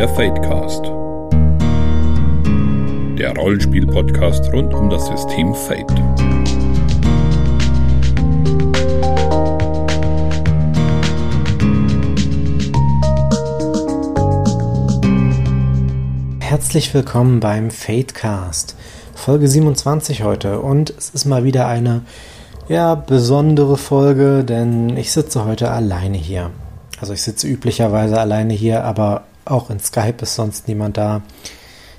Der 0.00 0.08
Fadecast. 0.08 0.86
Der 3.18 3.34
Rollenspiel-Podcast 3.36 4.50
rund 4.50 4.72
um 4.72 4.88
das 4.88 5.06
System 5.08 5.54
Fate. 5.54 5.92
Herzlich 16.40 16.94
willkommen 16.94 17.40
beim 17.40 17.70
Fadecast. 17.70 18.76
Folge 19.14 19.48
27 19.48 20.22
heute 20.22 20.60
und 20.60 20.88
es 20.96 21.10
ist 21.10 21.26
mal 21.26 21.44
wieder 21.44 21.66
eine 21.66 22.06
ja, 22.70 22.94
besondere 22.94 23.76
Folge, 23.76 24.44
denn 24.44 24.96
ich 24.96 25.12
sitze 25.12 25.44
heute 25.44 25.70
alleine 25.70 26.16
hier. 26.16 26.50
Also 26.98 27.12
ich 27.12 27.20
sitze 27.20 27.46
üblicherweise 27.46 28.18
alleine 28.18 28.54
hier, 28.54 28.84
aber 28.84 29.24
auch 29.44 29.70
in 29.70 29.80
Skype 29.80 30.22
ist 30.22 30.34
sonst 30.34 30.68
niemand 30.68 30.96
da. 30.96 31.22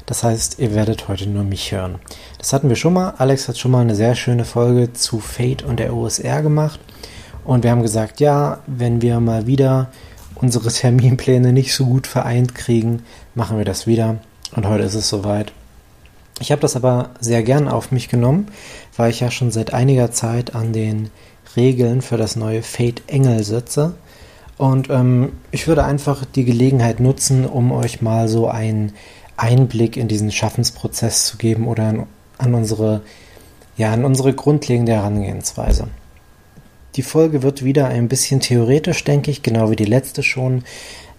Das 0.05 0.23
heißt, 0.23 0.59
ihr 0.59 0.76
werdet 0.76 1.08
heute 1.08 1.30
nur 1.30 1.44
mich 1.44 1.72
hören. 1.72 1.95
Das 2.38 2.54
hatten 2.54 2.70
wir 2.70 2.76
schon 2.76 2.94
mal. 2.94 3.14
Alex 3.17 3.48
hat 3.48 3.58
schon 3.58 3.72
mal 3.72 3.81
eine 3.81 3.95
sehr 3.95 4.16
schöne 4.16 4.45
Folge 4.45 4.94
zu 4.94 5.20
Fate 5.20 5.64
und 5.64 5.80
der 5.80 5.95
OSR 5.95 6.41
gemacht. 6.41 6.80
Und 7.45 7.64
wir 7.64 7.72
haben 7.72 7.81
gesagt, 7.81 8.20
ja, 8.20 8.59
wenn 8.67 9.02
wir 9.02 9.20
mal 9.20 9.48
wieder 9.48 9.90
unsere 10.36 10.70
Terminpläne 10.73 11.54
nicht 11.54 11.73
so 11.73 11.86
gut 11.86 12.08
vereint 12.08 12.55
kriegen, 12.55 13.04
machen 13.36 13.58
wir 13.58 13.66
das 13.66 13.88
wieder. 13.88 14.17
Und 14.55 14.67
heute 14.67 14.84
ist 14.84 14.95
es 14.95 15.08
soweit. 15.08 15.53
Ich 16.39 16.52
habe 16.52 16.62
das 16.62 16.76
aber 16.76 17.12
sehr 17.20 17.44
gern 17.44 17.67
auf 17.67 17.92
mich 17.92 18.09
genommen, 18.09 18.48
weil 18.98 19.12
ich 19.12 19.20
ja 19.20 19.30
schon 19.30 19.52
seit 19.52 19.73
einiger 19.73 20.12
Zeit 20.12 20.55
an 20.55 20.73
den 20.73 21.12
Regeln 21.55 22.02
für 22.02 22.17
das 22.17 22.36
neue 22.36 22.64
Fate 22.64 23.03
Engel 23.08 23.44
sitze 23.44 23.94
und 24.61 24.91
ähm, 24.91 25.31
ich 25.49 25.67
würde 25.67 25.83
einfach 25.83 26.23
die 26.23 26.45
Gelegenheit 26.45 26.99
nutzen, 26.99 27.47
um 27.47 27.71
euch 27.71 28.03
mal 28.03 28.27
so 28.27 28.47
einen 28.47 28.94
Einblick 29.36 29.97
in 29.97 30.08
diesen 30.08 30.31
Schaffensprozess 30.31 31.25
zu 31.25 31.38
geben 31.38 31.67
oder 31.67 31.86
an, 31.86 32.05
an 32.38 32.53
unsere, 32.53 33.02
ja, 33.75 33.91
an 33.91 34.05
unsere 34.05 34.33
grundlegende 34.33 34.91
Herangehensweise. 34.91 35.88
Die 36.95 37.02
Folge 37.02 37.41
wird 37.41 37.63
wieder 37.63 37.88
ein 37.88 38.08
bisschen 38.08 38.39
theoretisch, 38.39 39.03
denke 39.03 39.31
ich, 39.31 39.41
genau 39.41 39.71
wie 39.71 39.75
die 39.75 39.86
letzte 39.86 40.21
schon. 40.21 40.64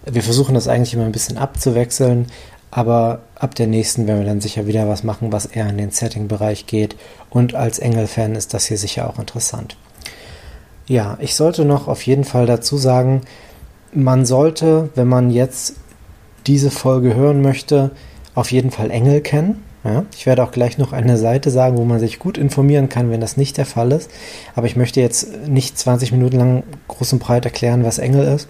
Wir 0.05 0.23
versuchen 0.23 0.55
das 0.55 0.69
eigentlich 0.69 0.93
immer 0.93 1.05
ein 1.05 1.11
bisschen 1.11 1.37
abzuwechseln, 1.37 2.27
aber 2.71 3.23
ab 3.35 3.55
der 3.55 3.67
nächsten 3.67 4.07
werden 4.07 4.19
wir 4.19 4.25
dann 4.25 4.39
sicher 4.39 4.67
wieder 4.67 4.87
was 4.87 5.03
machen, 5.03 5.33
was 5.33 5.47
eher 5.47 5.67
in 5.67 5.77
den 5.77 5.91
Setting-Bereich 5.91 6.65
geht. 6.65 6.95
Und 7.29 7.55
als 7.55 7.79
Engel-Fan 7.79 8.35
ist 8.35 8.53
das 8.53 8.67
hier 8.67 8.77
sicher 8.77 9.09
auch 9.09 9.19
interessant. 9.19 9.75
Ja, 10.87 11.17
ich 11.21 11.35
sollte 11.35 11.65
noch 11.65 11.87
auf 11.87 12.05
jeden 12.05 12.25
Fall 12.25 12.45
dazu 12.45 12.77
sagen, 12.77 13.21
man 13.93 14.25
sollte, 14.25 14.89
wenn 14.95 15.07
man 15.07 15.29
jetzt 15.29 15.75
diese 16.47 16.71
Folge 16.71 17.15
hören 17.15 17.41
möchte, 17.41 17.91
auf 18.35 18.51
jeden 18.51 18.71
Fall 18.71 18.91
Engel 18.91 19.21
kennen. 19.21 19.63
Ja, 19.83 20.05
ich 20.15 20.25
werde 20.25 20.43
auch 20.43 20.51
gleich 20.51 20.77
noch 20.77 20.93
eine 20.93 21.17
Seite 21.17 21.51
sagen, 21.51 21.77
wo 21.77 21.83
man 21.83 21.99
sich 21.99 22.17
gut 22.17 22.37
informieren 22.37 22.87
kann, 22.87 23.11
wenn 23.11 23.19
das 23.19 23.35
nicht 23.35 23.57
der 23.57 23.65
Fall 23.65 23.91
ist. 23.91 24.09
Aber 24.55 24.65
ich 24.65 24.77
möchte 24.77 25.01
jetzt 25.01 25.47
nicht 25.47 25.77
20 25.77 26.13
Minuten 26.13 26.37
lang 26.37 26.63
groß 26.87 27.13
und 27.13 27.19
breit 27.19 27.43
erklären, 27.43 27.83
was 27.83 27.99
Engel 27.99 28.25
ist. 28.25 28.47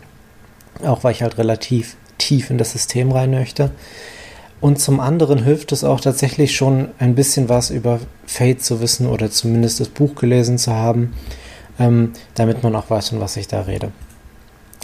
Auch 0.83 1.03
weil 1.03 1.11
ich 1.11 1.23
halt 1.23 1.39
relativ 1.39 1.97
tief 2.19 2.51
in 2.51 2.59
das 2.59 2.71
System 2.71 3.11
rein 3.11 3.31
möchte. 3.31 3.71
Und 4.61 4.79
zum 4.79 4.99
anderen 4.99 5.43
hilft 5.43 5.71
es 5.71 5.83
auch 5.83 5.99
tatsächlich 5.99 6.55
schon 6.55 6.89
ein 6.99 7.15
bisschen 7.15 7.49
was 7.49 7.71
über 7.71 7.99
Fate 8.25 8.63
zu 8.63 8.79
wissen 8.79 9.07
oder 9.07 9.29
zumindest 9.31 9.79
das 9.79 9.89
Buch 9.89 10.15
gelesen 10.15 10.57
zu 10.57 10.71
haben 10.71 11.13
ähm, 11.79 12.13
damit 12.35 12.63
man 12.63 12.75
auch 12.75 12.89
weiß, 12.89 13.09
von 13.09 13.19
was 13.21 13.37
ich 13.37 13.47
da 13.47 13.61
rede. 13.61 13.91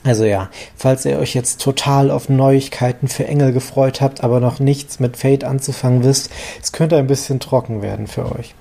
Also 0.04 0.24
ja, 0.24 0.50
falls 0.78 1.04
ihr 1.06 1.20
euch 1.20 1.34
jetzt 1.34 1.62
total 1.62 2.10
auf 2.10 2.30
Neuigkeiten 2.30 3.10
für 3.10 3.28
Engel 3.28 3.52
gefreut 3.52 4.00
habt, 4.00 4.24
aber 4.24 4.40
noch 4.40 4.60
nichts 4.60 5.00
mit 5.00 5.18
Fate 5.18 5.44
anzufangen 5.44 6.04
wisst, 6.04 6.30
es 6.62 6.72
könnte 6.72 6.98
ein 6.98 7.08
bisschen 7.08 7.40
trocken 7.40 7.82
werden 7.82 8.08
für 8.08 8.32
euch. 8.34 8.56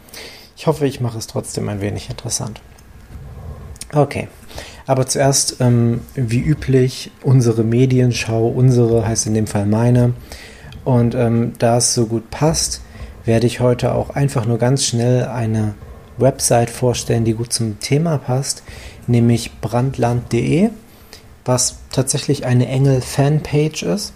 Ich 0.57 0.67
hoffe, 0.67 0.87
ich 0.87 1.01
mache 1.01 1.19
es 1.19 1.29
trotzdem 1.29 1.69
ein 1.69 1.81
wenig 1.81 2.11
interessant. 2.11 2.61
Okay, 3.95 4.29
aber 4.89 5.07
zuerst, 5.07 5.61
ähm, 5.61 6.01
wie 6.15 6.41
üblich, 6.41 7.13
unsere 7.23 7.63
Medienschau, 7.63 8.49
unsere 8.49 9.07
heißt 9.07 9.27
in 9.27 9.35
dem 9.35 9.47
Fall 9.47 9.67
meine. 9.67 10.15
Und 10.85 11.15
ähm, 11.15 11.53
da 11.59 11.77
es 11.77 11.95
so 11.95 12.07
gut 12.07 12.31
passt, 12.31 12.83
werde 13.25 13.47
ich 13.47 13.61
heute 13.61 13.95
auch 13.95 14.11
einfach 14.11 14.47
nur 14.47 14.59
ganz 14.59 14.85
schnell 14.85 15.27
eine 15.27 15.75
Website 16.19 16.71
vorstellen, 16.71 17.25
die 17.25 17.35
gut 17.35 17.53
zum 17.53 17.81
Thema 17.81 18.19
passt, 18.19 18.63
nämlich 19.07 19.61
brandland.de, 19.61 20.71
was 21.45 21.79
tatsächlich 21.91 22.45
eine 22.45 22.69
Engel-Fanpage 22.69 23.83
ist. 23.85 24.13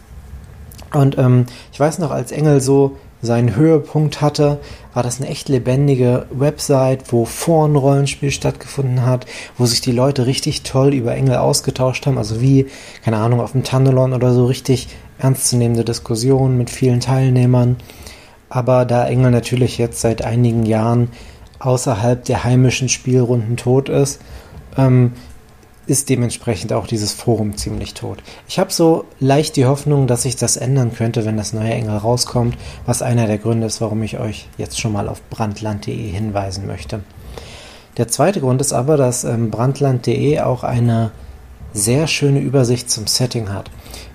Und 0.92 1.16
ähm, 1.18 1.46
ich 1.72 1.80
weiß 1.80 1.98
noch, 1.98 2.10
als 2.10 2.32
Engel 2.32 2.60
so 2.60 2.96
seinen 3.22 3.54
Höhepunkt 3.54 4.20
hatte, 4.20 4.58
war 4.92 5.02
das 5.02 5.20
eine 5.20 5.30
echt 5.30 5.48
lebendige 5.48 6.26
Website, 6.30 7.12
wo 7.12 7.24
vor 7.24 7.66
ein 7.66 7.76
Rollenspiel 7.76 8.32
stattgefunden 8.32 9.06
hat, 9.06 9.26
wo 9.56 9.64
sich 9.64 9.80
die 9.80 9.92
Leute 9.92 10.26
richtig 10.26 10.64
toll 10.64 10.92
über 10.92 11.14
Engel 11.14 11.36
ausgetauscht 11.36 12.06
haben, 12.06 12.18
also 12.18 12.40
wie, 12.40 12.66
keine 13.04 13.18
Ahnung, 13.18 13.40
auf 13.40 13.52
dem 13.52 13.62
Tunnelon 13.62 14.12
oder 14.12 14.34
so 14.34 14.46
richtig 14.46 14.88
ernstzunehmende 15.18 15.84
Diskussionen 15.84 16.58
mit 16.58 16.68
vielen 16.68 17.00
Teilnehmern. 17.00 17.76
Aber 18.48 18.84
da 18.84 19.06
Engel 19.06 19.30
natürlich 19.30 19.78
jetzt 19.78 20.00
seit 20.00 20.22
einigen 20.22 20.66
Jahren 20.66 21.08
außerhalb 21.62 22.24
der 22.24 22.44
heimischen 22.44 22.88
Spielrunden 22.88 23.56
tot 23.56 23.88
ist, 23.88 24.20
ähm, 24.76 25.12
ist 25.86 26.08
dementsprechend 26.08 26.72
auch 26.72 26.86
dieses 26.86 27.12
Forum 27.12 27.56
ziemlich 27.56 27.94
tot. 27.94 28.22
Ich 28.48 28.58
habe 28.58 28.72
so 28.72 29.04
leicht 29.18 29.56
die 29.56 29.66
Hoffnung, 29.66 30.06
dass 30.06 30.22
sich 30.22 30.36
das 30.36 30.56
ändern 30.56 30.94
könnte, 30.94 31.24
wenn 31.24 31.36
das 31.36 31.52
neue 31.52 31.72
Engel 31.72 31.96
rauskommt, 31.96 32.56
was 32.86 33.02
einer 33.02 33.26
der 33.26 33.38
Gründe 33.38 33.66
ist, 33.66 33.80
warum 33.80 34.02
ich 34.02 34.18
euch 34.18 34.48
jetzt 34.58 34.80
schon 34.80 34.92
mal 34.92 35.08
auf 35.08 35.20
brandland.de 35.28 36.10
hinweisen 36.10 36.66
möchte. 36.66 37.00
Der 37.96 38.08
zweite 38.08 38.40
Grund 38.40 38.60
ist 38.60 38.72
aber, 38.72 38.96
dass 38.96 39.24
ähm, 39.24 39.50
brandland.de 39.50 40.40
auch 40.40 40.62
eine 40.62 41.10
sehr 41.74 42.06
schöne 42.06 42.40
Übersicht 42.40 42.90
zum 42.90 43.06
Setting 43.06 43.52
hat. 43.52 43.70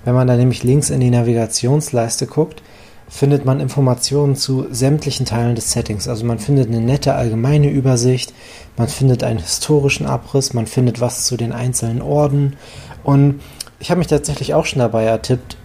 Wenn 0.06 0.16
man 0.16 0.28
da 0.28 0.36
nämlich 0.36 0.64
links 0.64 0.90
in 0.90 1.00
die 1.00 1.10
Navigationsleiste 1.10 2.28
guckt, 2.28 2.62
findet 3.10 3.46
man 3.46 3.60
Informationen 3.60 4.36
zu 4.36 4.68
sämtlichen 4.70 5.26
Teilen 5.26 5.56
des 5.56 5.72
Settings. 5.72 6.08
Also 6.08 6.26
man 6.26 6.40
findet 6.40 6.68
eine 6.68 6.82
nette 6.82 7.14
allgemeine 7.14 7.70
Übersicht, 7.70 8.34
man 8.76 8.88
findet 8.88 9.24
einen 9.24 9.40
historischen 9.40 10.06
Abriss, 10.06 10.54
man 10.54 10.68
findet 10.68 11.00
was 11.00 11.26
zu 11.26 11.38
den 11.38 11.54
einzelnen 11.54 12.02
Orden. 12.02 12.58
Und 13.04 13.42
ich 13.80 13.90
habe 13.90 14.00
mich 14.00 14.08
tatsächlich 14.08 14.54
auch 14.54 14.66
schon 14.66 14.80
dabei 14.80 15.04
ertippt, 15.04 15.58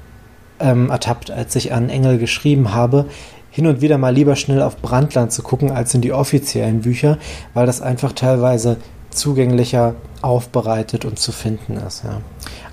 ähm, 0.60 0.90
ertappt, 0.90 1.30
als 1.30 1.56
ich 1.56 1.72
an 1.72 1.90
Engel 1.90 2.18
geschrieben 2.18 2.72
habe, 2.72 3.06
hin 3.50 3.66
und 3.66 3.80
wieder 3.80 3.98
mal 3.98 4.14
lieber 4.14 4.36
schnell 4.36 4.62
auf 4.62 4.78
Brandland 4.78 5.32
zu 5.32 5.42
gucken 5.42 5.70
als 5.70 5.92
in 5.94 6.00
die 6.00 6.12
offiziellen 6.12 6.82
Bücher, 6.82 7.18
weil 7.54 7.66
das 7.66 7.82
einfach 7.82 8.12
teilweise 8.12 8.78
zugänglicher 9.12 9.94
aufbereitet 10.22 11.04
und 11.04 11.18
zu 11.18 11.32
finden 11.32 11.76
ist. 11.76 12.04
Ja. 12.04 12.20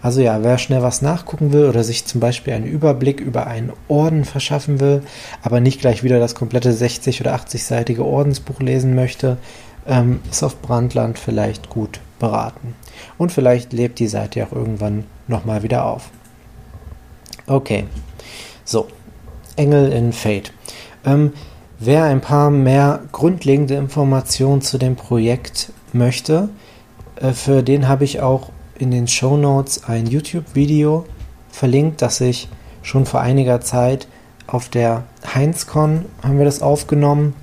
Also 0.02 0.22
ja, 0.22 0.44
wer 0.44 0.58
schnell 0.58 0.82
was 0.82 1.02
nachgucken 1.02 1.52
will 1.52 1.66
oder 1.66 1.84
sich 1.84 2.06
zum 2.06 2.22
Beispiel 2.22 2.54
einen 2.54 2.66
Überblick 2.66 3.20
über 3.20 3.48
einen 3.48 3.74
Orden 3.88 4.24
verschaffen 4.24 4.80
will, 4.80 5.04
aber 5.42 5.60
nicht 5.60 5.82
gleich 5.82 6.04
wieder 6.04 6.20
das 6.20 6.36
komplette 6.36 6.72
60- 6.72 7.22
oder 7.22 7.36
80-seitige 7.36 8.02
Ordensbuch 8.02 8.60
lesen 8.60 8.96
möchte, 8.96 9.38
ähm, 9.88 10.22
ist 10.30 10.44
auf 10.44 10.62
Brandland 10.62 11.20
vielleicht 11.20 11.70
gut 11.70 12.00
beraten. 12.20 12.76
Und 13.18 13.32
vielleicht 13.32 13.74
lebt 13.74 14.00
die 14.00 14.08
Seite 14.08 14.46
auch 14.46 14.52
irgendwann 14.52 15.06
nochmal 15.28 15.64
wieder 15.64 15.86
auf. 15.86 16.10
Okay, 17.48 17.86
so, 18.64 18.88
Engel 19.56 19.92
in 19.92 20.14
Fate. 20.14 20.54
Ähm, 21.06 21.34
wer 21.80 22.04
ein 22.04 22.22
paar 22.22 22.52
mehr 22.52 23.02
grundlegende 23.12 23.76
Informationen 23.76 24.62
zu 24.62 24.78
dem 24.78 24.96
Projekt 24.96 25.72
möchte, 25.94 26.50
äh, 27.16 27.32
für 27.32 27.64
den 27.64 27.88
habe 27.88 28.04
ich 28.04 28.22
auch 28.22 28.50
in 28.78 28.92
den 28.92 29.08
Show 29.08 29.38
Notes 29.38 29.84
ein 29.86 30.08
YouTube-Video 30.08 31.06
verlinkt, 31.50 32.02
das 32.02 32.22
ich 32.22 32.48
schon 32.82 33.06
vor 33.06 33.22
einiger 33.22 33.62
Zeit 33.62 34.08
auf 34.48 34.70
der 34.70 35.04
HeinzCon 35.36 36.06
haben 36.24 36.38
wir 36.38 36.46
das 36.46 36.62
aufgenommen. 36.62 37.36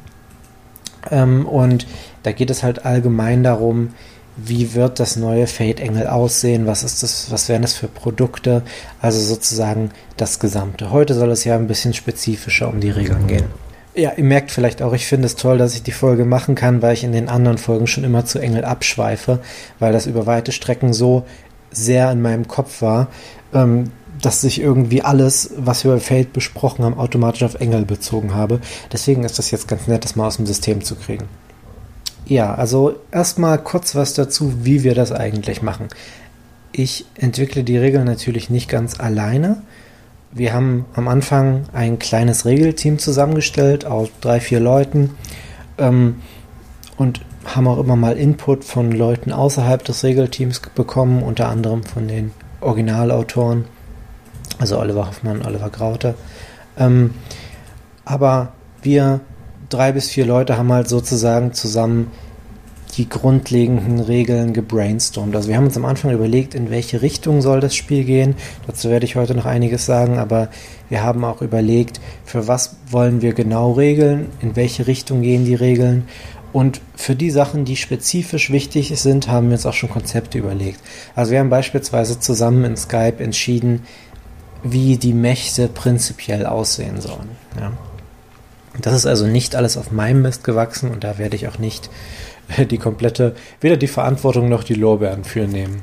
Ähm, 1.11 1.47
und 1.47 1.87
da 2.25 2.33
geht 2.33 2.51
es 2.51 2.63
halt 2.63 2.85
allgemein 2.85 3.45
darum, 3.45 3.95
wie 4.37 4.75
wird 4.75 5.01
das 5.01 5.17
neue 5.17 5.47
Fate 5.47 5.81
Engel 5.81 6.09
aussehen, 6.09 6.67
was 6.67 6.83
ist 6.83 7.03
das, 7.03 7.31
was 7.31 7.49
wären 7.49 7.63
das 7.63 7.75
für 7.75 7.89
Produkte, 7.89 8.63
also 9.01 9.19
sozusagen 9.19 9.91
das 10.17 10.41
Gesamte. 10.41 10.91
Heute 10.91 11.15
soll 11.15 11.31
es 11.31 11.45
ja 11.45 11.55
ein 11.55 11.69
bisschen 11.69 11.95
spezifischer 11.95 12.69
um 12.69 12.81
die 12.81 12.91
Regeln 12.91 13.27
gehen. 13.27 13.47
Ja, 13.97 14.13
ihr 14.15 14.25
merkt 14.25 14.51
vielleicht 14.51 14.83
auch, 14.83 14.93
ich 14.93 15.07
finde 15.07 15.25
es 15.25 15.37
toll, 15.37 15.57
dass 15.57 15.75
ich 15.75 15.83
die 15.83 15.93
Folge 15.93 16.27
machen 16.27 16.55
kann, 16.55 16.83
weil 16.83 16.93
ich 16.93 17.03
in 17.03 17.13
den 17.13 17.31
anderen 17.31 17.57
Folgen 17.57 17.87
schon 17.87 18.05
immer 18.05 18.27
zu 18.27 18.39
Engel 18.39 18.63
abschweife, 18.63 19.41
weil 19.79 19.95
das 19.95 20.07
über 20.07 20.27
weite 20.27 20.53
Strecken 20.53 20.93
so 20.93 21.25
sehr 21.71 22.13
in 22.13 22.21
meinem 22.21 22.47
Kopf 22.47 22.83
war, 22.83 23.09
ähm, 23.55 23.91
dass 24.21 24.43
sich 24.43 24.61
irgendwie 24.61 25.01
alles, 25.01 25.53
was 25.57 25.85
wir 25.85 25.93
bei 25.93 26.01
Fate 26.01 26.35
besprochen 26.35 26.85
haben, 26.85 26.99
automatisch 26.99 27.43
auf 27.43 27.55
Engel 27.55 27.87
bezogen 27.87 28.35
habe. 28.35 28.61
Deswegen 28.93 29.25
ist 29.25 29.39
das 29.39 29.51
jetzt 29.51 29.67
ganz 29.67 29.87
nett, 29.87 30.05
das 30.05 30.15
mal 30.15 30.27
aus 30.27 30.37
dem 30.37 30.47
System 30.47 30.85
zu 30.85 30.95
kriegen. 30.95 31.25
Ja, 32.27 32.55
also 32.55 32.97
erstmal 33.13 33.59
kurz 33.59 33.95
was 33.95 34.13
dazu, 34.13 34.65
wie 34.65 34.85
wir 34.85 34.95
das 34.95 35.11
eigentlich 35.11 35.63
machen. 35.63 35.89
Ich 36.71 37.07
entwickle 37.15 37.65
die 37.65 37.79
Regeln 37.79 38.05
natürlich 38.05 38.51
nicht 38.51 38.69
ganz 38.69 39.01
alleine, 39.01 39.63
wir 40.37 40.53
haben 40.53 40.85
am 40.95 41.09
Anfang 41.09 41.65
ein 41.73 41.99
kleines 41.99 42.45
Regelteam 42.45 42.99
zusammengestellt 42.99 43.87
aus 43.87 44.11
drei, 44.21 44.39
vier 44.39 44.61
Leuten 44.61 45.17
ähm, 45.79 46.17
und 46.99 47.23
haben 47.47 47.67
auch 47.67 47.79
immer 47.79 47.97
mal 47.97 48.19
Input 48.19 48.63
von 48.63 48.93
Leuten 48.93 49.33
außerhalb 49.33 49.83
des 49.83 50.05
Regelteams 50.05 50.61
bekommen, 50.75 51.23
unter 51.23 51.49
anderem 51.49 51.85
von 51.85 52.07
den 52.07 52.33
Originalautoren, 52.61 53.65
also 54.59 54.79
Oliver 54.79 55.07
Hoffmann, 55.07 55.47
Oliver 55.47 55.71
Graute. 55.71 56.15
Ähm, 56.77 57.15
aber 58.05 58.53
wir 58.83 59.21
drei 59.71 59.93
bis 59.93 60.11
vier 60.11 60.27
Leute 60.27 60.59
haben 60.59 60.71
halt 60.71 60.89
sozusagen 60.89 61.55
zusammen 61.55 62.11
die 62.95 63.09
grundlegenden 63.09 64.01
Regeln 64.01 64.53
gebrainstormt. 64.53 65.35
Also 65.35 65.49
wir 65.49 65.57
haben 65.57 65.67
uns 65.67 65.77
am 65.77 65.85
Anfang 65.85 66.13
überlegt, 66.13 66.55
in 66.55 66.71
welche 66.71 67.03
Richtung 67.03 67.43
soll 67.43 67.61
das 67.61 67.75
Spiel 67.75 68.05
gehen. 68.05 68.37
Dazu 68.67 68.91
werde 68.91 69.05
ich 69.05 69.17
heute 69.17 69.35
noch 69.35 69.47
einiges 69.47 69.87
sagen, 69.87 70.19
aber 70.19 70.49
wir 70.89 71.03
haben 71.03 71.25
auch 71.25 71.43
überlegt, 71.43 72.01
für 72.25 72.49
was 72.49 72.77
wollen 72.91 73.23
wir 73.23 73.35
genau 73.35 73.73
regeln, 73.73 74.29
in 74.41 74.57
welche 74.57 74.87
Richtung 74.87 75.23
gehen 75.23 75.45
die 75.45 75.55
Regeln. 75.55 76.05
Und 76.53 76.81
für 76.95 77.15
die 77.15 77.31
Sachen, 77.31 77.65
die 77.67 77.77
spezifisch 77.77 78.51
wichtig 78.51 78.99
sind, 78.99 79.29
haben 79.29 79.49
wir 79.49 79.57
uns 79.57 79.67
auch 79.67 79.75
schon 79.75 79.91
Konzepte 79.91 80.39
überlegt. 80.39 80.81
Also 81.15 81.33
wir 81.33 81.41
haben 81.41 81.51
beispielsweise 81.51 82.19
zusammen 82.19 82.65
in 82.65 82.77
Skype 82.77 83.23
entschieden, 83.23 83.83
wie 84.63 84.97
die 84.97 85.13
Mächte 85.13 85.69
prinzipiell 85.69 86.47
aussehen 86.47 87.01
sollen. 87.01 87.29
Ja. 87.61 87.73
Das 88.81 88.95
ist 88.95 89.07
also 89.07 89.27
nicht 89.27 89.57
alles 89.57 89.77
auf 89.77 89.91
meinem 89.91 90.23
Mist 90.23 90.45
gewachsen 90.45 90.91
und 90.91 91.05
da 91.05 91.19
werde 91.19 91.37
ich 91.37 91.49
auch 91.49 91.59
nicht 91.59 91.91
die 92.71 92.79
komplette, 92.79 93.35
weder 93.61 93.77
die 93.77 93.87
Verantwortung 93.87 94.49
noch 94.49 94.65
die 94.65 94.75
Lorbeeren 94.75 95.25
für 95.25 95.47
nehmen. 95.47 95.83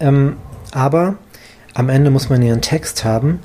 Ähm, 0.00 0.36
aber 0.72 1.16
am 1.74 1.88
Ende 1.88 2.10
muss 2.10 2.28
man 2.28 2.42
ja 2.42 2.52
einen 2.52 2.62
Text 2.62 3.04
haben 3.04 3.40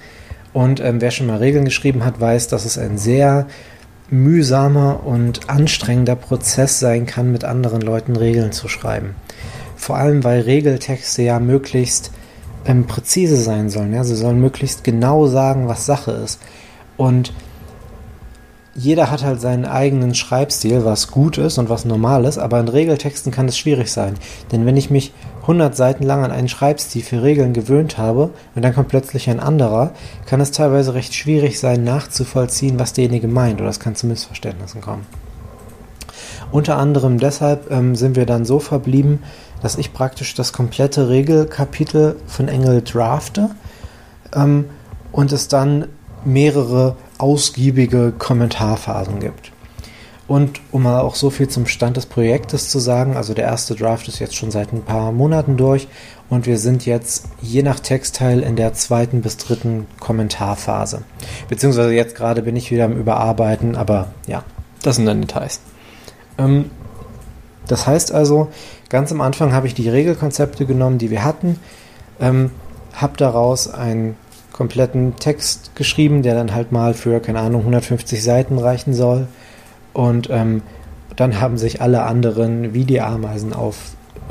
und 0.53 0.79
ähm, 0.79 1.01
wer 1.01 1.11
schon 1.11 1.27
mal 1.27 1.37
Regeln 1.37 1.65
geschrieben 1.65 2.05
hat, 2.05 2.19
weiß, 2.19 2.47
dass 2.47 2.65
es 2.65 2.77
ein 2.77 2.97
sehr 2.97 3.47
mühsamer 4.09 5.05
und 5.05 5.49
anstrengender 5.49 6.15
Prozess 6.15 6.79
sein 6.79 7.05
kann, 7.05 7.31
mit 7.31 7.43
anderen 7.43 7.81
Leuten 7.81 8.15
Regeln 8.15 8.51
zu 8.51 8.67
schreiben. 8.67 9.15
Vor 9.75 9.97
allem, 9.97 10.23
weil 10.23 10.41
Regeltexte 10.41 11.23
ja 11.23 11.39
möglichst 11.39 12.11
ähm, 12.65 12.85
präzise 12.85 13.37
sein 13.37 13.69
sollen. 13.69 13.93
Ja? 13.93 14.03
Sie 14.03 14.15
sollen 14.15 14.39
möglichst 14.39 14.83
genau 14.83 15.27
sagen, 15.27 15.67
was 15.67 15.85
Sache 15.85 16.11
ist. 16.11 16.39
Und 16.95 17.33
jeder 18.75 19.11
hat 19.11 19.23
halt 19.23 19.39
seinen 19.39 19.65
eigenen 19.65 20.15
Schreibstil, 20.15 20.83
was 20.83 21.09
gut 21.09 21.37
ist 21.37 21.57
und 21.57 21.69
was 21.69 21.85
normal 21.85 22.25
ist, 22.25 22.39
aber 22.39 22.59
in 22.59 22.67
Regeltexten 22.67 23.31
kann 23.31 23.47
es 23.47 23.57
schwierig 23.57 23.91
sein. 23.91 24.15
Denn 24.51 24.65
wenn 24.65 24.77
ich 24.77 24.89
mich 24.89 25.13
100 25.43 25.75
Seiten 25.75 26.03
lang 26.03 26.23
an 26.23 26.31
einen 26.31 26.49
Schreibstil 26.49 27.03
für 27.03 27.21
Regeln 27.21 27.53
gewöhnt 27.53 27.97
habe 27.97 28.31
und 28.55 28.63
dann 28.63 28.73
kommt 28.73 28.87
plötzlich 28.87 29.29
ein 29.29 29.39
anderer, 29.39 29.91
kann 30.25 30.41
es 30.41 30.51
teilweise 30.51 30.95
recht 30.95 31.13
schwierig 31.13 31.59
sein, 31.59 31.83
nachzuvollziehen, 31.83 32.79
was 32.79 32.93
derjenige 32.93 33.27
meint 33.27 33.61
oder 33.61 33.69
es 33.69 33.79
kann 33.79 33.95
zu 33.95 34.07
Missverständnissen 34.07 34.81
kommen. 34.81 35.05
Unter 36.51 36.77
anderem 36.77 37.19
deshalb 37.19 37.71
ähm, 37.71 37.95
sind 37.95 38.15
wir 38.15 38.25
dann 38.25 38.45
so 38.45 38.59
verblieben, 38.59 39.23
dass 39.61 39.77
ich 39.77 39.93
praktisch 39.93 40.33
das 40.33 40.53
komplette 40.53 41.09
Regelkapitel 41.09 42.15
von 42.27 42.47
Engel 42.47 42.81
drafte 42.81 43.49
ähm, 44.35 44.65
und 45.11 45.31
es 45.31 45.47
dann 45.47 45.87
mehrere 46.25 46.95
ausgiebige 47.17 48.13
Kommentarphasen 48.17 49.19
gibt. 49.19 49.51
Und 50.27 50.61
um 50.71 50.83
mal 50.83 51.01
auch 51.01 51.15
so 51.15 51.29
viel 51.29 51.49
zum 51.49 51.65
Stand 51.65 51.97
des 51.97 52.05
Projektes 52.05 52.69
zu 52.69 52.79
sagen, 52.79 53.17
also 53.17 53.33
der 53.33 53.45
erste 53.45 53.75
Draft 53.75 54.07
ist 54.07 54.19
jetzt 54.19 54.35
schon 54.35 54.51
seit 54.51 54.71
ein 54.71 54.83
paar 54.83 55.11
Monaten 55.11 55.57
durch 55.57 55.87
und 56.29 56.45
wir 56.45 56.57
sind 56.57 56.85
jetzt 56.85 57.25
je 57.41 57.61
nach 57.61 57.79
Textteil 57.79 58.39
in 58.39 58.55
der 58.55 58.73
zweiten 58.73 59.21
bis 59.21 59.37
dritten 59.37 59.85
Kommentarphase. 59.99 61.03
Beziehungsweise 61.49 61.93
jetzt 61.93 62.15
gerade 62.15 62.41
bin 62.41 62.55
ich 62.55 62.71
wieder 62.71 62.85
am 62.85 62.97
Überarbeiten, 62.97 63.75
aber 63.75 64.07
ja, 64.25 64.43
das 64.81 64.95
sind 64.95 65.05
dann 65.05 65.21
Details. 65.21 65.59
Ähm, 66.37 66.71
das 67.67 67.85
heißt 67.85 68.13
also, 68.13 68.47
ganz 68.89 69.11
am 69.11 69.21
Anfang 69.21 69.53
habe 69.53 69.67
ich 69.67 69.73
die 69.73 69.89
Regelkonzepte 69.89 70.65
genommen, 70.65 70.97
die 70.97 71.11
wir 71.11 71.23
hatten, 71.23 71.59
ähm, 72.19 72.51
habe 72.93 73.17
daraus 73.17 73.67
ein 73.67 74.15
kompletten 74.53 75.15
Text 75.17 75.75
geschrieben, 75.75 76.21
der 76.21 76.35
dann 76.35 76.53
halt 76.53 76.71
mal 76.71 76.93
für, 76.93 77.19
keine 77.19 77.39
Ahnung, 77.39 77.61
150 77.61 78.23
Seiten 78.23 78.57
reichen 78.59 78.93
soll. 78.93 79.27
Und 79.91 80.29
ähm, 80.31 80.61
dann 81.15 81.41
haben 81.41 81.57
sich 81.57 81.81
alle 81.81 82.03
anderen 82.03 82.73
wie 82.73 82.85
die 82.85 83.01
Ameisen 83.01 83.53
auf, 83.53 83.77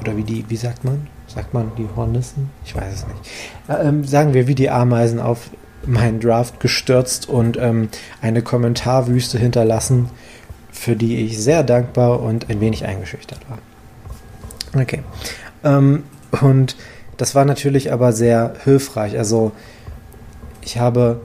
oder 0.00 0.16
wie 0.16 0.22
die, 0.22 0.44
wie 0.48 0.56
sagt 0.56 0.84
man? 0.84 1.06
Sagt 1.26 1.54
man 1.54 1.72
die 1.76 1.88
Hornissen? 1.96 2.50
Ich 2.64 2.74
weiß 2.74 2.94
es 2.94 3.06
nicht. 3.06 3.20
Äh, 3.69 3.88
ähm, 3.88 4.04
sagen 4.04 4.32
wir 4.34 4.46
wie 4.46 4.54
die 4.54 4.70
Ameisen 4.70 5.20
auf 5.20 5.50
meinen 5.84 6.20
Draft 6.20 6.60
gestürzt 6.60 7.28
und 7.28 7.56
ähm, 7.56 7.88
eine 8.20 8.42
Kommentarwüste 8.42 9.38
hinterlassen, 9.38 10.08
für 10.70 10.94
die 10.94 11.25
ich 11.25 11.42
sehr 11.42 11.64
dankbar 11.64 12.20
und 12.20 12.48
ein 12.50 12.60
wenig 12.60 12.84
eingeschüchtert 12.86 13.40
war. 13.48 13.58
Okay. 14.80 15.02
Ähm, 15.64 16.04
und 16.40 16.76
das 17.16 17.34
war 17.34 17.44
natürlich 17.44 17.92
aber 17.92 18.12
sehr 18.12 18.54
hilfreich. 18.64 19.18
Also 19.18 19.52
ich 20.62 20.79
habe 20.79 21.20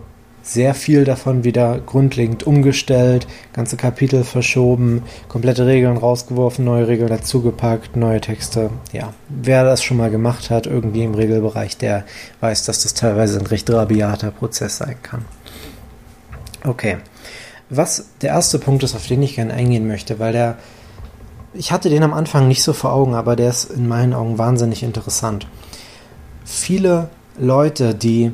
sehr 0.47 0.73
viel 0.73 1.03
davon 1.03 1.43
wieder 1.43 1.77
grundlegend 1.79 2.47
umgestellt, 2.47 3.27
ganze 3.51 3.75
Kapitel 3.75 4.23
verschoben, 4.23 5.03
komplette 5.27 5.65
Regeln 5.65 5.97
rausgeworfen, 5.97 6.63
neue 6.63 6.87
Regeln 6.87 7.09
dazugepackt, 7.09 7.97
neue 7.97 8.21
Texte. 8.21 8.69
Ja, 8.93 9.13
wer 9.27 9.65
das 9.65 9.83
schon 9.83 9.97
mal 9.97 10.09
gemacht 10.09 10.49
hat, 10.49 10.65
irgendwie 10.65 11.03
im 11.03 11.15
Regelbereich, 11.15 11.77
der 11.77 12.05
weiß, 12.39 12.63
dass 12.63 12.83
das 12.83 12.93
teilweise 12.93 13.39
ein 13.39 13.45
recht 13.45 13.69
rabiater 13.69 14.31
Prozess 14.31 14.77
sein 14.77 14.95
kann. 15.03 15.25
Okay, 16.63 16.97
was 17.69 18.11
der 18.21 18.29
erste 18.29 18.57
Punkt 18.57 18.83
ist, 18.83 18.95
auf 18.95 19.05
den 19.05 19.23
ich 19.23 19.35
gerne 19.35 19.53
eingehen 19.53 19.87
möchte, 19.87 20.17
weil 20.19 20.31
der, 20.31 20.57
ich 21.53 21.73
hatte 21.73 21.89
den 21.89 22.03
am 22.03 22.13
Anfang 22.13 22.47
nicht 22.47 22.63
so 22.63 22.71
vor 22.71 22.93
Augen, 22.93 23.15
aber 23.15 23.35
der 23.35 23.49
ist 23.49 23.65
in 23.65 23.87
meinen 23.87 24.13
Augen 24.13 24.37
wahnsinnig 24.37 24.83
interessant. 24.83 25.45
Viele 26.45 27.09
Leute, 27.37 27.93
die 27.93 28.31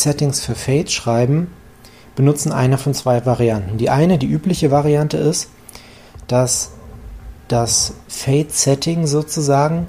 Settings 0.00 0.40
für 0.40 0.54
Fade 0.54 0.90
schreiben, 0.90 1.48
benutzen 2.16 2.52
eine 2.52 2.78
von 2.78 2.94
zwei 2.94 3.24
Varianten. 3.26 3.78
Die 3.78 3.90
eine, 3.90 4.18
die 4.18 4.26
übliche 4.26 4.70
Variante 4.70 5.16
ist, 5.16 5.48
dass 6.26 6.70
das 7.48 7.94
Fade-Setting 8.08 9.06
sozusagen 9.06 9.86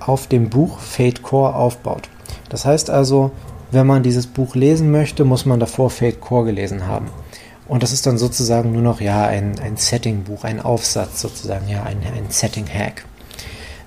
auf 0.00 0.26
dem 0.26 0.50
Buch 0.50 0.78
Fade 0.78 1.20
Core 1.22 1.54
aufbaut. 1.54 2.08
Das 2.48 2.64
heißt 2.64 2.90
also, 2.90 3.32
wenn 3.70 3.86
man 3.86 4.02
dieses 4.02 4.26
Buch 4.26 4.54
lesen 4.54 4.90
möchte, 4.90 5.24
muss 5.24 5.46
man 5.46 5.60
davor 5.60 5.90
Fade 5.90 6.16
Core 6.16 6.46
gelesen 6.46 6.86
haben. 6.86 7.08
Und 7.66 7.82
das 7.82 7.92
ist 7.92 8.06
dann 8.06 8.18
sozusagen 8.18 8.72
nur 8.72 8.82
noch 8.82 9.00
ja 9.00 9.26
ein, 9.26 9.58
ein 9.58 9.76
Setting-Buch, 9.76 10.44
ein 10.44 10.60
Aufsatz 10.60 11.20
sozusagen, 11.20 11.68
ja 11.68 11.82
ein, 11.82 11.98
ein 11.98 12.26
Setting-Hack. 12.28 13.04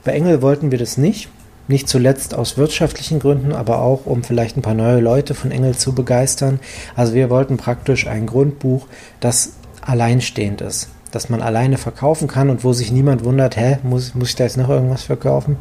Bei 0.03 0.13
Engel 0.13 0.41
wollten 0.41 0.71
wir 0.71 0.77
das 0.77 0.97
nicht. 0.97 1.29
Nicht 1.67 1.89
zuletzt 1.89 2.33
aus 2.33 2.57
wirtschaftlichen 2.57 3.19
Gründen, 3.19 3.51
aber 3.51 3.81
auch 3.81 4.05
um 4.05 4.23
vielleicht 4.23 4.55
ein 4.55 4.61
paar 4.61 4.73
neue 4.73 5.01
Leute 5.01 5.33
von 5.33 5.51
Engel 5.51 5.75
zu 5.75 5.93
begeistern. 5.93 6.59
Also 6.95 7.13
wir 7.13 7.29
wollten 7.29 7.57
praktisch 7.57 8.07
ein 8.07 8.25
Grundbuch, 8.25 8.87
das 9.19 9.53
alleinstehend 9.81 10.61
ist, 10.61 10.89
das 11.11 11.29
man 11.29 11.41
alleine 11.41 11.77
verkaufen 11.77 12.27
kann 12.27 12.49
und 12.49 12.63
wo 12.63 12.71
sich 12.71 12.91
niemand 12.91 13.25
wundert, 13.25 13.57
hä, 13.57 13.79
muss, 13.83 14.15
muss 14.15 14.29
ich 14.29 14.35
da 14.35 14.45
jetzt 14.45 14.57
noch 14.57 14.69
irgendwas 14.69 15.03
verkaufen? 15.03 15.57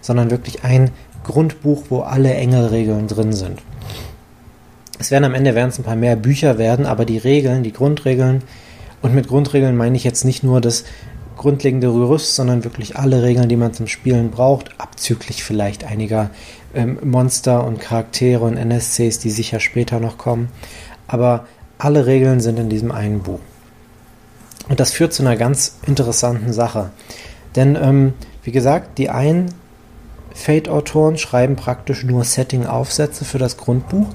Sondern 0.00 0.30
wirklich 0.30 0.64
ein 0.64 0.90
Grundbuch, 1.24 1.84
wo 1.90 2.00
alle 2.00 2.32
Engelregeln 2.34 3.08
drin 3.08 3.32
sind. 3.32 3.60
Es 4.98 5.10
werden 5.10 5.24
am 5.24 5.34
Ende 5.34 5.54
werden 5.54 5.70
es 5.70 5.78
ein 5.78 5.84
paar 5.84 5.96
mehr 5.96 6.16
Bücher 6.16 6.56
werden, 6.56 6.86
aber 6.86 7.04
die 7.04 7.18
Regeln, 7.18 7.62
die 7.62 7.72
Grundregeln, 7.72 8.42
und 9.02 9.14
mit 9.14 9.28
Grundregeln 9.28 9.76
meine 9.76 9.96
ich 9.98 10.04
jetzt 10.04 10.24
nicht 10.24 10.42
nur 10.42 10.62
das 10.62 10.84
grundlegende 11.44 11.92
Gerüst, 11.92 12.36
sondern 12.36 12.64
wirklich 12.64 12.96
alle 12.96 13.22
Regeln, 13.22 13.50
die 13.50 13.56
man 13.56 13.74
zum 13.74 13.86
Spielen 13.86 14.30
braucht, 14.30 14.80
abzüglich 14.80 15.44
vielleicht 15.44 15.84
einiger 15.84 16.30
ähm, 16.74 16.98
Monster 17.02 17.66
und 17.66 17.80
Charaktere 17.80 18.42
und 18.44 18.56
NSCs, 18.56 19.18
die 19.18 19.28
sicher 19.28 19.60
später 19.60 20.00
noch 20.00 20.16
kommen. 20.16 20.48
Aber 21.06 21.46
alle 21.76 22.06
Regeln 22.06 22.40
sind 22.40 22.58
in 22.58 22.70
diesem 22.70 22.90
einen 22.90 23.20
Buch. 23.20 23.40
Und 24.70 24.80
das 24.80 24.92
führt 24.92 25.12
zu 25.12 25.22
einer 25.22 25.36
ganz 25.36 25.76
interessanten 25.86 26.54
Sache. 26.54 26.92
Denn, 27.56 27.76
ähm, 27.76 28.14
wie 28.42 28.52
gesagt, 28.52 28.96
die 28.96 29.10
einen 29.10 29.52
Fate-Autoren 30.32 31.18
schreiben 31.18 31.56
praktisch 31.56 32.04
nur 32.04 32.24
Setting-Aufsätze 32.24 33.26
für 33.26 33.38
das 33.38 33.58
Grundbuch. 33.58 34.06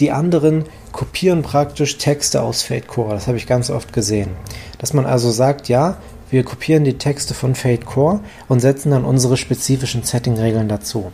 Die 0.00 0.10
anderen 0.10 0.64
kopieren 0.92 1.40
praktisch 1.40 1.96
Texte 1.96 2.42
aus 2.42 2.60
Fate 2.60 2.88
Core. 2.88 3.14
Das 3.14 3.26
habe 3.26 3.38
ich 3.38 3.46
ganz 3.46 3.70
oft 3.70 3.94
gesehen. 3.94 4.32
Dass 4.76 4.92
man 4.92 5.06
also 5.06 5.30
sagt, 5.30 5.70
ja, 5.70 5.96
wir 6.32 6.44
kopieren 6.44 6.82
die 6.82 6.96
Texte 6.96 7.34
von 7.34 7.54
Fate 7.54 7.84
Core 7.84 8.20
und 8.48 8.60
setzen 8.60 8.90
dann 8.90 9.04
unsere 9.04 9.36
spezifischen 9.36 10.02
Setting-Regeln 10.02 10.66
dazu. 10.66 11.12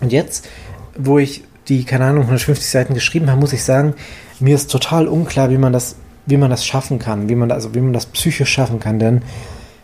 Und 0.00 0.12
jetzt, 0.12 0.48
wo 0.96 1.18
ich 1.18 1.42
die, 1.68 1.84
keine 1.84 2.04
Ahnung, 2.04 2.22
150 2.22 2.70
Seiten 2.70 2.94
geschrieben 2.94 3.28
habe, 3.28 3.40
muss 3.40 3.52
ich 3.52 3.64
sagen, 3.64 3.94
mir 4.38 4.54
ist 4.54 4.70
total 4.70 5.08
unklar, 5.08 5.50
wie 5.50 5.58
man 5.58 5.72
das, 5.72 5.96
wie 6.26 6.36
man 6.36 6.48
das 6.48 6.64
schaffen 6.64 7.00
kann, 7.00 7.28
wie 7.28 7.34
man, 7.34 7.50
also 7.50 7.74
wie 7.74 7.80
man 7.80 7.92
das 7.92 8.06
psychisch 8.06 8.50
schaffen 8.50 8.78
kann, 8.78 9.00
denn 9.00 9.22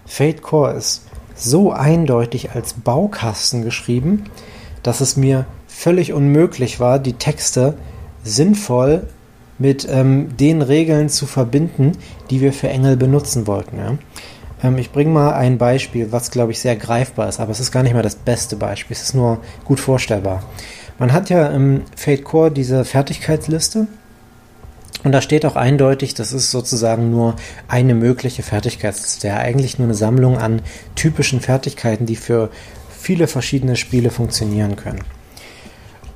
Fate 0.07 0.43
Core 0.43 0.75
ist 0.75 1.03
so 1.35 1.73
eindeutig 1.73 2.53
als 2.53 2.75
Baukasten 2.75 3.65
geschrieben, 3.65 4.27
dass 4.85 5.01
es 5.01 5.17
mir 5.17 5.47
völlig 5.67 6.13
unmöglich 6.13 6.79
war, 6.79 7.01
die 7.01 7.15
Texte 7.15 7.75
sinnvoll 8.23 9.09
mit 9.59 9.87
ähm, 9.91 10.37
den 10.37 10.63
Regeln 10.63 11.09
zu 11.09 11.27
verbinden, 11.27 11.93
die 12.31 12.41
wir 12.41 12.53
für 12.53 12.69
Engel 12.69 12.97
benutzen 12.97 13.47
wollten. 13.47 13.79
Ja? 13.79 13.99
Ähm, 14.63 14.79
ich 14.79 14.91
bringe 14.91 15.11
mal 15.11 15.35
ein 15.35 15.59
Beispiel, 15.59 16.11
was 16.13 16.31
glaube 16.31 16.53
ich 16.53 16.61
sehr 16.61 16.77
greifbar 16.77 17.29
ist, 17.29 17.41
aber 17.41 17.53
es 17.53 17.61
ist 17.61 17.73
gar 17.73 17.83
nicht 17.83 17.95
mal 17.95 18.03
das 18.03 18.17
beste 18.17 18.57
Beispiel, 18.57 18.97
es 18.97 19.03
ist 19.03 19.15
nur 19.15 19.39
gut 19.65 19.81
vorstellbar. 19.81 20.43
Man 20.99 21.13
hat 21.13 21.29
ja 21.31 21.49
im 21.49 21.83
Fate 21.97 22.25
Core 22.25 22.51
diese 22.51 22.85
Fertigkeitsliste 22.85 23.87
und 25.03 25.13
da 25.13 25.21
steht 25.21 25.45
auch 25.45 25.57
eindeutig, 25.57 26.15
das 26.15 26.33
ist 26.33 26.51
sozusagen 26.51 27.11
nur 27.11 27.37
eine 27.69 27.95
mögliche 27.95 28.43
Fertigkeitsliste, 28.43 29.29
ja 29.29 29.37
eigentlich 29.37 29.79
nur 29.79 29.87
eine 29.87 29.95
Sammlung 29.95 30.39
an 30.39 30.63
typischen 30.95 31.41
Fertigkeiten, 31.41 32.07
die 32.07 32.17
für 32.17 32.51
viele 32.91 33.27
verschiedene 33.27 33.77
Spiele 33.77 34.11
funktionieren 34.11 34.77
können. 34.77 35.01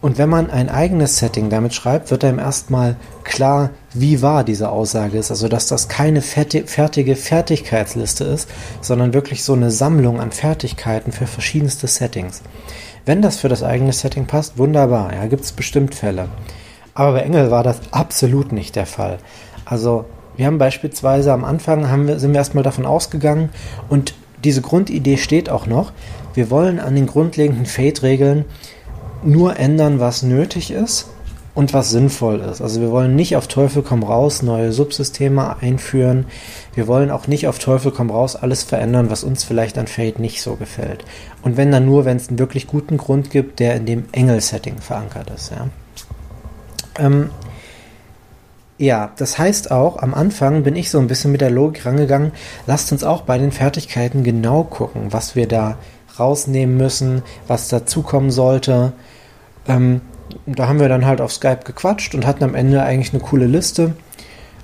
Und 0.00 0.16
wenn 0.16 0.28
man 0.28 0.50
ein 0.50 0.68
eigenes 0.68 1.18
Setting 1.18 1.50
damit 1.50 1.74
schreibt, 1.74 2.10
wird 2.10 2.24
einem 2.24 2.38
erstmal 2.38 2.96
klar, 3.24 3.70
wie 3.92 4.22
wahr 4.22 4.44
diese 4.44 4.70
Aussage 4.70 5.18
ist. 5.18 5.30
Also, 5.30 5.48
dass 5.48 5.66
das 5.66 5.88
keine 5.88 6.22
fertige 6.22 7.16
Fertigkeitsliste 7.16 8.24
ist, 8.24 8.48
sondern 8.80 9.12
wirklich 9.12 9.42
so 9.42 9.54
eine 9.54 9.72
Sammlung 9.72 10.20
an 10.20 10.30
Fertigkeiten 10.30 11.10
für 11.10 11.26
verschiedenste 11.26 11.88
Settings. 11.88 12.42
Wenn 13.06 13.22
das 13.22 13.38
für 13.38 13.48
das 13.48 13.62
eigene 13.62 13.92
Setting 13.92 14.26
passt, 14.26 14.56
wunderbar. 14.58 15.12
Ja, 15.14 15.26
gibt 15.26 15.44
es 15.44 15.52
bestimmt 15.52 15.94
Fälle. 15.94 16.28
Aber 16.94 17.12
bei 17.12 17.20
Engel 17.22 17.50
war 17.50 17.64
das 17.64 17.80
absolut 17.90 18.52
nicht 18.52 18.76
der 18.76 18.86
Fall. 18.86 19.18
Also, 19.64 20.04
wir 20.36 20.46
haben 20.46 20.58
beispielsweise 20.58 21.32
am 21.32 21.44
Anfang 21.44 21.90
haben 21.90 22.06
wir, 22.06 22.20
sind 22.20 22.32
wir 22.32 22.38
erstmal 22.38 22.62
davon 22.62 22.86
ausgegangen 22.86 23.48
und 23.88 24.14
diese 24.44 24.62
Grundidee 24.62 25.16
steht 25.16 25.50
auch 25.50 25.66
noch. 25.66 25.92
Wir 26.34 26.50
wollen 26.50 26.78
an 26.78 26.94
den 26.94 27.06
grundlegenden 27.06 27.66
Fate-Regeln 27.66 28.44
nur 29.22 29.58
ändern, 29.58 30.00
was 30.00 30.22
nötig 30.22 30.70
ist 30.70 31.08
und 31.54 31.74
was 31.74 31.90
sinnvoll 31.90 32.40
ist. 32.40 32.60
Also 32.60 32.80
wir 32.80 32.92
wollen 32.92 33.16
nicht 33.16 33.34
auf 33.34 33.48
Teufel 33.48 33.82
komm 33.82 34.04
raus 34.04 34.42
neue 34.42 34.72
Subsysteme 34.72 35.56
einführen. 35.60 36.26
Wir 36.74 36.86
wollen 36.86 37.10
auch 37.10 37.26
nicht 37.26 37.48
auf 37.48 37.58
Teufel 37.58 37.90
komm 37.90 38.10
raus 38.10 38.36
alles 38.36 38.62
verändern, 38.62 39.10
was 39.10 39.24
uns 39.24 39.42
vielleicht 39.42 39.76
an 39.76 39.88
Fate 39.88 40.20
nicht 40.20 40.40
so 40.40 40.54
gefällt. 40.54 41.04
Und 41.42 41.56
wenn 41.56 41.72
dann 41.72 41.84
nur, 41.84 42.04
wenn 42.04 42.16
es 42.16 42.28
einen 42.28 42.38
wirklich 42.38 42.68
guten 42.68 42.96
Grund 42.96 43.30
gibt, 43.30 43.58
der 43.58 43.74
in 43.74 43.86
dem 43.86 44.04
Engel-Setting 44.12 44.78
verankert 44.78 45.30
ist. 45.30 45.50
Ja. 45.50 45.68
Ähm, 47.04 47.30
ja, 48.78 49.10
das 49.16 49.36
heißt 49.36 49.72
auch, 49.72 50.00
am 50.00 50.14
Anfang 50.14 50.62
bin 50.62 50.76
ich 50.76 50.90
so 50.90 51.00
ein 51.00 51.08
bisschen 51.08 51.32
mit 51.32 51.40
der 51.40 51.50
Logik 51.50 51.84
rangegangen, 51.84 52.30
lasst 52.68 52.92
uns 52.92 53.02
auch 53.02 53.22
bei 53.22 53.36
den 53.36 53.50
Fertigkeiten 53.50 54.22
genau 54.22 54.62
gucken, 54.62 55.12
was 55.12 55.34
wir 55.34 55.48
da 55.48 55.76
rausnehmen 56.18 56.76
müssen, 56.76 57.22
was 57.46 57.68
dazukommen 57.68 58.30
sollte. 58.30 58.92
Ähm, 59.66 60.00
da 60.46 60.68
haben 60.68 60.80
wir 60.80 60.88
dann 60.88 61.06
halt 61.06 61.20
auf 61.20 61.32
Skype 61.32 61.60
gequatscht 61.64 62.14
und 62.14 62.26
hatten 62.26 62.44
am 62.44 62.54
Ende 62.54 62.82
eigentlich 62.82 63.12
eine 63.12 63.22
coole 63.22 63.46
Liste. 63.46 63.94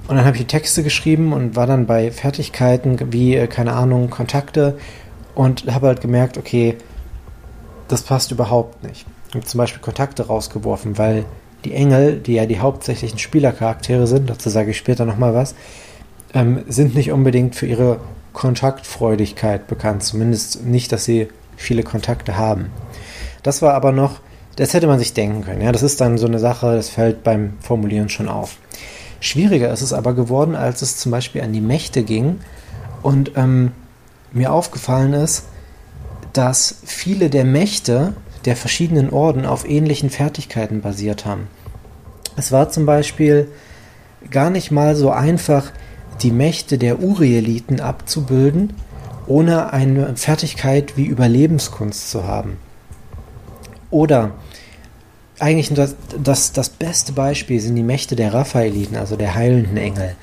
Und 0.07 0.17
dann 0.17 0.25
habe 0.27 0.37
ich 0.37 0.43
die 0.43 0.49
Texte 0.49 0.83
geschrieben 0.83 1.33
und 1.33 1.57
war 1.57 1.67
dann 1.67 1.87
bei 1.87 2.11
Fertigkeiten 2.11 3.13
wie, 3.13 3.37
äh, 3.37 3.47
keine 3.47 3.73
Ahnung, 3.73 4.11
Kontakte 4.11 4.79
und 5.35 5.73
habe 5.73 5.89
halt 5.89 6.01
gemerkt, 6.01 6.37
okay, 6.37 6.77
das 7.89 8.03
passt 8.03 8.31
überhaupt 8.31 8.83
nicht. 8.83 9.07
Ich 9.29 9.35
habe 9.35 9.47
zum 9.47 9.59
Beispiel 9.59 9.81
Kontakte 9.83 10.27
rausgeworfen, 10.27 10.99
weil 10.99 11.25
die 11.65 11.75
Engel, 11.75 12.19
die 12.19 12.35
ja 12.35 12.47
die 12.47 12.61
hauptsächlichen 12.61 13.19
Spielercharaktere 13.19 14.07
sind, 14.07 14.29
dazu 14.29 14.51
sage 14.51 14.71
ich 14.71 14.77
später 14.77 15.07
nochmal 15.07 15.35
was, 15.35 15.55
ähm, 16.35 16.63
sind 16.69 16.95
nicht 16.95 17.11
unbedingt 17.11 17.57
für 17.57 17.67
ihre 17.67 18.01
Kontaktfreudigkeit 18.33 19.67
bekannt. 19.67 20.03
Zumindest 20.03 20.65
nicht, 20.65 20.93
dass 20.93 21.05
sie 21.05 21.29
viele 21.57 21.83
Kontakte 21.83 22.37
haben. 22.37 22.71
Das 23.43 23.63
war 23.63 23.75
aber 23.75 23.93
noch 23.93 24.21
das 24.57 24.73
hätte 24.73 24.87
man 24.87 24.99
sich 24.99 25.15
denken 25.15 25.43
können. 25.43 25.63
Ja, 25.63 25.73
das 25.73 25.83
ist 25.83 26.01
dann 26.01 26.19
so 26.19 26.27
eine 26.27 26.39
Sache, 26.39 26.77
das 26.77 26.89
fällt 26.89 27.25
beim 27.25 27.55
Formulieren 27.61 28.09
schon 28.09 28.29
auf. 28.29 28.57
Schwieriger 29.21 29.73
ist 29.73 29.83
es 29.83 29.93
aber 29.93 30.15
geworden, 30.15 30.55
als 30.55 30.83
es 30.83 30.97
zum 30.97 31.11
Beispiel 31.11 31.43
an 31.43 31.53
die 31.53 31.61
Mächte 31.61 32.03
ging 32.03 32.39
und 33.03 33.33
ähm, 33.37 33.73
mir 34.33 34.53
aufgefallen 34.53 35.13
ist, 35.13 35.45
dass 36.33 36.77
viele 36.85 37.31
der 37.31 37.45
Mächte 37.45 38.15
der 38.45 38.57
verschiedenen 38.57 39.11
Orden 39.11 39.47
auf 39.47 39.69
ähnlichen 39.69 40.11
Fertigkeiten 40.11 40.83
basiert 40.83 41.25
haben. 41.25 41.49
Es 42.37 42.53
war 42.53 42.69
zum 42.69 42.85
Beispiel 42.85 43.49
gar 44.31 44.51
nicht 44.51 44.71
mal 44.71 44.95
so 44.95 45.11
einfach, 45.11 45.73
die 46.23 46.31
Mächte 46.31 46.79
der 46.79 47.01
Urieliten 47.01 47.81
abzubilden, 47.81 48.75
ohne 49.27 49.73
eine 49.73 50.17
Fertigkeit 50.17 50.97
wie 50.97 51.07
Überlebenskunst 51.07 52.11
zu 52.11 52.27
haben. 52.27 52.59
Oder 53.91 54.33
eigentlich 55.39 55.73
das, 55.73 55.97
das, 56.23 56.53
das 56.53 56.69
beste 56.69 57.13
Beispiel 57.13 57.61
sind 57.61 57.77
die 57.77 57.83
Mächte 57.83 58.17
der 58.17 58.33
Raphaeliten, 58.33 58.97
also 58.97 59.17
der 59.17 59.35
heilenden 59.35 59.77
Engel. 59.77 60.17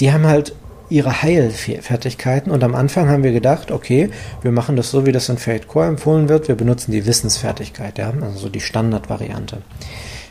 Die 0.00 0.12
haben 0.12 0.26
halt 0.26 0.54
ihre 0.90 1.22
Heilfertigkeiten 1.22 2.50
und 2.50 2.64
am 2.64 2.74
Anfang 2.74 3.08
haben 3.08 3.22
wir 3.22 3.32
gedacht, 3.32 3.70
okay, 3.70 4.10
wir 4.42 4.52
machen 4.52 4.76
das 4.76 4.90
so, 4.90 5.04
wie 5.04 5.12
das 5.12 5.28
in 5.28 5.38
Fate 5.38 5.68
Core 5.68 5.86
empfohlen 5.86 6.28
wird, 6.28 6.48
wir 6.48 6.54
benutzen 6.54 6.92
die 6.92 7.04
Wissensfertigkeit, 7.04 7.98
ja, 7.98 8.12
also 8.22 8.38
so 8.38 8.48
die 8.48 8.60
Standardvariante. 8.60 9.58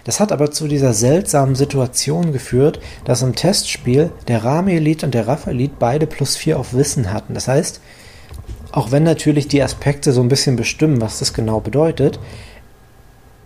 Das 0.08 0.22
hat 0.22 0.32
aber 0.32 0.52
zu 0.52 0.70
dieser 0.70 0.94
seltsamen 0.94 1.54
Situation 1.56 2.32
geführt, 2.32 2.80
dass 3.04 3.22
im 3.22 3.36
Testspiel 3.36 4.10
der 4.30 4.42
Rameelit 4.42 5.04
und 5.04 5.14
der 5.14 5.28
Raphaelit 5.28 5.80
beide 5.80 6.08
plus 6.08 6.38
4 6.38 6.58
auf 6.58 6.74
Wissen 6.74 7.12
hatten. 7.12 7.34
Das 7.34 7.50
heißt, 7.50 7.82
auch 8.72 8.92
wenn 8.92 9.04
natürlich 9.04 9.50
die 9.50 9.62
Aspekte 9.62 10.14
so 10.14 10.22
ein 10.22 10.30
bisschen 10.30 10.56
bestimmen, 10.56 11.02
was 11.02 11.20
das 11.20 11.34
genau 11.34 11.60
bedeutet, 11.60 12.22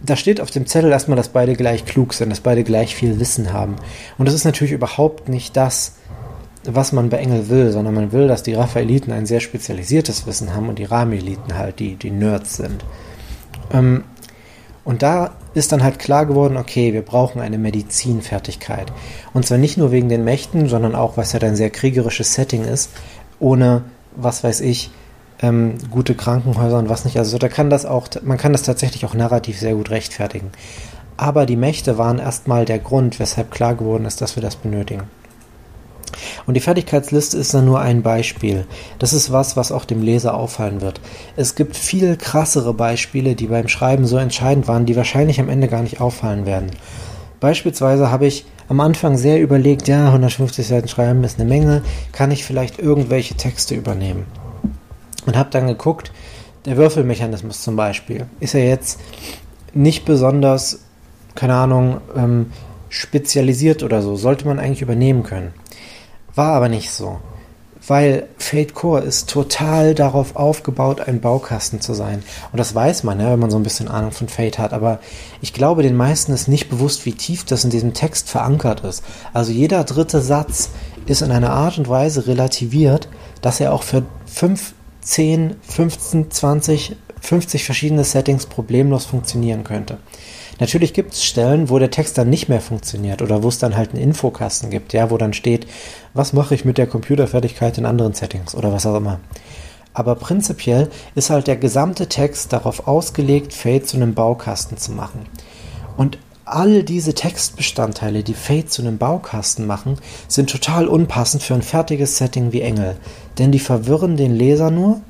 da 0.06 0.16
steht 0.16 0.40
auf 0.40 0.52
dem 0.52 0.68
Zettel 0.68 0.92
erstmal, 0.92 1.18
dass 1.18 1.30
beide 1.30 1.56
gleich 1.56 1.84
klug 1.86 2.14
sind, 2.14 2.30
dass 2.30 2.42
beide 2.42 2.64
gleich 2.64 2.96
viel 2.96 3.20
Wissen 3.20 3.54
haben. 3.54 3.78
Und 4.20 4.28
das 4.28 4.36
ist 4.36 4.46
natürlich 4.46 4.74
überhaupt 4.74 5.30
nicht 5.30 5.58
das, 5.58 5.96
was 6.64 6.92
man 6.92 7.10
bei 7.10 7.18
Engel 7.18 7.50
will, 7.50 7.72
sondern 7.72 7.96
man 7.96 8.12
will, 8.12 8.28
dass 8.28 8.44
die 8.44 8.54
Raphaeliten 8.54 9.12
ein 9.12 9.26
sehr 9.26 9.40
spezialisiertes 9.40 10.28
Wissen 10.28 10.54
haben 10.54 10.70
und 10.70 10.78
die 10.78 10.86
Rami-Eliten 10.86 11.58
halt 11.58 11.80
die, 11.80 11.96
die 11.96 12.12
Nerds 12.12 12.58
sind. 12.58 12.86
Ähm, 13.74 14.04
und 14.84 15.04
da 15.04 15.32
ist 15.54 15.72
dann 15.72 15.84
halt 15.84 16.00
klar 16.00 16.26
geworden, 16.26 16.58
okay, 16.58 16.94
wir 16.94 17.04
brauchen 17.04 17.42
eine 17.42 17.58
Medizinfertigkeit. 17.58 18.92
Und 19.34 19.46
zwar 19.46 19.58
nicht 19.58 19.78
nur 19.78 19.92
wegen 19.92 20.10
den 20.10 20.24
Mächten, 20.24 20.70
sondern 20.70 20.96
auch, 20.96 21.18
was 21.18 21.30
ja 21.30 21.34
halt 21.34 21.44
ein 21.44 21.56
sehr 21.56 21.70
kriegerisches 21.70 22.34
Setting 22.34 22.64
ist, 22.64 22.90
ohne, 23.40 23.84
was 24.16 24.44
weiß 24.44 24.62
ich, 24.62 24.92
ähm, 25.42 25.76
gute 25.90 26.16
Krankenhäuser 26.16 26.80
und 26.80 26.90
was 26.90 27.06
nicht. 27.06 27.18
Also 27.18 27.38
da 27.38 27.48
kann 27.48 27.70
das 27.70 27.86
auch, 27.86 28.08
man 28.24 28.38
kann 28.38 28.54
das 28.54 28.64
tatsächlich 28.64 29.06
auch 29.06 29.14
narrativ 29.14 29.60
sehr 29.60 29.76
gut 29.76 29.92
rechtfertigen. 29.92 30.52
Aber 31.18 31.46
die 31.46 31.56
Mächte 31.56 32.00
waren 32.00 32.18
erstmal 32.18 32.66
der 32.66 32.80
Grund, 32.80 33.20
weshalb 33.20 33.52
klar 33.52 33.76
geworden 33.76 34.06
ist, 34.06 34.22
dass 34.22 34.36
wir 34.36 34.42
das 34.42 34.56
benötigen. 34.56 35.04
Und 36.46 36.56
die 36.56 36.62
Fertigkeitsliste 36.62 37.38
ist 37.38 37.54
dann 37.54 37.66
nur 37.66 37.80
ein 37.80 38.02
Beispiel. 38.02 38.66
Das 39.00 39.14
ist 39.14 39.32
was, 39.32 39.58
was 39.58 39.72
auch 39.72 39.86
dem 39.86 40.02
Leser 40.02 40.34
auffallen 40.34 40.82
wird. 40.82 41.02
Es 41.36 41.56
gibt 41.56 41.76
viel 41.76 42.18
krassere 42.18 42.74
Beispiele, 42.74 43.36
die 43.36 43.48
beim 43.48 43.68
Schreiben 43.68 44.06
so 44.06 44.18
entscheidend 44.18 44.68
waren, 44.68 44.86
die 44.86 44.96
wahrscheinlich 44.96 45.40
am 45.40 45.50
Ende 45.50 45.68
gar 45.68 45.82
nicht 45.82 46.02
auffallen 46.02 46.46
werden. 46.46 46.72
Beispielsweise 47.40 48.12
habe 48.12 48.28
ich 48.28 48.46
am 48.70 48.80
Anfang 48.80 49.18
sehr 49.18 49.42
überlegt, 49.42 49.88
ja, 49.88 50.08
150 50.08 50.66
Seiten 50.66 50.88
schreiben 50.88 51.24
ist 51.24 51.40
eine 51.40 51.50
Menge, 51.50 51.82
kann 52.12 52.32
ich 52.32 52.46
vielleicht 52.46 52.80
irgendwelche 52.80 53.36
Texte 53.36 53.76
übernehmen? 53.76 54.26
und 55.26 55.38
habe 55.38 55.50
dann 55.50 55.68
geguckt, 55.68 56.12
der 56.66 56.78
Würfelmechanismus 56.78 57.62
zum 57.62 57.76
Beispiel, 57.76 58.26
ist 58.40 58.54
ja 58.54 58.60
jetzt 58.60 59.00
nicht 59.74 60.06
besonders, 60.06 60.80
keine 61.36 61.56
Ahnung, 61.56 62.02
ähm, 62.16 62.52
spezialisiert 62.90 63.84
oder 63.84 64.02
so, 64.02 64.16
sollte 64.16 64.46
man 64.46 64.60
eigentlich 64.60 64.82
übernehmen 64.82 65.24
können. 65.24 65.54
War 66.36 66.54
aber 66.54 66.70
nicht 66.70 66.92
so, 66.92 67.20
weil 67.88 68.28
Fate 68.38 68.74
Core 68.74 69.02
ist 69.02 69.30
total 69.30 69.96
darauf 69.96 70.36
aufgebaut, 70.36 71.02
ein 71.02 71.20
Baukasten 71.20 71.82
zu 71.82 71.94
sein. 71.94 72.24
Und 72.52 72.58
das 72.60 72.76
weiß 72.76 73.04
man, 73.04 73.20
ja, 73.20 73.32
wenn 73.32 73.40
man 73.40 73.52
so 73.52 73.58
ein 73.58 73.64
bisschen 73.64 73.88
Ahnung 73.88 74.12
von 74.12 74.30
Fate 74.30 74.60
hat. 74.60 74.72
Aber 74.72 75.00
ich 75.42 75.54
glaube, 75.54 75.84
den 75.84 75.96
meisten 75.96 76.32
ist 76.32 76.48
nicht 76.48 76.70
bewusst, 76.70 77.06
wie 77.06 77.14
tief 77.14 77.44
das 77.44 77.64
in 77.64 77.70
diesem 77.70 77.94
Text 77.94 78.30
verankert 78.30 78.82
ist. 78.82 79.04
Also 79.34 79.52
jeder 79.52 79.84
dritte 79.84 80.22
Satz 80.22 80.70
ist 81.06 81.22
in 81.22 81.32
einer 81.32 81.52
Art 81.52 81.78
und 81.78 81.90
Weise 81.90 82.28
relativiert, 82.28 83.08
dass 83.42 83.60
er 83.60 83.74
auch 83.74 83.84
für 83.84 84.04
fünf 84.26 84.74
10, 85.02 85.56
15, 85.62 86.30
20, 86.30 86.96
50 87.22 87.64
verschiedene 87.64 88.04
Settings 88.04 88.46
problemlos 88.46 89.06
funktionieren 89.06 89.64
könnte. 89.64 89.98
Natürlich 90.62 90.94
gibt 90.94 91.14
es 91.14 91.24
Stellen, 91.24 91.72
wo 91.72 91.80
der 91.80 91.90
Text 91.90 92.20
dann 92.20 92.30
nicht 92.30 92.48
mehr 92.48 92.62
funktioniert 92.62 93.24
oder 93.24 93.42
wo 93.42 93.48
es 93.48 93.58
dann 93.58 93.76
halt 93.76 93.94
einen 93.94 94.04
Infokasten 94.04 94.70
gibt, 94.70 94.94
ja, 94.94 95.10
wo 95.10 95.18
dann 95.18 95.34
steht, 95.34 95.66
was 96.14 96.34
mache 96.34 96.54
ich 96.54 96.66
mit 96.66 96.78
der 96.78 96.86
Computerfertigkeit 96.86 97.80
in 97.80 97.88
anderen 97.88 98.14
Settings 98.14 98.54
oder 98.54 98.72
was 98.72 98.86
auch 98.86 98.96
immer. 98.96 99.20
Aber 99.96 100.14
prinzipiell 100.14 100.92
ist 101.16 101.32
halt 101.32 101.48
der 101.48 101.56
gesamte 101.56 102.10
Text 102.10 102.54
darauf 102.54 102.88
ausgelegt, 102.88 103.56
Fate 103.56 103.88
zu 103.88 103.98
einem 103.98 104.14
Baukasten 104.14 104.78
zu 104.78 104.92
machen. 104.92 105.26
Und 105.98 106.20
all 106.46 106.84
diese 106.84 107.16
Textbestandteile, 107.16 108.22
die 108.22 108.36
Fate 108.36 108.72
zu 108.72 108.84
einem 108.84 109.00
Baukasten 109.00 109.66
machen, 109.66 109.98
sind 110.28 110.52
total 110.52 110.88
unpassend 110.88 111.42
für 111.42 111.56
ein 111.56 111.64
fertiges 111.64 112.18
Setting 112.18 112.52
wie 112.52 112.62
Engel. 112.62 112.98
Denn 113.40 113.52
die 113.52 113.58
verwirren 113.58 114.16
den 114.16 114.36
Leser 114.36 114.70
nur, 114.70 115.02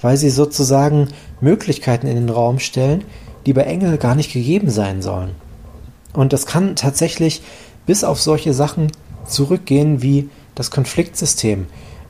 weil 0.00 0.16
sie 0.16 0.30
sozusagen 0.30 1.08
Möglichkeiten 1.40 2.06
in 2.06 2.14
den 2.14 2.30
Raum 2.30 2.60
stellen, 2.60 3.02
die 3.46 3.52
bei 3.52 3.62
Engel 3.62 3.98
gar 3.98 4.14
nicht 4.14 4.32
gegeben 4.32 4.70
sein 4.70 5.02
sollen. 5.02 5.34
Und 6.12 6.32
das 6.32 6.46
kann 6.46 6.76
tatsächlich 6.76 7.42
bis 7.86 8.04
auf 8.04 8.20
solche 8.20 8.54
Sachen 8.54 8.90
zurückgehen 9.26 10.02
wie 10.02 10.28
das 10.54 10.70
Konfliktsystem. 10.70 11.66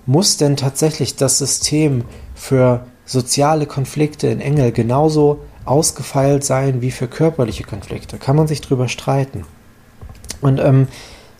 Muss 0.07 0.37
denn 0.37 0.57
tatsächlich 0.57 1.17
das 1.17 1.39
System 1.39 2.05
für 2.35 2.87
soziale 3.05 3.67
Konflikte 3.67 4.29
in 4.29 4.41
Engel 4.41 4.73
genauso 4.73 5.41
ausgefeilt 5.65 6.45
sein 6.45 6.81
wie 6.81 6.91
für 6.91 7.07
körperliche 7.07 7.65
Konflikte? 7.65 8.17
Kann 8.19 8.37
man 8.37 8.49
sich 8.49 8.61
drüber 8.61 8.89
streiten. 8.89 9.45
Und 10.41 10.59
ähm, 10.59 10.89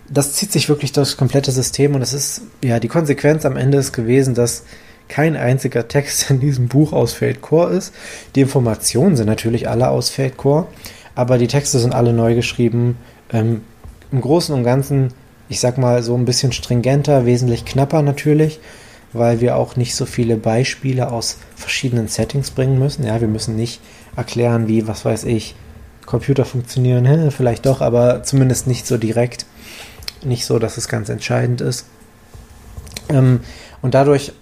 das 0.09 0.35
zieht 0.35 0.53
sich 0.53 0.69
wirklich 0.69 0.93
durch 0.93 1.11
das 1.11 1.17
komplette 1.17 1.53
System 1.53 1.95
und 1.95 2.03
es 2.03 2.13
ist, 2.13 2.43
ja, 2.63 2.81
die 2.81 2.89
Konsequenz 2.89 3.47
am 3.47 3.57
Ende 3.57 3.79
ist 3.79 3.93
gewesen, 3.93 4.35
dass 4.35 4.65
kein 5.11 5.37
einziger 5.37 5.89
Text 5.89 6.31
in 6.31 6.41
diesem 6.41 6.69
Buch 6.69 6.95
aus 6.95 7.13
Fate 7.13 7.43
Core 7.43 7.75
ist. 7.75 7.93
Die 8.35 8.41
Informationen 8.41 9.17
sind 9.17 9.27
natürlich 9.27 9.69
alle 9.69 9.91
aus 9.91 10.09
Fate 10.09 10.39
Core, 10.39 10.67
aber 11.15 11.37
die 11.37 11.49
Texte 11.49 11.79
sind 11.79 11.95
alle 11.95 12.15
neu 12.15 12.35
geschrieben. 12.35 12.97
Ähm, 13.31 13.63
Im 14.11 14.23
Großen 14.23 14.55
und 14.55 14.65
Ganzen, 14.65 15.13
ich 15.51 15.61
sag 15.61 15.77
mal, 15.77 16.03
so 16.03 16.17
ein 16.17 16.25
bisschen 16.25 16.53
stringenter, 16.53 17.27
wesentlich 17.27 17.67
knapper 17.67 18.01
natürlich, 18.01 18.61
weil 19.13 19.41
wir 19.41 19.57
auch 19.57 19.77
nicht 19.77 19.95
so 19.95 20.07
viele 20.07 20.37
Beispiele 20.37 21.11
aus 21.11 21.39
verschiedenen 21.57 22.09
Settings 22.09 22.53
bringen 22.53 22.79
müssen. 22.79 23.05
Ja, 23.05 23.21
wir 23.21 23.29
müssen 23.29 23.57
nicht 23.57 23.81
erklären, 24.17 24.69
wie, 24.69 24.87
was 24.87 25.05
weiß 25.05 25.25
ich, 25.25 25.55
Computer 26.07 26.45
funktionieren, 26.45 27.05
hä, 27.05 27.31
vielleicht 27.31 27.67
doch, 27.67 27.81
aber 27.81 28.23
zumindest 28.23 28.67
nicht 28.67 28.87
so 28.87 28.97
direkt. 28.97 29.47
Nicht 30.25 30.45
so, 30.45 30.59
dass 30.59 30.77
es 30.77 30.89
ganz 30.89 31.09
entscheidend 31.09 31.61
ist. 31.61 31.87
Ähm, 33.09 33.41
und 33.83 33.95
dadurch, 33.95 34.33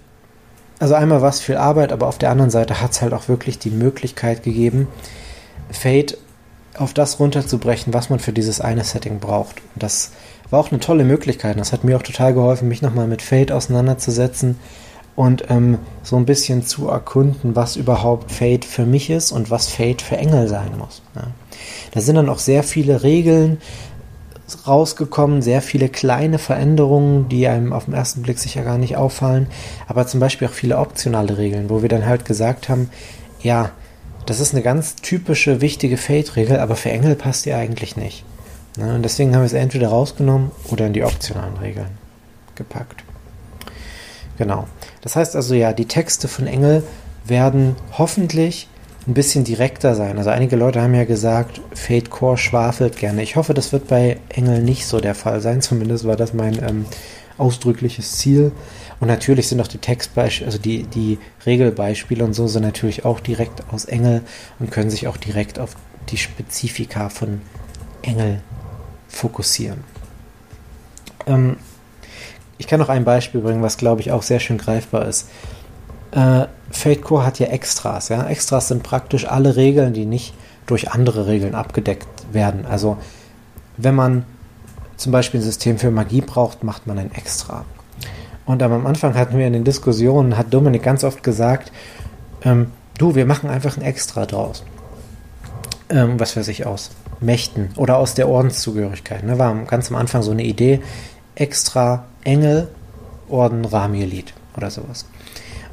also 0.79 0.93
einmal 0.93 1.21
war 1.21 1.29
es 1.29 1.41
viel 1.41 1.57
Arbeit, 1.57 1.91
aber 1.91 2.07
auf 2.07 2.17
der 2.17 2.31
anderen 2.31 2.51
Seite 2.51 2.81
hat 2.81 2.91
es 2.91 3.01
halt 3.01 3.13
auch 3.13 3.27
wirklich 3.27 3.59
die 3.59 3.69
Möglichkeit 3.69 4.43
gegeben, 4.43 4.87
Fate 5.69 6.17
auf 6.77 6.93
das 6.93 7.19
runterzubrechen, 7.19 7.93
was 7.93 8.09
man 8.09 8.19
für 8.19 8.31
dieses 8.31 8.61
eine 8.61 8.83
Setting 8.83 9.19
braucht. 9.19 9.57
Und 9.75 9.83
das 9.83 10.11
war 10.49 10.59
auch 10.59 10.71
eine 10.71 10.79
tolle 10.79 11.03
Möglichkeit. 11.03 11.59
Das 11.59 11.73
hat 11.73 11.83
mir 11.83 11.97
auch 11.97 12.03
total 12.03 12.33
geholfen, 12.33 12.67
mich 12.67 12.81
nochmal 12.81 13.07
mit 13.07 13.21
Fate 13.21 13.51
auseinanderzusetzen 13.51 14.57
und 15.15 15.49
ähm, 15.49 15.79
so 16.01 16.15
ein 16.15 16.25
bisschen 16.25 16.65
zu 16.65 16.87
erkunden, 16.87 17.55
was 17.55 17.75
überhaupt 17.75 18.31
Fate 18.31 18.63
für 18.63 18.85
mich 18.85 19.09
ist 19.09 19.33
und 19.33 19.51
was 19.51 19.67
Fate 19.67 20.01
für 20.01 20.15
Engel 20.15 20.47
sein 20.47 20.77
muss. 20.77 21.01
Ja. 21.15 21.27
Da 21.91 21.99
sind 21.99 22.15
dann 22.15 22.29
auch 22.29 22.39
sehr 22.39 22.63
viele 22.63 23.03
Regeln, 23.03 23.59
rausgekommen, 24.67 25.41
sehr 25.41 25.61
viele 25.61 25.89
kleine 25.89 26.39
Veränderungen, 26.39 27.29
die 27.29 27.47
einem 27.47 27.73
auf 27.73 27.85
den 27.85 27.93
ersten 27.93 28.21
Blick 28.21 28.39
sicher 28.39 28.63
gar 28.63 28.77
nicht 28.77 28.97
auffallen, 28.97 29.47
aber 29.87 30.07
zum 30.07 30.19
Beispiel 30.19 30.47
auch 30.47 30.53
viele 30.53 30.77
optionale 30.77 31.37
Regeln, 31.37 31.69
wo 31.69 31.81
wir 31.81 31.89
dann 31.89 32.05
halt 32.05 32.25
gesagt 32.25 32.69
haben, 32.69 32.89
ja, 33.41 33.71
das 34.25 34.39
ist 34.39 34.53
eine 34.53 34.61
ganz 34.61 34.95
typische, 34.95 35.61
wichtige 35.61 35.97
Fate-Regel, 35.97 36.59
aber 36.59 36.75
für 36.75 36.91
Engel 36.91 37.15
passt 37.15 37.45
die 37.45 37.53
eigentlich 37.53 37.95
nicht. 37.97 38.23
Ne? 38.77 38.95
Und 38.95 39.03
deswegen 39.03 39.33
haben 39.33 39.41
wir 39.41 39.47
es 39.47 39.53
entweder 39.53 39.89
rausgenommen 39.89 40.51
oder 40.69 40.87
in 40.87 40.93
die 40.93 41.03
optionalen 41.03 41.57
Regeln 41.57 41.89
gepackt. 42.55 43.03
Genau. 44.37 44.67
Das 45.01 45.15
heißt 45.15 45.35
also 45.35 45.53
ja, 45.55 45.73
die 45.73 45.85
Texte 45.85 46.27
von 46.27 46.47
Engel 46.47 46.83
werden 47.25 47.75
hoffentlich 47.97 48.67
ein 49.09 49.15
bisschen 49.15 49.43
direkter 49.43 49.95
sein. 49.95 50.17
Also 50.19 50.29
einige 50.29 50.55
Leute 50.55 50.81
haben 50.81 50.93
ja 50.93 51.03
gesagt, 51.03 51.59
Fate 51.73 52.11
Core 52.11 52.37
schwafelt 52.37 52.97
gerne. 52.97 53.23
Ich 53.23 53.35
hoffe, 53.35 53.55
das 53.55 53.73
wird 53.73 53.87
bei 53.87 54.17
Engel 54.29 54.61
nicht 54.61 54.85
so 54.85 54.99
der 54.99 55.15
Fall 55.15 55.41
sein. 55.41 55.61
Zumindest 55.61 56.05
war 56.05 56.15
das 56.15 56.33
mein 56.33 56.61
ähm, 56.63 56.85
ausdrückliches 57.39 58.17
Ziel. 58.17 58.51
Und 58.99 59.07
natürlich 59.07 59.47
sind 59.47 59.59
auch 59.61 59.67
die 59.67 59.79
Textbeispiele, 59.79 60.45
also 60.45 60.59
die, 60.59 60.83
die 60.83 61.17
Regelbeispiele 61.45 62.23
und 62.23 62.33
so 62.33 62.47
sind 62.47 62.61
natürlich 62.63 63.03
auch 63.03 63.19
direkt 63.19 63.63
aus 63.71 63.85
Engel 63.85 64.21
und 64.59 64.69
können 64.69 64.91
sich 64.91 65.07
auch 65.07 65.17
direkt 65.17 65.57
auf 65.57 65.75
die 66.09 66.17
Spezifika 66.17 67.09
von 67.09 67.41
Engel 68.03 68.41
fokussieren. 69.07 69.83
Ähm, 71.25 71.57
ich 72.59 72.67
kann 72.67 72.79
noch 72.79 72.89
ein 72.89 73.05
Beispiel 73.05 73.41
bringen, 73.41 73.63
was 73.63 73.77
glaube 73.77 74.01
ich 74.01 74.11
auch 74.11 74.21
sehr 74.21 74.39
schön 74.39 74.57
greifbar 74.57 75.07
ist. 75.07 75.29
Äh, 76.11 76.45
Fate 76.71 77.01
Core 77.01 77.25
hat 77.25 77.39
ja 77.39 77.47
Extras. 77.47 78.09
Ja? 78.09 78.27
Extras 78.27 78.67
sind 78.67 78.83
praktisch 78.83 79.27
alle 79.27 79.55
Regeln, 79.55 79.93
die 79.93 80.05
nicht 80.05 80.33
durch 80.65 80.91
andere 80.91 81.27
Regeln 81.27 81.55
abgedeckt 81.55 82.07
werden. 82.31 82.65
Also 82.65 82.97
wenn 83.77 83.95
man 83.95 84.25
zum 84.97 85.11
Beispiel 85.11 85.39
ein 85.39 85.43
System 85.43 85.77
für 85.77 85.91
Magie 85.91 86.21
braucht, 86.21 86.63
macht 86.63 86.85
man 86.85 86.99
ein 86.99 87.11
Extra. 87.13 87.65
Und 88.45 88.61
am 88.63 88.85
Anfang 88.85 89.15
hatten 89.15 89.37
wir 89.37 89.47
in 89.47 89.53
den 89.53 89.63
Diskussionen, 89.63 90.37
hat 90.37 90.53
Dominik 90.53 90.83
ganz 90.83 91.03
oft 91.03 91.23
gesagt, 91.23 91.71
ähm, 92.43 92.71
du, 92.97 93.15
wir 93.15 93.25
machen 93.25 93.49
einfach 93.49 93.77
ein 93.77 93.83
Extra 93.83 94.25
draus. 94.25 94.63
Ähm, 95.89 96.19
was 96.19 96.35
weiß 96.35 96.47
ich, 96.49 96.65
aus 96.65 96.91
Mächten 97.19 97.69
oder 97.75 97.97
aus 97.97 98.13
der 98.13 98.27
Ordenszugehörigkeit. 98.27 99.23
Ne? 99.23 99.37
War 99.39 99.53
ganz 99.65 99.89
am 99.89 99.95
Anfang 99.95 100.21
so 100.21 100.31
eine 100.31 100.43
Idee, 100.43 100.81
Extra 101.35 102.05
Engel, 102.23 102.67
Orden 103.29 103.65
Ramielit 103.65 104.33
oder 104.57 104.71
sowas. 104.71 105.05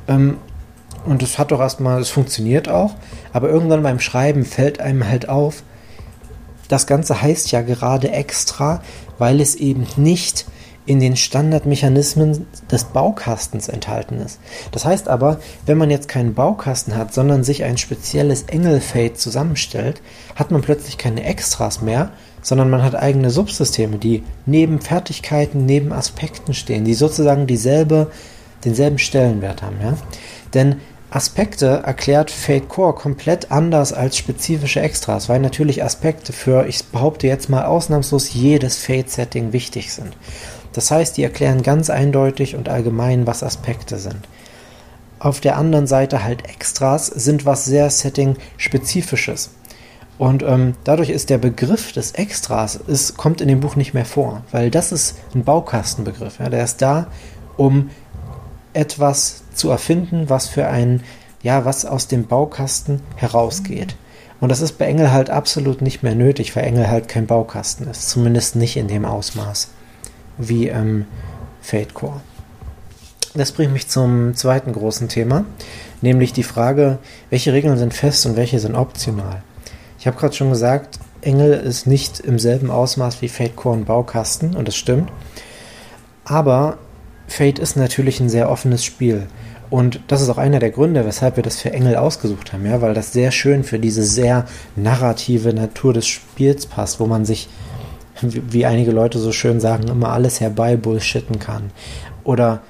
Ähm, 0.08 0.38
und 1.06 1.22
es 1.22 1.38
hat 1.38 1.52
doch 1.52 1.60
erstmal, 1.60 2.00
es 2.00 2.10
funktioniert 2.10 2.68
auch, 2.68 2.94
aber 3.32 3.48
irgendwann 3.48 3.82
beim 3.82 4.00
Schreiben 4.00 4.44
fällt 4.44 4.80
einem 4.80 5.08
halt 5.08 5.28
auf, 5.28 5.62
das 6.68 6.86
Ganze 6.86 7.22
heißt 7.22 7.52
ja 7.52 7.62
gerade 7.62 8.10
extra, 8.10 8.82
weil 9.18 9.40
es 9.40 9.54
eben 9.54 9.86
nicht 9.96 10.46
in 10.86 11.00
den 11.00 11.16
Standardmechanismen 11.16 12.46
des 12.70 12.84
Baukastens 12.84 13.68
enthalten 13.68 14.20
ist. 14.20 14.38
Das 14.70 14.84
heißt 14.84 15.08
aber, 15.08 15.40
wenn 15.66 15.78
man 15.78 15.90
jetzt 15.90 16.08
keinen 16.08 16.34
Baukasten 16.34 16.96
hat, 16.96 17.12
sondern 17.12 17.42
sich 17.42 17.64
ein 17.64 17.76
spezielles 17.76 18.44
Engelfade 18.44 19.14
zusammenstellt, 19.14 20.00
hat 20.36 20.52
man 20.52 20.62
plötzlich 20.62 20.96
keine 20.96 21.24
Extras 21.24 21.82
mehr, 21.82 22.10
sondern 22.40 22.70
man 22.70 22.84
hat 22.84 22.94
eigene 22.94 23.30
Subsysteme, 23.30 23.98
die 23.98 24.22
neben 24.46 24.80
Fertigkeiten, 24.80 25.66
neben 25.66 25.92
Aspekten 25.92 26.54
stehen, 26.54 26.84
die 26.84 26.94
sozusagen 26.94 27.48
dieselbe 27.48 28.12
denselben 28.64 28.98
Stellenwert 28.98 29.62
haben. 29.62 29.76
Ja? 29.82 29.96
Denn 30.54 30.76
Aspekte 31.16 31.82
erklärt 31.82 32.30
Fate 32.30 32.68
Core 32.68 32.94
komplett 32.94 33.50
anders 33.50 33.94
als 33.94 34.18
spezifische 34.18 34.82
Extras, 34.82 35.30
weil 35.30 35.40
natürlich 35.40 35.82
Aspekte 35.82 36.34
für, 36.34 36.66
ich 36.66 36.84
behaupte 36.84 37.26
jetzt 37.26 37.48
mal 37.48 37.64
ausnahmslos 37.64 38.34
jedes 38.34 38.76
Fate-Setting 38.76 39.54
wichtig 39.54 39.94
sind. 39.94 40.14
Das 40.74 40.90
heißt, 40.90 41.16
die 41.16 41.22
erklären 41.22 41.62
ganz 41.62 41.88
eindeutig 41.88 42.54
und 42.54 42.68
allgemein, 42.68 43.26
was 43.26 43.42
Aspekte 43.42 43.96
sind. 43.96 44.28
Auf 45.18 45.40
der 45.40 45.56
anderen 45.56 45.86
Seite 45.86 46.22
halt 46.22 46.50
Extras 46.50 47.06
sind 47.06 47.46
was 47.46 47.64
sehr 47.64 47.88
Setting-spezifisches. 47.88 49.52
Und 50.18 50.42
ähm, 50.42 50.74
dadurch 50.84 51.08
ist 51.08 51.30
der 51.30 51.38
Begriff 51.38 51.92
des 51.92 52.12
Extras, 52.12 52.76
ist, 52.76 53.16
kommt 53.16 53.40
in 53.40 53.48
dem 53.48 53.60
Buch 53.60 53.74
nicht 53.74 53.94
mehr 53.94 54.04
vor, 54.04 54.42
weil 54.52 54.70
das 54.70 54.92
ist 54.92 55.16
ein 55.34 55.44
Baukastenbegriff. 55.44 56.40
Ja, 56.40 56.50
der 56.50 56.64
ist 56.64 56.82
da, 56.82 57.06
um 57.56 57.88
etwas 58.76 59.42
zu 59.54 59.70
erfinden, 59.70 60.28
was 60.28 60.48
für 60.48 60.66
ein, 60.66 61.02
ja, 61.42 61.64
was 61.64 61.84
aus 61.84 62.08
dem 62.08 62.26
Baukasten 62.26 63.00
herausgeht. 63.16 63.96
Und 64.40 64.50
das 64.50 64.60
ist 64.60 64.78
bei 64.78 64.86
Engel 64.86 65.12
halt 65.12 65.30
absolut 65.30 65.80
nicht 65.80 66.02
mehr 66.02 66.14
nötig, 66.14 66.54
weil 66.54 66.64
Engel 66.64 66.88
halt 66.88 67.08
kein 67.08 67.26
Baukasten 67.26 67.88
ist. 67.88 68.08
Zumindest 68.10 68.54
nicht 68.54 68.76
in 68.76 68.86
dem 68.86 69.04
Ausmaß 69.04 69.70
wie 70.36 70.68
ähm, 70.68 71.06
Fate 71.62 71.94
Core. 71.94 72.20
Das 73.34 73.52
bringt 73.52 73.72
mich 73.72 73.88
zum 73.88 74.34
zweiten 74.34 74.72
großen 74.72 75.08
Thema, 75.08 75.44
nämlich 76.00 76.32
die 76.32 76.42
Frage, 76.42 76.98
welche 77.30 77.52
Regeln 77.52 77.76
sind 77.76 77.92
fest 77.92 78.24
und 78.26 78.36
welche 78.36 78.60
sind 78.60 78.74
optional. 78.74 79.42
Ich 79.98 80.06
habe 80.06 80.16
gerade 80.18 80.34
schon 80.34 80.50
gesagt, 80.50 80.98
Engel 81.22 81.52
ist 81.52 81.86
nicht 81.86 82.20
im 82.20 82.38
selben 82.38 82.70
Ausmaß 82.70 83.20
wie 83.22 83.28
Fate 83.28 83.56
Core 83.56 83.78
ein 83.78 83.84
Baukasten 83.84 84.54
und 84.54 84.68
das 84.68 84.76
stimmt. 84.76 85.10
Aber 86.24 86.78
Fate 87.26 87.58
ist 87.58 87.76
natürlich 87.76 88.20
ein 88.20 88.28
sehr 88.28 88.50
offenes 88.50 88.84
Spiel. 88.84 89.26
Und 89.68 90.00
das 90.06 90.22
ist 90.22 90.28
auch 90.28 90.38
einer 90.38 90.60
der 90.60 90.70
Gründe, 90.70 91.04
weshalb 91.04 91.36
wir 91.36 91.42
das 91.42 91.60
für 91.60 91.72
Engel 91.72 91.96
ausgesucht 91.96 92.52
haben, 92.52 92.64
ja, 92.66 92.80
weil 92.82 92.94
das 92.94 93.12
sehr 93.12 93.32
schön 93.32 93.64
für 93.64 93.78
diese 93.78 94.04
sehr 94.04 94.46
narrative 94.76 95.52
Natur 95.52 95.92
des 95.92 96.06
Spiels 96.06 96.66
passt, 96.66 97.00
wo 97.00 97.06
man 97.06 97.24
sich, 97.24 97.48
wie 98.22 98.64
einige 98.64 98.92
Leute 98.92 99.18
so 99.18 99.32
schön 99.32 99.58
sagen, 99.60 99.88
immer 99.88 100.10
alles 100.10 100.40
herbei 100.40 100.76
bullshitten 100.76 101.40
kann. 101.40 101.70
Oder 102.22 102.60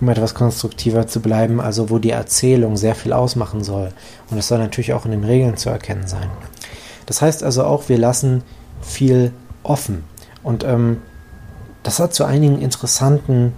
um 0.00 0.08
etwas 0.08 0.34
konstruktiver 0.34 1.06
zu 1.06 1.20
bleiben, 1.20 1.60
also 1.60 1.90
wo 1.90 1.98
die 1.98 2.10
Erzählung 2.10 2.76
sehr 2.76 2.94
viel 2.94 3.12
ausmachen 3.12 3.62
soll. 3.62 3.90
Und 4.30 4.36
das 4.36 4.48
soll 4.48 4.58
natürlich 4.58 4.92
auch 4.94 5.04
in 5.04 5.10
den 5.10 5.24
Regeln 5.24 5.56
zu 5.56 5.68
erkennen 5.68 6.06
sein. 6.06 6.30
Das 7.04 7.20
heißt 7.20 7.42
also 7.42 7.64
auch, 7.64 7.88
wir 7.88 7.98
lassen 7.98 8.42
viel 8.80 9.32
offen. 9.62 10.04
Und 10.42 10.64
ähm, 10.64 10.98
das 11.82 11.98
hat 12.00 12.14
zu 12.14 12.24
einigen 12.24 12.60
interessanten 12.60 13.52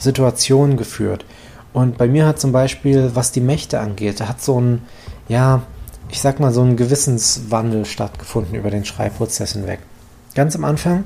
Situationen 0.00 0.76
geführt. 0.76 1.24
Und 1.72 1.96
bei 1.98 2.08
mir 2.08 2.26
hat 2.26 2.40
zum 2.40 2.50
Beispiel, 2.50 3.12
was 3.14 3.30
die 3.30 3.40
Mächte 3.40 3.78
angeht, 3.78 4.18
da 4.18 4.28
hat 4.28 4.42
so 4.42 4.60
ein, 4.60 4.82
ja, 5.28 5.62
ich 6.08 6.20
sag 6.20 6.40
mal, 6.40 6.52
so 6.52 6.62
ein 6.62 6.76
Gewissenswandel 6.76 7.84
stattgefunden 7.84 8.56
über 8.56 8.70
den 8.70 8.84
Schreibprozess 8.84 9.52
hinweg. 9.52 9.78
Ganz 10.34 10.56
am 10.56 10.64
Anfang 10.64 11.04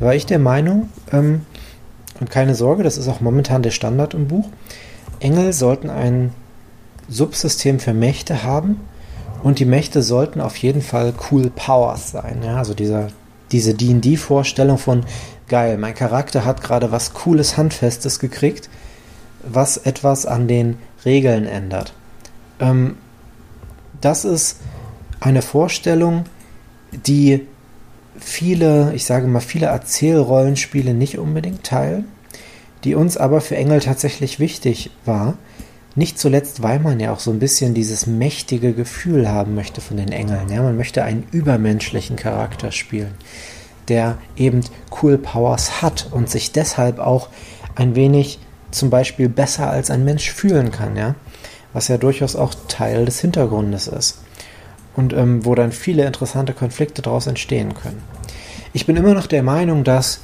war 0.00 0.16
ich 0.16 0.26
der 0.26 0.40
Meinung, 0.40 0.88
ähm, 1.12 1.42
und 2.18 2.30
keine 2.30 2.56
Sorge, 2.56 2.82
das 2.82 2.98
ist 2.98 3.06
auch 3.06 3.20
momentan 3.20 3.62
der 3.62 3.70
Standard 3.70 4.14
im 4.14 4.26
Buch, 4.26 4.48
Engel 5.20 5.52
sollten 5.52 5.88
ein 5.88 6.32
Subsystem 7.08 7.78
für 7.78 7.94
Mächte 7.94 8.42
haben, 8.42 8.80
Und 9.42 9.58
die 9.58 9.64
Mächte 9.64 10.02
sollten 10.02 10.40
auf 10.40 10.56
jeden 10.56 10.82
Fall 10.82 11.14
cool 11.30 11.50
Powers 11.50 12.12
sein. 12.12 12.42
Ja? 12.44 12.56
Also 12.56 12.74
dieser, 12.74 13.08
diese 13.50 13.74
DD-Vorstellung 13.74 14.78
von 14.78 15.04
geil, 15.52 15.76
mein 15.76 15.94
Charakter 15.94 16.46
hat 16.46 16.62
gerade 16.62 16.92
was 16.92 17.12
Cooles, 17.12 17.58
Handfestes 17.58 18.18
gekriegt, 18.18 18.70
was 19.42 19.76
etwas 19.76 20.24
an 20.24 20.48
den 20.48 20.78
Regeln 21.04 21.44
ändert. 21.44 21.92
Ähm, 22.58 22.96
das 24.00 24.24
ist 24.24 24.60
eine 25.20 25.42
Vorstellung, 25.42 26.24
die 26.90 27.46
viele, 28.18 28.94
ich 28.94 29.04
sage 29.04 29.26
mal, 29.26 29.40
viele 29.40 29.66
Erzählrollenspiele 29.66 30.94
nicht 30.94 31.18
unbedingt 31.18 31.64
teilen, 31.64 32.06
die 32.84 32.94
uns 32.94 33.18
aber 33.18 33.42
für 33.42 33.56
Engel 33.56 33.80
tatsächlich 33.80 34.40
wichtig 34.40 34.90
war. 35.04 35.34
Nicht 35.96 36.18
zuletzt, 36.18 36.62
weil 36.62 36.78
man 36.78 36.98
ja 36.98 37.12
auch 37.12 37.20
so 37.20 37.30
ein 37.30 37.40
bisschen 37.40 37.74
dieses 37.74 38.06
mächtige 38.06 38.72
Gefühl 38.72 39.28
haben 39.28 39.54
möchte 39.54 39.82
von 39.82 39.98
den 39.98 40.12
Engeln. 40.12 40.48
Ja, 40.48 40.62
man 40.62 40.78
möchte 40.78 41.04
einen 41.04 41.26
übermenschlichen 41.30 42.16
Charakter 42.16 42.72
spielen, 42.72 43.12
der 43.88 44.18
eben 44.36 44.60
cool 45.02 45.18
Powers 45.18 45.82
hat 45.82 46.08
und 46.10 46.30
sich 46.30 46.52
deshalb 46.52 46.98
auch 46.98 47.28
ein 47.74 47.94
wenig 47.94 48.38
zum 48.70 48.90
Beispiel 48.90 49.28
besser 49.28 49.70
als 49.70 49.90
ein 49.90 50.04
Mensch 50.04 50.30
fühlen 50.30 50.70
kann, 50.70 50.96
ja. 50.96 51.14
Was 51.72 51.88
ja 51.88 51.96
durchaus 51.96 52.36
auch 52.36 52.54
Teil 52.68 53.04
des 53.04 53.20
Hintergrundes 53.20 53.88
ist. 53.88 54.18
Und 54.94 55.14
ähm, 55.14 55.44
wo 55.44 55.54
dann 55.54 55.72
viele 55.72 56.04
interessante 56.04 56.52
Konflikte 56.52 57.00
daraus 57.00 57.26
entstehen 57.26 57.74
können. 57.74 58.02
Ich 58.74 58.84
bin 58.84 58.96
immer 58.96 59.14
noch 59.14 59.26
der 59.26 59.42
Meinung, 59.42 59.84
dass 59.84 60.20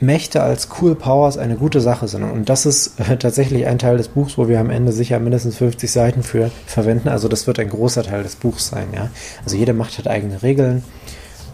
Mächte 0.00 0.42
als 0.42 0.68
Cool 0.80 0.94
Powers 0.94 1.36
eine 1.36 1.56
gute 1.56 1.80
Sache 1.80 2.08
sind. 2.08 2.24
Und 2.24 2.48
das 2.48 2.66
ist 2.66 2.98
äh, 2.98 3.16
tatsächlich 3.18 3.66
ein 3.66 3.78
Teil 3.78 3.98
des 3.98 4.08
Buchs, 4.08 4.38
wo 4.38 4.48
wir 4.48 4.58
am 4.58 4.70
Ende 4.70 4.92
sicher 4.92 5.18
mindestens 5.20 5.58
50 5.58 5.90
Seiten 5.90 6.22
für 6.22 6.50
verwenden. 6.66 7.08
Also 7.08 7.28
das 7.28 7.46
wird 7.46 7.58
ein 7.60 7.68
großer 7.68 8.02
Teil 8.02 8.22
des 8.22 8.36
Buchs 8.36 8.68
sein, 8.68 8.88
ja. 8.94 9.10
Also 9.44 9.56
jede 9.56 9.74
Macht 9.74 9.98
hat 9.98 10.08
eigene 10.08 10.42
Regeln. 10.42 10.82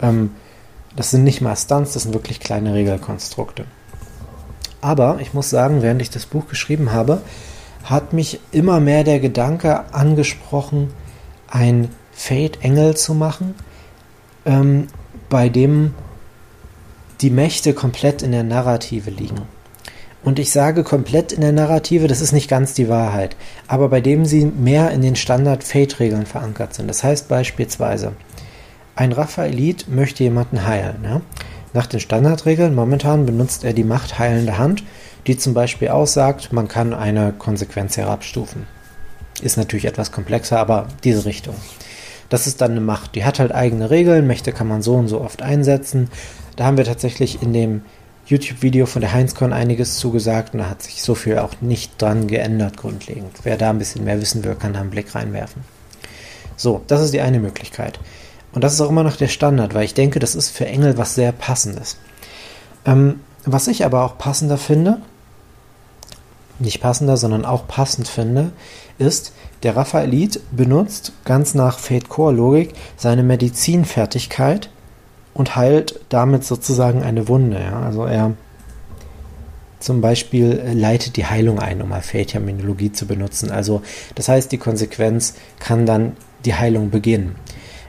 Ähm, 0.01 0.31
das 0.97 1.11
sind 1.11 1.23
nicht 1.23 1.41
mal 1.41 1.55
Stunts, 1.55 1.93
das 1.93 2.03
sind 2.03 2.13
wirklich 2.13 2.39
kleine 2.39 2.73
Regelkonstrukte. 2.73 3.65
Aber 4.81 5.19
ich 5.21 5.33
muss 5.33 5.49
sagen, 5.49 5.81
während 5.81 6.01
ich 6.01 6.09
das 6.09 6.25
Buch 6.25 6.47
geschrieben 6.47 6.91
habe, 6.91 7.21
hat 7.83 8.13
mich 8.13 8.39
immer 8.51 8.79
mehr 8.79 9.03
der 9.03 9.19
Gedanke 9.19 9.93
angesprochen, 9.93 10.91
ein 11.47 11.89
Fate-Engel 12.11 12.97
zu 12.97 13.13
machen, 13.13 13.53
ähm, 14.45 14.87
bei 15.29 15.49
dem 15.49 15.93
die 17.21 17.29
Mächte 17.29 17.73
komplett 17.73 18.23
in 18.23 18.31
der 18.31 18.43
Narrative 18.43 19.11
liegen. 19.11 19.43
Und 20.23 20.39
ich 20.39 20.51
sage 20.51 20.83
komplett 20.83 21.31
in 21.31 21.41
der 21.41 21.51
Narrative, 21.51 22.07
das 22.07 22.21
ist 22.21 22.31
nicht 22.31 22.49
ganz 22.49 22.73
die 22.73 22.89
Wahrheit, 22.89 23.35
aber 23.67 23.87
bei 23.87 24.01
dem 24.01 24.25
sie 24.25 24.45
mehr 24.45 24.91
in 24.91 25.01
den 25.01 25.15
Standard-Fate-Regeln 25.15 26.25
verankert 26.25 26.73
sind. 26.73 26.87
Das 26.87 27.03
heißt 27.03 27.29
beispielsweise, 27.29 28.13
ein 28.97 29.11
Raphaelit 29.11 29.87
möchte 29.87 30.23
jemanden 30.23 30.65
heilen. 30.65 31.03
Ja? 31.03 31.21
Nach 31.73 31.85
den 31.85 31.99
Standardregeln 31.99 32.75
momentan 32.75 33.25
benutzt 33.25 33.63
er 33.63 33.73
die 33.73 33.83
Macht 33.83 34.19
heilende 34.19 34.57
Hand, 34.57 34.83
die 35.27 35.37
zum 35.37 35.53
Beispiel 35.53 35.89
aussagt, 35.89 36.51
man 36.51 36.67
kann 36.67 36.93
eine 36.93 37.33
Konsequenz 37.33 37.95
herabstufen. 37.97 38.65
Ist 39.41 39.57
natürlich 39.57 39.85
etwas 39.85 40.11
komplexer, 40.11 40.59
aber 40.59 40.87
diese 41.03 41.25
Richtung. 41.25 41.55
Das 42.29 42.47
ist 42.47 42.59
dann 42.59 42.71
eine 42.71 42.81
Macht, 42.81 43.15
die 43.15 43.23
hat 43.23 43.39
halt 43.39 43.53
eigene 43.53 43.89
Regeln, 43.89 44.27
Mächte 44.27 44.51
kann 44.51 44.67
man 44.67 44.81
so 44.81 44.95
und 44.95 45.07
so 45.07 45.21
oft 45.21 45.41
einsetzen. 45.41 46.09
Da 46.55 46.65
haben 46.65 46.77
wir 46.77 46.85
tatsächlich 46.85 47.41
in 47.41 47.53
dem 47.53 47.83
YouTube-Video 48.25 48.85
von 48.87 49.01
der 49.01 49.13
Heinzcon 49.13 49.53
einiges 49.53 49.97
zugesagt 49.97 50.53
und 50.53 50.59
da 50.59 50.69
hat 50.69 50.81
sich 50.81 51.01
so 51.01 51.15
viel 51.15 51.37
auch 51.37 51.61
nicht 51.61 52.01
dran 52.01 52.27
geändert 52.27 52.75
grundlegend. 52.75 53.31
Wer 53.43 53.57
da 53.57 53.69
ein 53.69 53.77
bisschen 53.77 54.03
mehr 54.03 54.19
wissen 54.19 54.43
will, 54.43 54.55
kann 54.55 54.73
da 54.73 54.81
einen 54.81 54.89
Blick 54.89 55.13
reinwerfen. 55.13 55.61
So, 56.57 56.81
das 56.87 57.01
ist 57.01 57.13
die 57.13 57.21
eine 57.21 57.39
Möglichkeit. 57.39 57.99
Und 58.57 58.63
das 58.63 58.73
ist 58.73 58.81
auch 58.81 58.89
immer 58.89 59.03
noch 59.03 59.17
der 59.17 59.27
Standard, 59.27 59.75
weil 59.75 59.83
ich 59.83 59.93
denke, 59.93 60.17
das 60.17 60.33
ist 60.33 60.49
für 60.49 60.65
Engel 60.65 60.97
was 60.97 61.13
sehr 61.13 61.31
Passendes. 61.31 61.97
Ähm, 62.87 63.19
was 63.45 63.67
ich 63.67 63.85
aber 63.85 64.03
auch 64.03 64.17
passender 64.17 64.57
finde, 64.57 64.97
nicht 66.57 66.81
passender, 66.81 67.17
sondern 67.17 67.45
auch 67.45 67.67
passend 67.67 68.07
finde, 68.07 68.51
ist, 68.97 69.31
der 69.61 69.75
Raphaelit 69.75 70.41
benutzt 70.49 71.11
ganz 71.23 71.53
nach 71.53 71.77
Fate 71.77 72.09
Core 72.09 72.33
Logik 72.33 72.73
seine 72.97 73.21
Medizinfertigkeit 73.21 74.71
und 75.35 75.55
heilt 75.55 75.99
damit 76.09 76.43
sozusagen 76.43 77.03
eine 77.03 77.27
Wunde. 77.27 77.59
Ja? 77.61 77.83
Also 77.83 78.05
er 78.05 78.31
zum 79.79 80.01
Beispiel 80.01 80.63
leitet 80.73 81.15
die 81.15 81.27
Heilung 81.27 81.59
ein, 81.59 81.79
um 81.79 81.89
mal 81.89 82.01
Fate-Terminologie 82.01 82.91
zu 82.91 83.05
benutzen. 83.05 83.51
Also 83.51 83.83
das 84.15 84.29
heißt, 84.29 84.51
die 84.51 84.57
Konsequenz 84.57 85.35
kann 85.59 85.85
dann 85.85 86.17
die 86.43 86.55
Heilung 86.55 86.89
beginnen. 86.89 87.35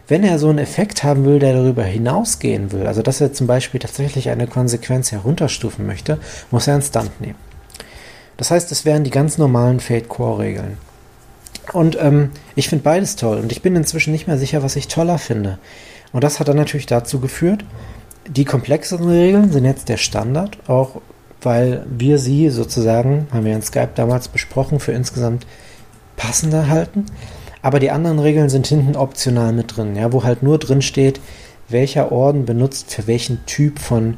Wenn 0.08 0.24
er 0.24 0.38
so 0.38 0.48
einen 0.48 0.58
Effekt 0.58 1.04
haben 1.04 1.24
will, 1.26 1.38
der 1.38 1.52
darüber 1.52 1.84
hinausgehen 1.84 2.72
will, 2.72 2.86
also 2.86 3.02
dass 3.02 3.20
er 3.20 3.34
zum 3.34 3.46
Beispiel 3.46 3.78
tatsächlich 3.78 4.30
eine 4.30 4.46
Konsequenz 4.46 5.12
herunterstufen 5.12 5.86
möchte, 5.86 6.18
muss 6.50 6.66
er 6.66 6.74
einen 6.74 6.82
Stunt 6.82 7.20
nehmen. 7.20 7.36
Das 8.38 8.50
heißt, 8.50 8.72
es 8.72 8.84
wären 8.84 9.04
die 9.04 9.10
ganz 9.10 9.36
normalen 9.36 9.80
Fate-Core-Regeln. 9.80 10.78
Und 11.72 11.98
ähm, 12.00 12.30
ich 12.54 12.68
finde 12.68 12.84
beides 12.84 13.16
toll 13.16 13.38
und 13.38 13.52
ich 13.52 13.60
bin 13.60 13.76
inzwischen 13.76 14.12
nicht 14.12 14.26
mehr 14.26 14.38
sicher, 14.38 14.62
was 14.62 14.76
ich 14.76 14.88
toller 14.88 15.18
finde. 15.18 15.58
Und 16.12 16.24
das 16.24 16.40
hat 16.40 16.48
dann 16.48 16.56
natürlich 16.56 16.86
dazu 16.86 17.20
geführt, 17.20 17.64
die 18.26 18.44
komplexeren 18.44 19.08
Regeln 19.08 19.52
sind 19.52 19.64
jetzt 19.64 19.88
der 19.88 19.96
Standard, 19.98 20.58
auch 20.68 21.00
weil 21.42 21.84
wir 21.88 22.18
sie 22.18 22.48
sozusagen, 22.50 23.26
haben 23.32 23.44
wir 23.44 23.54
in 23.54 23.62
Skype 23.62 23.90
damals 23.94 24.28
besprochen, 24.28 24.80
für 24.80 24.92
insgesamt 24.92 25.46
passender 26.16 26.68
halten. 26.68 27.06
Aber 27.62 27.80
die 27.80 27.90
anderen 27.90 28.18
Regeln 28.18 28.48
sind 28.48 28.66
hinten 28.66 28.96
optional 28.96 29.52
mit 29.52 29.76
drin, 29.76 29.96
ja, 29.96 30.12
wo 30.12 30.22
halt 30.22 30.42
nur 30.42 30.58
drin 30.58 30.82
steht, 30.82 31.20
welcher 31.68 32.12
Orden 32.12 32.44
benutzt 32.44 32.92
für 32.92 33.06
welchen 33.06 33.44
Typ 33.46 33.78
von 33.78 34.16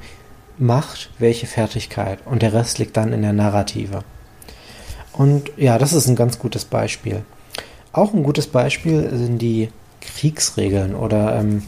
Macht 0.59 1.11
welche 1.19 1.47
Fertigkeit. 1.47 2.19
Und 2.27 2.43
der 2.43 2.53
Rest 2.53 2.79
liegt 2.79 2.97
dann 2.97 3.13
in 3.13 3.23
der 3.23 3.33
Narrative. 3.33 4.05
Und 5.13 5.51
ja, 5.57 5.79
das 5.79 5.93
ist 5.93 6.07
ein 6.07 6.17
ganz 6.17 6.39
gutes 6.39 6.67
Beispiel. 6.67 7.23
Auch 7.93 8.13
ein 8.13 8.23
gutes 8.23 8.47
Beispiel 8.47 9.11
sind 9.13 9.39
die 9.41 9.71
Kriegsregeln 10.01 10.95
oder 10.95 11.37
ähm, 11.37 11.63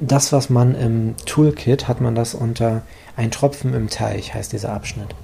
das, 0.00 0.32
was 0.32 0.50
man 0.50 0.74
im 0.74 1.14
Toolkit 1.24 1.86
hat 1.86 2.00
man 2.00 2.14
das 2.14 2.34
unter 2.34 2.82
ein 3.16 3.30
Tropfen 3.30 3.74
im 3.74 3.88
Teich, 3.88 4.34
heißt 4.34 4.52
dieser 4.52 4.72
Abschnitt. 4.72 5.14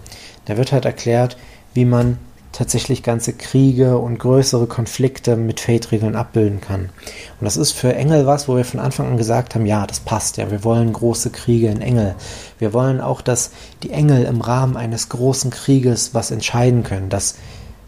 Da 0.45 0.57
wird 0.57 0.73
halt 0.73 0.85
erklärt, 0.85 1.37
wie 1.75 1.85
man 1.85 2.19
tatsächlich 2.53 3.03
ganze 3.03 3.33
Kriege 3.33 3.99
und 3.99 4.19
größere 4.19 4.67
Konflikte 4.67 5.37
mit 5.37 5.61
Fate-Regeln 5.61 6.17
abbilden 6.17 6.61
kann. 6.61 6.91
Und 7.41 7.45
das 7.45 7.57
ist 7.57 7.73
für 7.73 7.95
Engel 7.95 8.27
was, 8.27 8.49
wo 8.49 8.57
wir 8.57 8.65
von 8.65 8.81
Anfang 8.81 9.07
an 9.07 9.17
gesagt 9.17 9.55
haben, 9.55 9.67
ja, 9.67 9.87
das 9.87 10.01
passt 10.01 10.37
ja, 10.37 10.51
wir 10.51 10.65
wollen 10.65 10.93
große 10.93 11.31
Kriege 11.31 11.69
in 11.69 11.81
Engel. 11.81 12.15
Wir 12.59 12.73
wollen 12.73 13.01
auch, 13.01 13.21
dass 13.21 13.53
die 13.83 13.91
Engel 13.91 14.25
im 14.25 14.41
Rahmen 14.41 14.77
eines 14.77 15.09
großen 15.09 15.51
Krieges 15.51 16.15
was 16.15 16.31
entscheiden 16.31 16.83
können, 16.83 17.09
dass 17.09 17.37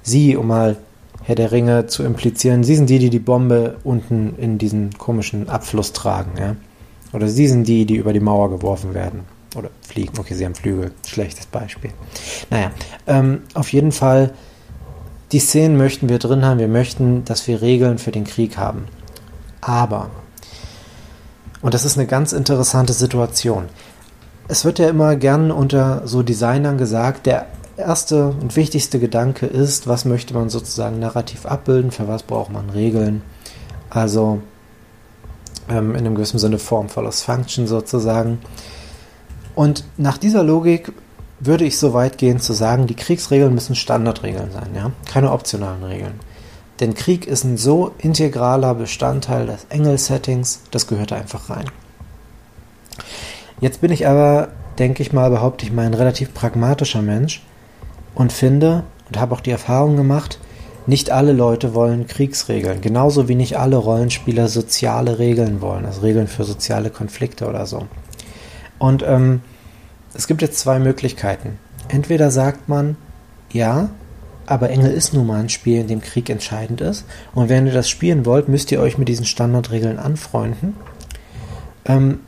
sie, 0.03 0.37
um 0.37 0.46
mal 0.46 0.77
Herr 1.25 1.35
der 1.35 1.53
Ringe 1.53 1.87
zu 1.87 2.03
implizieren, 2.03 2.64
sie 2.64 2.77
sind 2.77 2.90
die, 2.90 2.98
die 2.98 3.11
die 3.11 3.20
Bombe 3.20 3.77
unten 3.85 4.35
in 4.38 4.59
diesen 4.59 4.96
komischen 4.98 5.48
Abfluss 5.48 5.92
tragen, 5.92 6.33
ja. 6.38 6.57
Oder 7.12 7.29
sie 7.29 7.46
sind 7.46 7.68
die, 7.68 7.85
die 7.85 7.96
über 7.96 8.12
die 8.12 8.20
Mauer 8.20 8.51
geworfen 8.51 8.94
werden. 8.94 9.20
Oder 9.55 9.68
fliegen. 9.87 10.18
Okay, 10.18 10.35
sie 10.35 10.46
haben 10.46 10.55
Flügel. 10.55 10.92
Schlechtes 11.07 11.44
Beispiel. 11.44 11.90
Naja, 12.48 12.70
ähm, 13.07 13.42
auf 13.53 13.70
jeden 13.72 13.92
Fall 13.92 14.33
die 15.33 15.38
Szenen 15.38 15.77
möchten 15.77 16.09
wir 16.09 16.18
drin 16.18 16.45
haben. 16.45 16.59
Wir 16.59 16.68
möchten, 16.68 17.25
dass 17.25 17.47
wir 17.49 17.62
Regeln 17.62 17.99
für 17.99 18.12
den 18.12 18.25
Krieg 18.25 18.59
haben. 18.59 18.87
Aber, 19.61 20.11
und 21.62 21.75
das 21.75 21.85
ist 21.85 21.97
eine 21.97 22.07
ganz 22.07 22.33
interessante 22.33 22.92
Situation. 22.92 23.64
Es 24.49 24.64
wird 24.64 24.79
ja 24.79 24.88
immer 24.88 25.16
gern 25.16 25.51
unter 25.51 26.07
so 26.07 26.23
Designern 26.23 26.77
gesagt, 26.77 27.27
der 27.27 27.47
erste 27.77 28.27
und 28.29 28.57
wichtigste 28.57 28.99
Gedanke 28.99 29.47
ist, 29.47 29.87
was 29.87 30.05
möchte 30.05 30.35
man 30.35 30.51
sozusagen 30.51 30.99
narrativ 30.99 31.47
abbilden, 31.47 31.90
für 31.90 32.09
was 32.09 32.23
braucht 32.23 32.53
man 32.53 32.68
Regeln. 32.71 33.23
Also 33.88 34.42
ähm, 35.68 35.92
in 35.92 35.99
einem 35.99 36.14
gewissen 36.14 36.38
Sinne 36.38 36.59
Form 36.59 36.88
follows 36.88 37.23
Function 37.23 37.66
sozusagen. 37.66 38.40
Und 39.55 39.85
nach 39.97 40.18
dieser 40.18 40.42
Logik 40.42 40.92
würde 41.44 41.64
ich 41.64 41.78
so 41.78 41.92
weit 41.92 42.18
gehen 42.18 42.40
zu 42.40 42.52
sagen, 42.52 42.87
die 42.87 42.94
Kriegsregeln 42.94 43.52
müssen 43.52 43.74
Standardregeln 43.74 44.52
sein, 44.52 44.70
ja, 44.74 44.92
keine 45.11 45.33
optionalen 45.33 45.83
Regeln. 45.83 46.20
Denn 46.81 46.94
Krieg 46.94 47.26
ist 47.26 47.44
ein 47.44 47.57
so 47.57 47.92
integraler 47.98 48.74
Bestandteil 48.74 49.46
des 49.46 49.66
Engel-Settings, 49.68 50.62
das 50.70 50.87
gehört 50.87 51.12
einfach 51.12 51.50
rein. 51.50 51.66
Jetzt 53.61 53.81
bin 53.81 53.92
ich 53.92 54.07
aber, 54.07 54.48
denke 54.78 55.02
ich 55.02 55.12
mal, 55.12 55.31
behaupte 55.31 55.64
ich 55.64 55.72
mal, 55.72 55.87
ein 55.87 55.94
relativ 55.94 56.33
pragmatischer 56.35 57.02
Mensch 57.02 57.42
und 58.14 58.33
finde 58.33 58.85
und 59.09 59.20
habe 59.20 59.35
auch 59.35 59.40
die 59.40 59.50
Erfahrung 59.50 59.96
gemacht, 59.96 60.38
nicht 60.87 61.11
alle 61.11 61.33
Leute 61.33 61.74
wollen 61.74 62.07
Kriegsregeln, 62.07 62.81
genauso 62.81 63.28
wie 63.28 63.37
nicht 63.37 63.57
alle 63.57 63.76
Rollenspieler 63.76 64.48
soziale 64.48 65.18
Regeln 65.18 65.61
wollen, 65.61 65.87
also 65.87 66.00
Regeln 66.00 66.26
für 66.26 66.44
soziale 66.44 66.90
Konflikte 66.90 67.46
oder 67.46 67.66
so. 67.66 67.87
Und 68.78 69.05
ähm, 69.07 69.42
es 70.14 70.27
gibt 70.27 70.42
jetzt 70.42 70.59
zwei 70.59 70.79
Möglichkeiten. 70.79 71.59
Entweder 71.88 72.31
sagt 72.31 72.68
man, 72.68 72.96
ja, 73.53 73.90
aber 74.46 74.70
Engel 74.70 74.92
ist 74.92 75.14
nun 75.14 75.27
mal 75.27 75.40
ein 75.40 75.48
Spiel, 75.48 75.81
in 75.81 75.88
dem 75.88 76.01
Krieg 76.01 76.29
entscheidend 76.29 76.81
ist. 76.81 77.05
Und 77.35 77.48
wenn 77.48 77.66
ihr 77.66 77.72
das 77.72 77.88
spielen 77.88 78.27
wollt, 78.27 78.48
müsst 78.48 78.72
ihr 78.72 78.81
euch 78.81 78.98
mit 78.98 79.09
diesen 79.09 79.25
Standardregeln 79.27 79.98
anfreunden. 79.98 80.75
Ähm, 81.85 82.20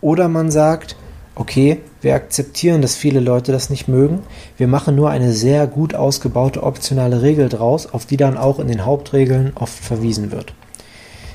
oder 0.00 0.28
man 0.28 0.50
sagt, 0.50 0.96
okay, 1.34 1.80
wir 2.00 2.14
akzeptieren, 2.14 2.82
dass 2.82 2.94
viele 2.94 3.20
Leute 3.20 3.52
das 3.52 3.70
nicht 3.70 3.88
mögen. 3.88 4.20
Wir 4.56 4.68
machen 4.68 4.96
nur 4.96 5.10
eine 5.10 5.32
sehr 5.32 5.66
gut 5.66 5.94
ausgebaute 5.94 6.62
optionale 6.62 7.22
Regel 7.22 7.48
draus, 7.48 7.86
auf 7.86 8.06
die 8.06 8.16
dann 8.16 8.36
auch 8.38 8.58
in 8.58 8.68
den 8.68 8.84
Hauptregeln 8.84 9.52
oft 9.54 9.78
verwiesen 9.78 10.32
wird. 10.32 10.54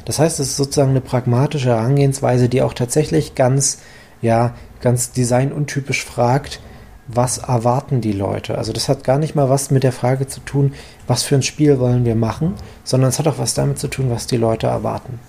Das 0.06 0.18
heißt, 0.18 0.40
es 0.40 0.50
ist 0.50 0.58
sozusagen 0.58 0.92
eine 0.92 1.02
pragmatische 1.02 1.70
Herangehensweise, 1.70 2.50
die 2.50 2.62
auch 2.62 2.74
tatsächlich 2.74 3.36
ganz, 3.36 3.80
ja, 4.22 4.56
ganz 4.82 5.12
designuntypisch 5.12 6.04
fragt, 6.04 6.60
was 7.08 7.40
erwarten 7.40 8.02
die 8.02 8.14
Leute? 8.14 8.58
Also 8.58 8.74
das 8.74 8.88
hat 8.88 9.04
gar 9.04 9.18
nicht 9.18 9.36
mal 9.36 9.50
was 9.50 9.72
mit 9.72 9.84
der 9.84 9.92
Frage 9.92 10.28
zu 10.28 10.40
tun, 10.42 10.74
was 11.08 11.24
für 11.24 11.36
ein 11.36 11.44
Spiel 11.44 11.80
wollen 11.80 12.06
wir 12.06 12.16
machen, 12.16 12.54
sondern 12.84 13.10
es 13.10 13.20
hat 13.20 13.28
auch 13.28 13.38
was 13.38 13.54
damit 13.54 13.80
zu 13.80 13.88
tun, 13.88 14.10
was 14.10 14.28
die 14.28 14.38
Leute 14.38 14.68
erwarten. 14.68 15.20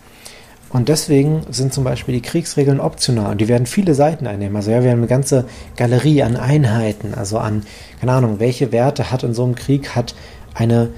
Und 0.72 0.88
deswegen 0.88 1.42
sind 1.50 1.74
zum 1.74 1.84
Beispiel 1.84 2.14
die 2.14 2.22
Kriegsregeln 2.22 2.80
optional 2.80 3.32
und 3.32 3.40
die 3.40 3.48
werden 3.48 3.66
viele 3.66 3.94
Seiten 3.94 4.26
einnehmen. 4.26 4.56
Also 4.56 4.70
ja, 4.70 4.82
wir 4.82 4.90
haben 4.90 4.98
eine 4.98 5.06
ganze 5.06 5.44
Galerie 5.76 6.22
an 6.22 6.36
Einheiten, 6.36 7.12
also 7.14 7.38
an, 7.38 7.64
keine 8.00 8.12
Ahnung, 8.12 8.40
welche 8.40 8.72
Werte 8.72 9.10
hat 9.10 9.22
in 9.22 9.34
so 9.34 9.44
einem 9.44 9.54
Krieg, 9.54 9.94
hat 9.94 10.14
eine, 10.54 10.88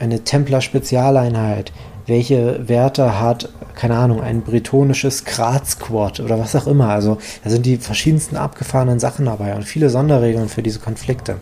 eine 0.00 0.24
Templer-Spezialeinheit, 0.24 1.72
welche 2.06 2.68
Werte 2.68 3.20
hat, 3.20 3.48
keine 3.74 3.96
Ahnung, 3.96 4.20
ein 4.20 4.42
bretonisches 4.42 5.24
Graz-Squad 5.24 6.20
oder 6.20 6.38
was 6.38 6.56
auch 6.56 6.66
immer. 6.66 6.88
Also 6.88 7.18
da 7.44 7.50
sind 7.50 7.64
die 7.66 7.76
verschiedensten 7.76 8.36
abgefahrenen 8.36 8.98
Sachen 8.98 9.26
dabei 9.26 9.54
und 9.54 9.64
viele 9.64 9.90
Sonderregeln 9.90 10.48
für 10.48 10.62
diese 10.62 10.80
Konflikte. 10.80 11.36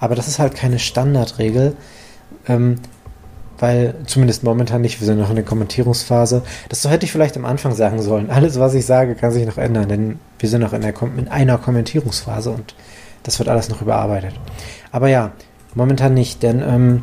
Aber 0.00 0.14
das 0.14 0.28
ist 0.28 0.38
halt 0.38 0.54
keine 0.54 0.78
Standardregel, 0.78 1.76
ähm, 2.48 2.80
weil 3.58 3.94
zumindest 4.06 4.42
momentan 4.42 4.82
nicht, 4.82 5.00
wir 5.00 5.06
sind 5.06 5.18
noch 5.18 5.30
in 5.30 5.36
der 5.36 5.44
Kommentierungsphase. 5.44 6.42
Das 6.68 6.84
hätte 6.88 7.06
ich 7.06 7.12
vielleicht 7.12 7.36
am 7.36 7.44
Anfang 7.44 7.74
sagen 7.74 8.02
sollen. 8.02 8.30
Alles, 8.30 8.58
was 8.58 8.74
ich 8.74 8.84
sage, 8.84 9.14
kann 9.14 9.30
sich 9.30 9.46
noch 9.46 9.58
ändern, 9.58 9.88
denn 9.88 10.18
wir 10.38 10.48
sind 10.48 10.60
noch 10.60 10.72
in, 10.72 10.82
der, 10.82 10.94
in 11.16 11.28
einer 11.28 11.58
Kommentierungsphase 11.58 12.50
und 12.50 12.74
das 13.22 13.38
wird 13.38 13.48
alles 13.48 13.68
noch 13.68 13.80
überarbeitet. 13.80 14.34
Aber 14.90 15.08
ja, 15.08 15.32
momentan 15.74 16.14
nicht, 16.14 16.42
denn 16.42 16.60
ähm, 16.60 17.02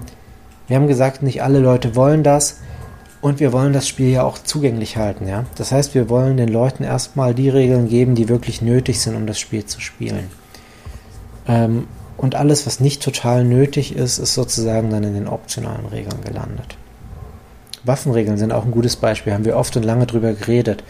wir 0.67 0.75
haben 0.75 0.87
gesagt, 0.87 1.23
nicht 1.23 1.41
alle 1.41 1.59
Leute 1.59 1.95
wollen 1.95 2.23
das. 2.23 2.59
Und 3.21 3.39
wir 3.39 3.53
wollen 3.53 3.71
das 3.71 3.87
Spiel 3.87 4.09
ja 4.09 4.23
auch 4.23 4.39
zugänglich 4.39 4.97
halten, 4.97 5.27
ja. 5.27 5.45
Das 5.55 5.71
heißt, 5.71 5.93
wir 5.93 6.09
wollen 6.09 6.37
den 6.37 6.49
Leuten 6.49 6.83
erstmal 6.83 7.35
die 7.35 7.49
Regeln 7.49 7.87
geben, 7.87 8.15
die 8.15 8.29
wirklich 8.29 8.63
nötig 8.63 8.99
sind, 8.99 9.15
um 9.15 9.27
das 9.27 9.39
Spiel 9.39 9.65
zu 9.65 9.79
spielen. 9.79 10.27
Ähm, 11.47 11.87
und 12.17 12.35
alles, 12.35 12.65
was 12.65 12.79
nicht 12.79 13.01
total 13.03 13.43
nötig 13.43 13.95
ist, 13.95 14.17
ist 14.17 14.33
sozusagen 14.33 14.89
dann 14.89 15.03
in 15.03 15.13
den 15.13 15.27
optionalen 15.27 15.85
Regeln 15.85 16.21
gelandet. 16.23 16.77
Waffenregeln 17.83 18.37
sind 18.37 18.51
auch 18.51 18.65
ein 18.65 18.71
gutes 18.71 18.95
Beispiel, 18.95 19.33
haben 19.33 19.45
wir 19.45 19.57
oft 19.57 19.75
und 19.75 19.83
lange 19.83 20.05
drüber 20.05 20.33
geredet. 20.33 20.83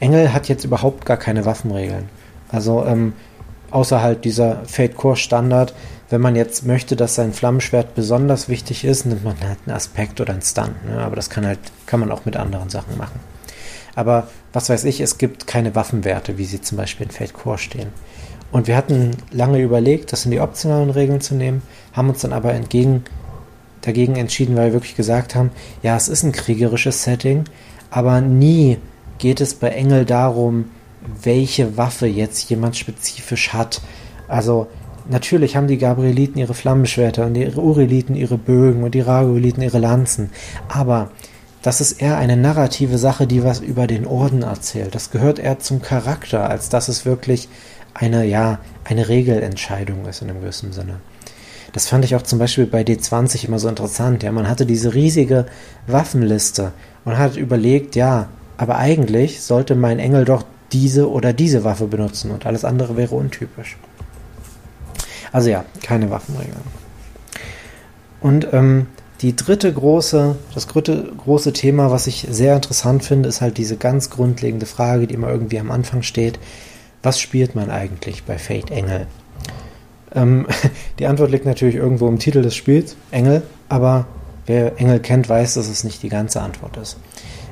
Engel 0.00 0.32
hat 0.32 0.48
jetzt 0.48 0.64
überhaupt 0.64 1.06
gar 1.06 1.16
keine 1.16 1.46
Waffenregeln. 1.46 2.08
Also 2.50 2.84
ähm, 2.84 3.14
außerhalb 3.70 4.20
dieser 4.20 4.62
Fate 4.66 4.96
Core 4.96 5.16
Standard 5.16 5.74
wenn 6.14 6.20
man 6.20 6.36
jetzt 6.36 6.64
möchte, 6.64 6.94
dass 6.94 7.16
sein 7.16 7.32
Flammenschwert 7.32 7.96
besonders 7.96 8.48
wichtig 8.48 8.84
ist, 8.84 9.04
nimmt 9.04 9.24
man 9.24 9.34
halt 9.40 9.58
einen 9.66 9.74
Aspekt 9.74 10.20
oder 10.20 10.32
einen 10.32 10.42
Stunt. 10.42 10.86
Ne? 10.86 11.00
Aber 11.00 11.16
das 11.16 11.28
kann 11.28 11.44
halt, 11.44 11.58
kann 11.86 11.98
man 11.98 12.12
auch 12.12 12.24
mit 12.24 12.36
anderen 12.36 12.70
Sachen 12.70 12.96
machen. 12.96 13.18
Aber 13.96 14.28
was 14.52 14.68
weiß 14.70 14.84
ich, 14.84 15.00
es 15.00 15.18
gibt 15.18 15.48
keine 15.48 15.74
Waffenwerte, 15.74 16.38
wie 16.38 16.44
sie 16.44 16.60
zum 16.60 16.78
Beispiel 16.78 17.06
in 17.06 17.10
Fate 17.10 17.58
stehen. 17.58 17.88
Und 18.52 18.68
wir 18.68 18.76
hatten 18.76 19.10
lange 19.32 19.60
überlegt, 19.60 20.12
das 20.12 20.24
in 20.24 20.30
die 20.30 20.38
optionalen 20.38 20.90
Regeln 20.90 21.20
zu 21.20 21.34
nehmen, 21.34 21.62
haben 21.92 22.10
uns 22.10 22.20
dann 22.20 22.32
aber 22.32 22.54
entgegen, 22.54 23.02
dagegen 23.80 24.14
entschieden, 24.14 24.54
weil 24.54 24.66
wir 24.66 24.74
wirklich 24.74 24.94
gesagt 24.94 25.34
haben, 25.34 25.50
ja, 25.82 25.96
es 25.96 26.06
ist 26.06 26.22
ein 26.22 26.30
kriegerisches 26.30 27.02
Setting, 27.02 27.42
aber 27.90 28.20
nie 28.20 28.78
geht 29.18 29.40
es 29.40 29.52
bei 29.54 29.70
Engel 29.70 30.04
darum, 30.04 30.66
welche 31.24 31.76
Waffe 31.76 32.06
jetzt 32.06 32.48
jemand 32.50 32.76
spezifisch 32.76 33.52
hat. 33.52 33.80
Also 34.28 34.68
Natürlich 35.08 35.56
haben 35.56 35.66
die 35.68 35.78
Gabrieliten 35.78 36.38
ihre 36.38 36.54
Flammenschwerter 36.54 37.26
und 37.26 37.34
die 37.34 37.46
Ureliten 37.46 38.14
ihre 38.16 38.38
Bögen 38.38 38.84
und 38.84 38.94
die 38.94 39.00
Ragoeliten 39.00 39.62
ihre 39.62 39.78
Lanzen. 39.78 40.30
Aber 40.68 41.10
das 41.62 41.80
ist 41.80 42.00
eher 42.00 42.16
eine 42.16 42.36
narrative 42.36 42.98
Sache, 42.98 43.26
die 43.26 43.44
was 43.44 43.60
über 43.60 43.86
den 43.86 44.06
Orden 44.06 44.42
erzählt. 44.42 44.94
Das 44.94 45.10
gehört 45.10 45.38
eher 45.38 45.58
zum 45.58 45.82
Charakter, 45.82 46.48
als 46.48 46.68
dass 46.68 46.88
es 46.88 47.04
wirklich 47.04 47.48
eine, 47.92 48.24
ja, 48.24 48.58
eine 48.84 49.08
Regelentscheidung 49.08 50.06
ist 50.06 50.22
in 50.22 50.30
einem 50.30 50.40
gewissen 50.40 50.72
Sinne. 50.72 51.00
Das 51.72 51.88
fand 51.88 52.04
ich 52.04 52.14
auch 52.16 52.22
zum 52.22 52.38
Beispiel 52.38 52.66
bei 52.66 52.82
D20 52.82 53.46
immer 53.46 53.58
so 53.58 53.68
interessant. 53.68 54.22
Ja, 54.22 54.32
man 54.32 54.48
hatte 54.48 54.64
diese 54.64 54.94
riesige 54.94 55.46
Waffenliste 55.86 56.72
und 57.04 57.18
hat 57.18 57.36
überlegt, 57.36 57.96
ja, 57.96 58.28
aber 58.56 58.78
eigentlich 58.78 59.42
sollte 59.42 59.74
mein 59.74 59.98
Engel 59.98 60.24
doch 60.24 60.44
diese 60.72 61.10
oder 61.10 61.32
diese 61.32 61.64
Waffe 61.64 61.86
benutzen 61.86 62.30
und 62.30 62.46
alles 62.46 62.64
andere 62.64 62.96
wäre 62.96 63.14
untypisch. 63.14 63.76
Also 65.34 65.50
ja, 65.50 65.64
keine 65.82 66.12
Waffenregeln. 66.12 66.54
Und 68.20 68.46
ähm, 68.52 68.86
die 69.20 69.34
dritte 69.34 69.72
große, 69.72 70.36
das 70.54 70.68
dritte 70.68 71.10
große 71.18 71.52
Thema, 71.52 71.90
was 71.90 72.06
ich 72.06 72.24
sehr 72.30 72.54
interessant 72.54 73.02
finde, 73.02 73.28
ist 73.28 73.40
halt 73.40 73.58
diese 73.58 73.76
ganz 73.76 74.10
grundlegende 74.10 74.64
Frage, 74.64 75.08
die 75.08 75.14
immer 75.14 75.30
irgendwie 75.30 75.58
am 75.58 75.72
Anfang 75.72 76.02
steht. 76.02 76.38
Was 77.02 77.18
spielt 77.18 77.56
man 77.56 77.68
eigentlich 77.68 78.22
bei 78.22 78.38
Fate 78.38 78.70
Engel? 78.70 79.08
Ähm, 80.14 80.46
die 81.00 81.08
Antwort 81.08 81.32
liegt 81.32 81.46
natürlich 81.46 81.74
irgendwo 81.74 82.06
im 82.06 82.20
Titel 82.20 82.40
des 82.40 82.54
Spiels, 82.54 82.94
Engel, 83.10 83.42
aber 83.68 84.06
wer 84.46 84.78
Engel 84.78 85.00
kennt, 85.00 85.28
weiß, 85.28 85.54
dass 85.54 85.66
es 85.66 85.82
nicht 85.82 86.04
die 86.04 86.10
ganze 86.10 86.42
Antwort 86.42 86.76
ist. 86.76 86.96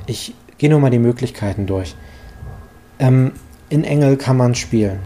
Ich 0.07 0.35
gehe 0.57 0.71
nur 0.71 0.79
mal 0.79 0.91
die 0.91 1.01
Möglichkeiten 1.01 1.67
durch. 1.67 1.97
Ähm, 3.01 3.33
in 3.71 3.83
Engel 3.83 4.17
kann 4.19 4.37
man 4.37 4.55
spielen. 4.55 5.01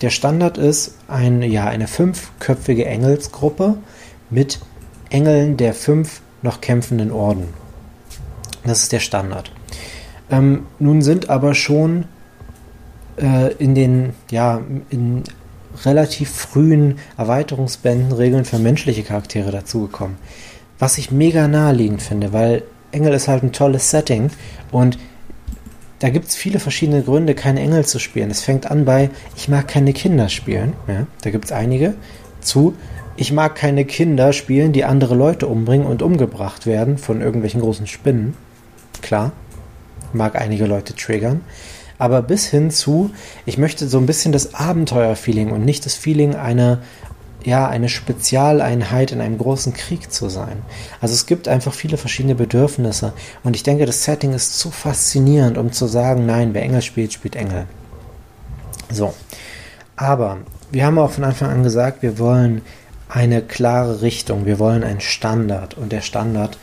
Der 0.00 0.10
Standard 0.10 0.56
ist 0.56 0.94
ein, 1.08 1.42
ja, 1.42 1.66
eine 1.66 1.86
fünfköpfige 1.86 2.86
Engelsgruppe 2.86 3.76
mit 4.30 4.60
Engeln 5.10 5.56
der 5.56 5.74
fünf 5.74 6.22
noch 6.42 6.60
kämpfenden 6.60 7.12
Orden. 7.12 7.48
Das 8.64 8.82
ist 8.82 8.92
der 8.92 9.00
Standard. 9.00 9.52
Ähm, 10.30 10.66
nun 10.78 11.02
sind 11.02 11.28
aber 11.28 11.54
schon 11.54 12.04
äh, 13.20 13.52
in 13.54 13.74
den, 13.74 14.14
ja, 14.30 14.60
in 14.88 15.24
relativ 15.84 16.30
frühen 16.30 16.98
Erweiterungsbänden 17.16 18.12
Regeln 18.12 18.44
für 18.44 18.58
menschliche 18.58 19.02
Charaktere 19.02 19.50
dazugekommen. 19.50 20.16
Was 20.78 20.98
ich 20.98 21.10
mega 21.10 21.46
naheliegend 21.46 22.02
finde, 22.02 22.32
weil 22.32 22.62
Engel 22.92 23.12
ist 23.12 23.28
halt 23.28 23.42
ein 23.42 23.52
tolles 23.52 23.90
Setting 23.90 24.30
und 24.72 24.98
da 26.00 26.08
gibt 26.08 26.28
es 26.28 26.34
viele 26.34 26.58
verschiedene 26.60 27.02
Gründe, 27.02 27.34
keine 27.34 27.60
Engel 27.60 27.84
zu 27.84 27.98
spielen. 27.98 28.30
Es 28.30 28.42
fängt 28.42 28.70
an 28.70 28.84
bei, 28.84 29.10
ich 29.36 29.48
mag 29.48 29.68
keine 29.68 29.92
Kinder 29.92 30.28
spielen. 30.28 30.72
Ja, 30.88 31.06
da 31.22 31.30
gibt 31.30 31.44
es 31.44 31.52
einige. 31.52 31.94
Zu, 32.40 32.74
ich 33.16 33.32
mag 33.32 33.54
keine 33.54 33.84
Kinder 33.84 34.32
spielen, 34.32 34.72
die 34.72 34.84
andere 34.84 35.14
Leute 35.14 35.46
umbringen 35.46 35.86
und 35.86 36.00
umgebracht 36.00 36.66
werden 36.66 36.96
von 36.96 37.20
irgendwelchen 37.20 37.60
großen 37.60 37.86
Spinnen. 37.86 38.34
Klar, 39.02 39.32
mag 40.14 40.40
einige 40.40 40.64
Leute 40.64 40.94
triggern. 40.94 41.42
Aber 41.98 42.22
bis 42.22 42.46
hin 42.46 42.70
zu, 42.70 43.10
ich 43.44 43.58
möchte 43.58 43.86
so 43.86 43.98
ein 43.98 44.06
bisschen 44.06 44.32
das 44.32 44.54
Abenteuerfeeling 44.54 45.50
und 45.50 45.66
nicht 45.66 45.84
das 45.84 45.96
Feeling 45.96 46.34
einer 46.34 46.78
ja, 47.44 47.68
eine 47.68 47.88
Spezialeinheit 47.88 49.12
in 49.12 49.20
einem 49.20 49.38
großen 49.38 49.72
Krieg 49.72 50.12
zu 50.12 50.28
sein. 50.28 50.62
Also 51.00 51.14
es 51.14 51.26
gibt 51.26 51.48
einfach 51.48 51.72
viele 51.72 51.96
verschiedene 51.96 52.34
Bedürfnisse 52.34 53.12
und 53.42 53.56
ich 53.56 53.62
denke, 53.62 53.86
das 53.86 54.04
Setting 54.04 54.32
ist 54.32 54.58
zu 54.58 54.70
faszinierend, 54.70 55.58
um 55.58 55.72
zu 55.72 55.86
sagen, 55.86 56.26
nein, 56.26 56.54
wer 56.54 56.62
Engel 56.62 56.82
spielt, 56.82 57.12
spielt 57.12 57.36
Engel. 57.36 57.66
So, 58.90 59.14
aber 59.96 60.38
wir 60.70 60.84
haben 60.84 60.98
auch 60.98 61.10
von 61.10 61.24
Anfang 61.24 61.50
an 61.50 61.62
gesagt, 61.62 62.02
wir 62.02 62.18
wollen 62.18 62.62
eine 63.08 63.42
klare 63.42 64.02
Richtung, 64.02 64.46
wir 64.46 64.58
wollen 64.58 64.84
einen 64.84 65.00
Standard 65.00 65.74
und 65.74 65.92
der 65.92 66.00
Standard 66.00 66.58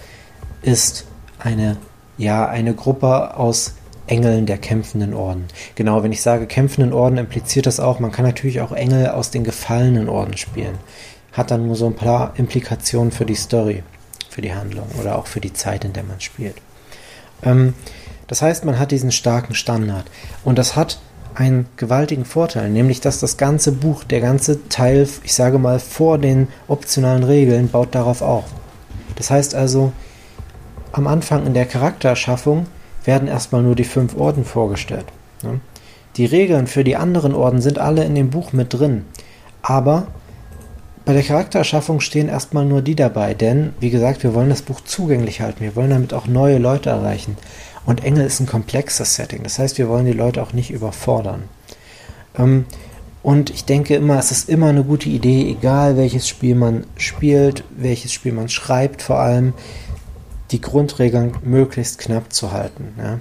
ist 0.62 1.06
eine, 1.40 1.78
ja, 2.18 2.48
eine 2.48 2.74
Gruppe 2.74 3.36
aus 3.38 3.74
Engeln 4.08 4.46
der 4.46 4.58
kämpfenden 4.58 5.14
Orden. 5.14 5.46
Genau, 5.76 6.04
wenn 6.04 6.12
ich 6.12 6.22
sage 6.22 6.48
kämpfenden 6.48 6.94
Orden, 6.94 7.18
impliziert 7.18 7.66
das 7.66 7.80
auch, 7.80 8.00
man 8.00 8.12
kann 8.12 8.26
natürlich 8.26 8.62
auch 8.62 8.72
Engel 8.72 9.10
aus 9.10 9.32
den 9.32 9.44
gefallenen 9.44 10.10
Orden 10.10 10.38
spielen. 10.38 10.78
Hat 11.34 11.52
dann 11.52 11.68
nur 11.68 11.76
so 11.76 11.86
ein 11.86 11.96
paar 11.96 12.34
Implikationen 12.38 13.12
für 13.12 13.26
die 13.26 13.36
Story, 13.36 13.84
für 14.30 14.42
die 14.42 14.54
Handlung 14.54 14.88
oder 15.00 15.18
auch 15.18 15.28
für 15.28 15.42
die 15.42 15.54
Zeit, 15.54 15.86
in 15.86 15.94
der 15.94 16.04
man 16.04 16.20
spielt. 16.22 16.56
Ähm, 17.44 17.74
das 18.28 18.42
heißt, 18.42 18.66
man 18.66 18.80
hat 18.80 18.92
diesen 18.92 19.12
starken 19.12 19.56
Standard. 19.56 20.06
Und 20.44 20.58
das 20.58 20.76
hat 20.76 21.00
einen 21.36 21.68
gewaltigen 21.78 22.26
Vorteil, 22.26 22.70
nämlich 22.70 23.00
dass 23.00 23.20
das 23.20 23.38
ganze 23.38 23.72
Buch, 23.72 24.04
der 24.04 24.22
ganze 24.22 24.68
Teil, 24.70 25.08
ich 25.24 25.34
sage 25.34 25.60
mal, 25.60 25.80
vor 25.80 26.18
den 26.18 26.48
optionalen 26.68 27.24
Regeln 27.24 27.70
baut 27.70 27.94
darauf 27.94 28.22
auf. 28.22 28.46
Das 29.16 29.30
heißt 29.30 29.54
also, 29.54 29.92
am 30.92 31.08
Anfang 31.08 31.46
in 31.46 31.54
der 31.54 31.66
Charaktererschaffung 31.66 32.66
werden 33.08 33.28
erstmal 33.28 33.64
nur 33.64 33.76
die 33.76 33.84
fünf 33.84 34.16
Orden 34.16 34.46
vorgestellt. 34.46 35.06
Die 36.18 36.26
Regeln 36.26 36.68
für 36.68 36.84
die 36.84 36.96
anderen 36.96 37.34
Orden 37.34 37.62
sind 37.62 37.80
alle 37.80 38.04
in 38.04 38.16
dem 38.16 38.30
Buch 38.30 38.54
mit 38.54 38.74
drin. 38.74 39.06
Aber 39.62 40.08
bei 41.06 41.14
der 41.14 41.24
Charaktererschaffung 41.24 42.02
stehen 42.02 42.28
erstmal 42.28 42.66
nur 42.66 42.82
die 42.82 42.96
dabei, 42.96 43.34
denn 43.34 43.74
wie 43.80 43.92
gesagt, 43.92 44.24
wir 44.24 44.34
wollen 44.34 44.50
das 44.50 44.62
Buch 44.62 44.82
zugänglich 44.82 45.40
halten, 45.40 45.64
wir 45.64 45.76
wollen 45.76 45.90
damit 45.90 46.14
auch 46.14 46.28
neue 46.28 46.58
Leute 46.58 46.90
erreichen. 46.90 47.38
Und 47.86 48.04
Engel 48.04 48.26
ist 48.26 48.42
ein 48.42 48.46
komplexes 48.46 49.16
Setting, 49.16 49.44
das 49.44 49.58
heißt, 49.58 49.78
wir 49.78 49.88
wollen 49.88 50.06
die 50.06 50.12
Leute 50.12 50.44
auch 50.44 50.52
nicht 50.52 50.70
überfordern. 50.70 51.44
Ähm, 52.38 52.66
und 53.24 53.50
ich 53.50 53.64
denke 53.64 53.96
immer, 53.96 54.20
es 54.20 54.32
ist 54.32 54.50
immer 54.50 54.68
eine 54.68 54.84
gute 54.84 55.08
Idee, 55.08 55.50
egal 55.50 55.96
welches 55.96 56.28
Spiel 56.28 56.56
man 56.56 56.86
spielt, 56.98 57.64
welches 57.78 58.12
Spiel 58.12 58.34
man 58.34 58.50
schreibt, 58.50 59.02
vor 59.02 59.20
allem 59.20 59.54
die 60.52 60.62
Grundregeln 60.62 61.34
möglichst 61.44 62.00
knapp 62.00 62.32
zu 62.34 62.52
halten. 62.52 62.94
Ja? 62.98 63.20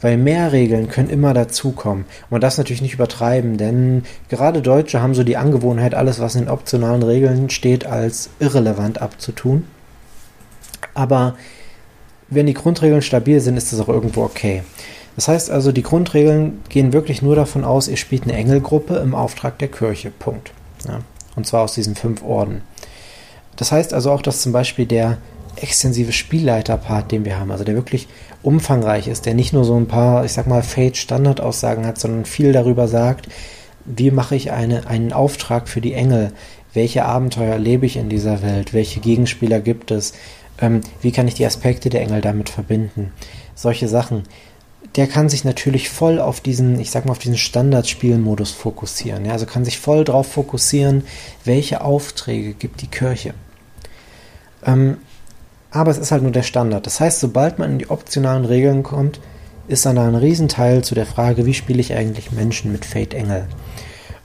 Weil 0.00 0.16
mehr 0.16 0.52
Regeln 0.52 0.88
können 0.88 1.10
immer 1.10 1.32
dazukommen. 1.32 2.04
Und 2.22 2.30
man 2.30 2.40
darf 2.40 2.58
natürlich 2.58 2.82
nicht 2.82 2.94
übertreiben, 2.94 3.56
denn 3.56 4.04
gerade 4.28 4.62
Deutsche 4.62 5.00
haben 5.00 5.14
so 5.14 5.22
die 5.22 5.36
Angewohnheit, 5.36 5.94
alles, 5.94 6.18
was 6.18 6.34
in 6.34 6.48
optionalen 6.48 7.02
Regeln 7.02 7.50
steht, 7.50 7.86
als 7.86 8.30
irrelevant 8.40 9.00
abzutun. 9.00 9.64
Aber 10.94 11.36
wenn 12.28 12.46
die 12.46 12.54
Grundregeln 12.54 13.02
stabil 13.02 13.40
sind, 13.40 13.56
ist 13.56 13.72
das 13.72 13.80
auch 13.80 13.88
irgendwo 13.88 14.22
okay. 14.22 14.62
Das 15.16 15.28
heißt 15.28 15.50
also, 15.50 15.72
die 15.72 15.82
Grundregeln 15.82 16.62
gehen 16.68 16.92
wirklich 16.92 17.22
nur 17.22 17.36
davon 17.36 17.64
aus, 17.64 17.88
ihr 17.88 17.98
spielt 17.98 18.24
eine 18.24 18.32
Engelgruppe 18.32 18.96
im 18.96 19.14
Auftrag 19.14 19.58
der 19.58 19.68
Kirche. 19.68 20.10
Punkt. 20.10 20.52
Ja? 20.88 21.00
Und 21.36 21.46
zwar 21.46 21.62
aus 21.62 21.74
diesen 21.74 21.94
fünf 21.94 22.22
Orden. 22.22 22.62
Das 23.56 23.72
heißt 23.72 23.92
also 23.92 24.10
auch, 24.10 24.22
dass 24.22 24.40
zum 24.40 24.52
Beispiel 24.52 24.86
der 24.86 25.18
extensive 25.56 26.12
Spielleiter-Part, 26.12 27.12
den 27.12 27.24
wir 27.24 27.38
haben, 27.38 27.50
also 27.50 27.64
der 27.64 27.74
wirklich 27.74 28.08
umfangreich 28.42 29.08
ist, 29.08 29.26
der 29.26 29.34
nicht 29.34 29.52
nur 29.52 29.64
so 29.64 29.76
ein 29.76 29.86
paar, 29.86 30.24
ich 30.24 30.32
sag 30.32 30.46
mal, 30.46 30.62
Fate-Standardaussagen 30.62 31.86
hat, 31.86 31.98
sondern 31.98 32.24
viel 32.24 32.52
darüber 32.52 32.88
sagt, 32.88 33.28
wie 33.84 34.10
mache 34.10 34.36
ich 34.36 34.52
eine, 34.52 34.86
einen 34.86 35.12
Auftrag 35.12 35.68
für 35.68 35.80
die 35.80 35.94
Engel, 35.94 36.32
welche 36.74 37.04
Abenteuer 37.04 37.58
lebe 37.58 37.86
ich 37.86 37.96
in 37.96 38.08
dieser 38.08 38.42
Welt, 38.42 38.72
welche 38.72 39.00
Gegenspieler 39.00 39.60
gibt 39.60 39.90
es, 39.90 40.14
ähm, 40.60 40.80
wie 41.00 41.12
kann 41.12 41.28
ich 41.28 41.34
die 41.34 41.46
Aspekte 41.46 41.90
der 41.90 42.02
Engel 42.02 42.20
damit 42.20 42.48
verbinden, 42.48 43.12
solche 43.54 43.88
Sachen. 43.88 44.22
Der 44.96 45.06
kann 45.06 45.28
sich 45.28 45.44
natürlich 45.44 45.88
voll 45.88 46.18
auf 46.18 46.40
diesen, 46.40 46.78
ich 46.78 46.90
sag 46.90 47.06
mal, 47.06 47.12
auf 47.12 47.18
diesen 47.18 47.38
Standardspielmodus 47.38 48.50
fokussieren. 48.50 49.24
Ja? 49.24 49.32
Also 49.32 49.46
kann 49.46 49.64
sich 49.64 49.78
voll 49.78 50.04
darauf 50.04 50.30
fokussieren, 50.30 51.04
welche 51.44 51.80
Aufträge 51.80 52.52
gibt 52.52 52.82
die 52.82 52.88
Kirche. 52.88 53.32
Ähm, 54.64 54.98
aber 55.72 55.90
es 55.90 55.98
ist 55.98 56.12
halt 56.12 56.22
nur 56.22 56.32
der 56.32 56.42
Standard. 56.42 56.86
Das 56.86 57.00
heißt, 57.00 57.20
sobald 57.20 57.58
man 57.58 57.72
in 57.72 57.78
die 57.78 57.90
optionalen 57.90 58.44
Regeln 58.44 58.82
kommt, 58.82 59.20
ist 59.68 59.86
dann 59.86 59.96
da 59.96 60.06
ein 60.06 60.14
Riesenteil 60.14 60.84
zu 60.84 60.94
der 60.94 61.06
Frage, 61.06 61.46
wie 61.46 61.54
spiele 61.54 61.80
ich 61.80 61.94
eigentlich 61.94 62.30
Menschen 62.30 62.72
mit 62.72 62.84
Fate 62.84 63.14
Engel? 63.14 63.46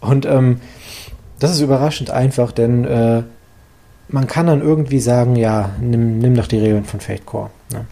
Und 0.02 0.26
ähm, 0.26 0.60
das 1.40 1.52
ist 1.52 1.62
überraschend 1.62 2.10
einfach, 2.10 2.52
denn 2.52 2.86
äh, 2.86 3.24
man 4.10 4.28
kann 4.28 4.48
dann 4.48 4.62
irgendwie 4.62 5.00
sagen, 5.00 5.36
ja, 5.36 5.72
nimm, 5.80 6.20
nimm 6.20 6.36
doch 6.36 6.48
die 6.48 6.60
Regeln 6.60 6.86
von 6.86 7.00
Fate 7.00 7.26
Core. 7.26 7.50
Ne? 7.72 7.86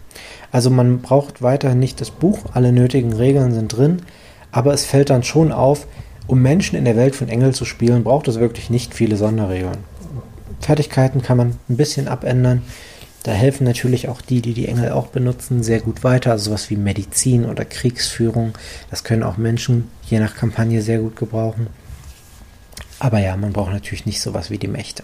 Also 0.52 0.70
man 0.70 1.00
braucht 1.00 1.42
weiterhin 1.42 1.78
nicht 1.78 2.00
das 2.00 2.10
Buch, 2.10 2.38
alle 2.52 2.72
nötigen 2.72 3.12
Regeln 3.12 3.52
sind 3.52 3.68
drin, 3.68 4.02
aber 4.52 4.72
es 4.72 4.84
fällt 4.84 5.10
dann 5.10 5.22
schon 5.22 5.52
auf, 5.52 5.86
um 6.26 6.42
Menschen 6.42 6.76
in 6.76 6.84
der 6.84 6.96
Welt 6.96 7.14
von 7.14 7.28
Engel 7.28 7.54
zu 7.54 7.64
spielen, 7.64 8.04
braucht 8.04 8.28
es 8.28 8.40
wirklich 8.40 8.70
nicht 8.70 8.94
viele 8.94 9.16
Sonderregeln. 9.16 9.78
Fertigkeiten 10.60 11.22
kann 11.22 11.36
man 11.36 11.54
ein 11.68 11.76
bisschen 11.76 12.08
abändern, 12.08 12.62
da 13.26 13.32
helfen 13.32 13.64
natürlich 13.64 14.08
auch 14.08 14.20
die, 14.20 14.40
die 14.40 14.54
die 14.54 14.68
Engel 14.68 14.92
auch 14.92 15.08
benutzen, 15.08 15.64
sehr 15.64 15.80
gut 15.80 16.04
weiter. 16.04 16.30
Also 16.30 16.50
sowas 16.50 16.70
wie 16.70 16.76
Medizin 16.76 17.44
oder 17.44 17.64
Kriegsführung. 17.64 18.52
Das 18.88 19.02
können 19.02 19.24
auch 19.24 19.36
Menschen 19.36 19.90
je 20.08 20.20
nach 20.20 20.36
Kampagne 20.36 20.80
sehr 20.80 21.00
gut 21.00 21.16
gebrauchen. 21.16 21.66
Aber 23.00 23.18
ja, 23.18 23.36
man 23.36 23.52
braucht 23.52 23.72
natürlich 23.72 24.06
nicht 24.06 24.20
sowas 24.20 24.48
wie 24.50 24.58
die 24.58 24.68
Mächte. 24.68 25.02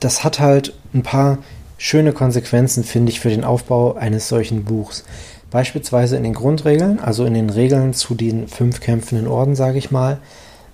Das 0.00 0.24
hat 0.24 0.40
halt 0.40 0.72
ein 0.94 1.02
paar 1.02 1.36
schöne 1.76 2.14
Konsequenzen, 2.14 2.84
finde 2.84 3.12
ich, 3.12 3.20
für 3.20 3.28
den 3.28 3.44
Aufbau 3.44 3.96
eines 3.96 4.28
solchen 4.28 4.64
Buchs. 4.64 5.04
Beispielsweise 5.50 6.16
in 6.16 6.22
den 6.22 6.32
Grundregeln, 6.32 7.00
also 7.00 7.26
in 7.26 7.34
den 7.34 7.50
Regeln 7.50 7.92
zu 7.92 8.14
den 8.14 8.48
fünf 8.48 8.80
kämpfenden 8.80 9.28
Orden, 9.28 9.56
sage 9.56 9.76
ich 9.76 9.90
mal, 9.90 10.20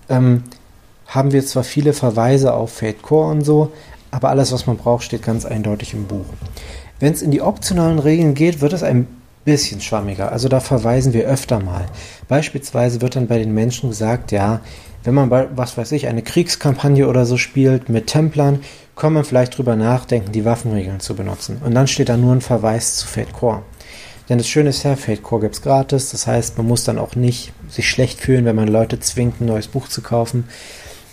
ähm, 0.09 0.45
haben 1.09 1.33
wir 1.33 1.45
zwar 1.45 1.65
viele 1.65 1.93
Verweise 1.93 2.55
auf 2.55 2.75
Fate 2.75 3.03
Core 3.03 3.33
und 3.33 3.43
so, 3.43 3.73
aber 4.13 4.29
alles, 4.29 4.53
was 4.53 4.69
man 4.69 4.77
braucht, 4.77 5.03
steht 5.03 5.25
ganz 5.25 5.45
eindeutig 5.45 5.95
im 5.95 6.07
Buch. 6.07 6.27
Wenn 7.01 7.13
es 7.13 7.23
in 7.23 7.33
die 7.33 7.43
optionalen 7.43 7.99
Regeln 7.99 8.35
geht, 8.35 8.61
wird 8.61 8.73
es 8.73 8.85
ein 8.85 9.09
bisschen 9.45 9.81
schwammiger. 9.81 10.31
Also 10.31 10.49
da 10.49 10.61
verweisen 10.61 11.13
wir 11.13 11.25
öfter 11.25 11.59
mal. 11.59 11.87
Beispielsweise 12.29 13.01
wird 13.01 13.17
dann 13.17 13.27
bei 13.27 13.39
den 13.39 13.53
Menschen 13.55 13.89
gesagt, 13.89 14.31
ja, 14.31 14.61
wenn 15.03 15.15
man 15.15 15.31
bei, 15.31 15.49
was 15.57 15.77
weiß 15.77 15.91
ich, 15.93 16.07
eine 16.07 16.23
Kriegskampagne 16.23 17.09
oder 17.09 17.27
so 17.27 17.37
spielt 17.37 17.89
mit 17.89 18.07
Templern, 18.07 18.61
kann 18.95 19.15
man 19.15 19.25
vielleicht 19.25 19.57
drüber 19.59 19.75
nachdenken, 19.75 20.31
die 20.31 20.45
Waffenregeln 20.45 21.01
zu 21.01 21.17
benutzen. 21.17 21.61
Und 21.65 21.75
dann 21.75 21.89
steht 21.89 22.09
da 22.09 22.17
nur 22.17 22.35
ein 22.35 22.41
Verweis 22.41 22.97
zu 22.97 23.09
Fate 23.09 23.33
Core. 23.33 23.63
Denn 24.29 24.39
das 24.39 24.47
Schöne 24.47 24.69
ist 24.69 24.85
ja, 24.85 24.95
Fate 24.95 25.23
Core 25.23 25.43
gibt 25.43 25.57
es 25.57 25.63
gratis. 25.63 26.11
Das 26.11 26.27
heißt, 26.27 26.57
man 26.59 26.69
muss 26.69 26.85
dann 26.85 26.99
auch 26.99 27.17
nicht 27.17 27.53
sich 27.69 27.89
schlecht 27.89 28.21
fühlen, 28.21 28.45
wenn 28.45 28.55
man 28.55 28.69
Leute 28.69 29.01
zwingt, 29.01 29.41
ein 29.41 29.47
neues 29.47 29.67
Buch 29.67 29.89
zu 29.89 30.03
kaufen. 30.03 30.45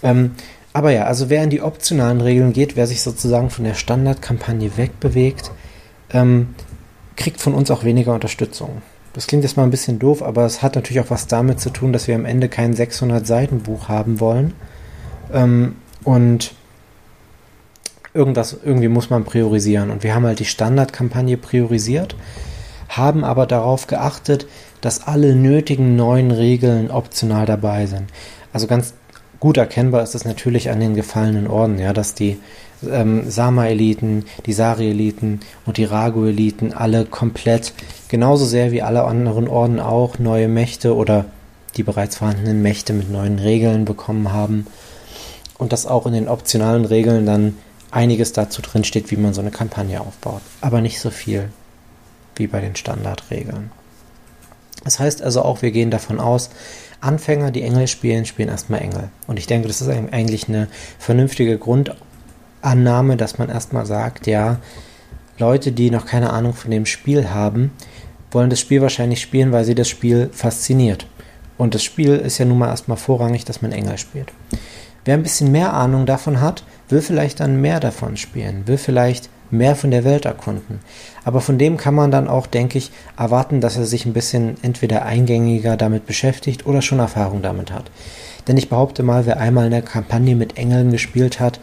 Ähm, 0.04 0.36
aber 0.74 0.92
ja, 0.92 1.06
also 1.06 1.30
wer 1.30 1.44
in 1.44 1.50
die 1.50 1.62
optionalen 1.62 2.22
Regeln 2.22 2.54
geht, 2.54 2.76
wer 2.76 2.88
sich 2.88 3.02
sozusagen 3.02 3.50
von 3.50 3.66
der 3.66 3.74
Standardkampagne 3.74 4.78
wegbewegt, 4.78 5.52
ähm, 6.12 6.56
kriegt 7.16 7.42
von 7.42 7.54
uns 7.54 7.72
auch 7.72 7.84
weniger 7.84 8.14
Unterstützung. 8.14 8.82
Das 9.14 9.28
klingt 9.28 9.44
jetzt 9.44 9.58
mal 9.58 9.64
ein 9.64 9.72
bisschen 9.72 10.00
doof, 10.00 10.22
aber 10.22 10.46
es 10.46 10.62
hat 10.62 10.76
natürlich 10.76 11.02
auch 11.02 11.10
was 11.10 11.28
damit 11.28 11.60
zu 11.60 11.72
tun, 11.72 11.92
dass 11.92 12.08
wir 12.08 12.16
am 12.16 12.26
Ende 12.26 12.48
kein 12.48 12.74
600 12.74 13.26
Seiten 13.26 13.60
Buch 13.60 13.90
haben 13.90 14.20
wollen. 14.20 14.54
Ähm, 15.34 15.76
und 16.04 16.54
irgendwas, 18.14 18.56
irgendwie 18.64 18.88
muss 18.88 19.10
man 19.10 19.26
priorisieren. 19.26 19.90
Und 19.90 20.04
wir 20.04 20.14
haben 20.14 20.26
halt 20.26 20.40
die 20.40 20.46
Standardkampagne 20.46 21.38
priorisiert, 21.38 22.16
haben 22.88 23.24
aber 23.24 23.48
darauf 23.48 23.88
geachtet, 23.88 24.48
dass 24.82 25.08
alle 25.08 25.36
nötigen 25.36 25.96
neuen 25.96 26.32
Regeln 26.32 26.92
optional 26.92 27.46
dabei 27.46 27.86
sind. 27.86 28.06
Also 28.54 28.68
ganz 28.68 28.94
Gut 29.40 29.58
erkennbar 29.58 30.04
ist 30.04 30.16
es 30.16 30.26
natürlich 30.26 30.70
an 30.70 30.82
den 30.82 30.96
gefallenen 30.96 31.48
Orden, 31.48 31.80
ja, 31.80 31.94
dass 31.94 32.14
die 32.14 32.38
ähm, 32.90 33.30
Sama-Eliten, 33.30 34.26
die 34.46 34.54
Sari-Eliten 34.54 35.40
und 35.66 35.78
die 35.78 35.86
Ragu-Eliten 35.86 36.74
alle 36.74 37.06
komplett, 37.06 37.74
genauso 38.10 38.46
sehr 38.46 38.72
wie 38.72 38.82
alle 38.82 39.06
anderen 39.06 39.48
Orden 39.48 39.80
auch, 39.80 40.20
neue 40.20 40.50
Mächte 40.50 40.96
oder 40.96 41.26
die 41.78 41.84
bereits 41.84 42.18
vorhandenen 42.18 42.62
Mächte 42.62 42.94
mit 42.94 43.10
neuen 43.10 43.40
Regeln 43.40 43.86
bekommen 43.86 44.34
haben. 44.34 44.68
Und 45.58 45.72
dass 45.74 45.86
auch 45.86 46.06
in 46.06 46.14
den 46.14 46.28
optionalen 46.28 46.86
Regeln 46.86 47.26
dann 47.26 47.58
einiges 47.92 48.34
dazu 48.34 48.62
drin 48.62 48.84
steht, 48.84 49.12
wie 49.12 49.18
man 49.18 49.34
so 49.34 49.42
eine 49.42 49.52
Kampagne 49.52 50.02
aufbaut. 50.02 50.42
Aber 50.62 50.82
nicht 50.82 51.00
so 51.00 51.10
viel 51.10 51.50
wie 52.36 52.48
bei 52.48 52.62
den 52.62 52.76
Standardregeln. 52.76 53.72
Das 54.84 55.00
heißt 55.00 55.22
also 55.22 55.42
auch, 55.42 55.62
wir 55.62 55.72
gehen 55.72 55.92
davon 55.92 56.20
aus, 56.20 56.50
Anfänger, 57.02 57.52
die 57.52 57.64
Engel 57.64 57.88
spielen, 57.88 58.26
spielen 58.26 58.50
erstmal 58.50 58.82
Engel. 58.82 59.10
Und 59.28 59.40
ich 59.40 59.48
denke, 59.48 59.68
das 59.68 59.82
ist 59.82 59.90
eigentlich 59.90 60.50
eine 60.50 60.68
vernünftige 60.98 61.58
Grundannahme, 61.58 63.18
dass 63.18 63.38
man 63.38 63.50
erstmal 63.50 63.86
sagt, 63.86 64.28
ja, 64.28 64.58
Leute, 65.38 65.72
die 65.72 65.92
noch 65.92 66.06
keine 66.06 66.32
Ahnung 66.32 66.54
von 66.54 66.72
dem 66.72 66.86
Spiel 66.86 67.30
haben, 67.30 67.72
wollen 68.32 68.50
das 68.50 68.60
Spiel 68.60 68.82
wahrscheinlich 68.82 69.22
spielen, 69.22 69.52
weil 69.52 69.64
sie 69.64 69.76
das 69.76 69.88
Spiel 69.88 70.30
fasziniert. 70.34 71.08
Und 71.58 71.76
das 71.76 71.84
Spiel 71.84 72.16
ist 72.16 72.38
ja 72.38 72.46
nun 72.46 72.58
mal 72.58 72.70
erstmal 72.70 72.98
vorrangig, 72.98 73.46
dass 73.46 73.62
man 73.62 73.72
Engel 73.72 73.98
spielt. 73.98 74.32
Wer 75.06 75.14
ein 75.16 75.24
bisschen 75.24 75.52
mehr 75.52 75.74
Ahnung 75.74 76.06
davon 76.06 76.42
hat, 76.42 76.64
will 76.90 77.02
vielleicht 77.02 77.40
dann 77.40 77.62
mehr 77.62 77.80
davon 77.80 78.18
spielen, 78.18 78.68
will 78.68 78.78
vielleicht 78.78 79.30
mehr 79.50 79.76
von 79.76 79.92
der 79.92 80.04
Welt 80.04 80.26
erkunden. 80.26 80.80
Aber 81.30 81.42
von 81.42 81.60
dem 81.60 81.78
kann 81.78 81.94
man 81.94 82.10
dann 82.10 82.28
auch, 82.28 82.48
denke 82.48 82.80
ich, 82.80 82.90
erwarten, 83.16 83.62
dass 83.62 83.78
er 83.78 83.86
sich 83.86 84.08
ein 84.08 84.14
bisschen 84.14 84.58
entweder 84.64 85.06
eingängiger 85.06 85.78
damit 85.78 86.08
beschäftigt 86.08 86.66
oder 86.66 86.82
schon 86.82 86.98
Erfahrung 86.98 87.44
damit 87.44 87.72
hat. 87.72 87.92
Denn 88.48 88.58
ich 88.58 88.68
behaupte 88.68 89.04
mal, 89.04 89.28
wer 89.28 89.38
einmal 89.38 89.66
in 89.66 89.72
der 89.72 89.84
Kampagne 89.84 90.36
mit 90.36 90.58
Engeln 90.58 90.90
gespielt 90.90 91.40
hat, 91.40 91.60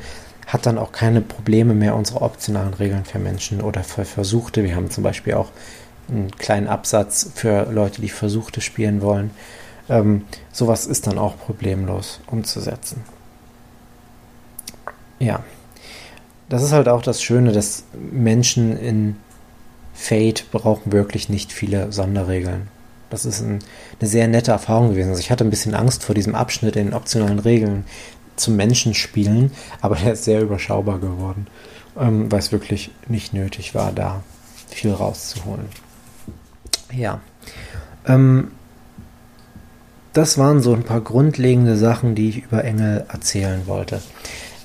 hat 0.47 0.67
dann 0.67 0.79
auch 0.79 0.93
keine 0.93 1.21
Probleme 1.21 1.75
mehr, 1.75 1.97
unsere 1.97 2.23
optionalen 2.23 2.75
Regeln 2.75 3.05
für 3.05 3.19
Menschen 3.19 3.61
oder 3.61 3.83
für 3.83 4.05
Versuchte. 4.05 4.63
Wir 4.63 4.77
haben 4.77 4.89
zum 4.89 5.03
Beispiel 5.03 5.35
auch 5.35 5.51
einen 6.09 6.31
kleinen 6.31 6.69
Absatz 6.69 7.29
für 7.35 7.65
Leute, 7.69 8.01
die 8.01 8.09
Versuchte 8.09 8.61
spielen 8.61 9.03
wollen. 9.03 9.33
Ähm, 9.89 10.27
sowas 10.53 10.87
ist 10.87 11.09
dann 11.09 11.19
auch 11.19 11.37
problemlos 11.37 12.21
umzusetzen. 12.29 13.03
Ja 15.19 15.43
das 16.49 16.63
ist 16.63 16.73
halt 16.73 16.89
auch 16.89 17.03
das 17.03 17.23
Schöne, 17.23 17.53
dass 17.53 17.85
Menschen 18.13 18.79
in 18.79 19.17
Fate 19.97 20.51
brauchen 20.53 20.93
wirklich 20.93 21.29
nicht 21.29 21.53
viele 21.53 21.91
Sonderregeln. 21.91 22.69
Das 23.11 23.25
ist 23.25 23.41
ein, 23.41 23.61
eine 24.01 24.09
sehr 24.09 24.29
nette 24.29 24.51
Erfahrung 24.51 24.91
gewesen. 24.91 25.09
Also 25.11 25.21
ich 25.21 25.31
hatte 25.31 25.45
ein 25.45 25.51
bisschen 25.51 25.75
Angst 25.75 26.05
vor 26.05 26.15
diesem 26.15 26.35
Abschnitt 26.35 26.77
in 26.77 26.87
den 26.87 26.95
optionalen 26.95 27.39
Regeln 27.39 27.85
zum 28.37 28.57
Menschenspielen, 28.57 29.53
aber 29.81 29.97
der 29.97 30.13
ist 30.13 30.25
sehr 30.25 30.43
überschaubar 30.43 30.99
geworden, 30.99 31.47
ähm, 31.99 32.31
weil 32.31 32.41
es 32.41 32.53
wirklich 32.53 32.91
nicht 33.09 33.33
nötig 33.33 33.75
war, 33.75 33.93
da 33.93 34.23
viel 34.69 34.93
rauszuholen. 34.93 35.67
Ja. 36.93 37.21
Ähm, 38.07 38.53
das 40.13 40.39
waren 40.39 40.61
so 40.61 40.75
ein 40.75 40.83
paar 40.83 41.01
grundlegende 41.01 41.77
Sachen, 41.77 42.15
die 42.15 42.29
ich 42.29 42.39
über 42.45 42.65
Engel 42.65 43.07
erzählen 43.09 43.67
wollte. 43.67 44.01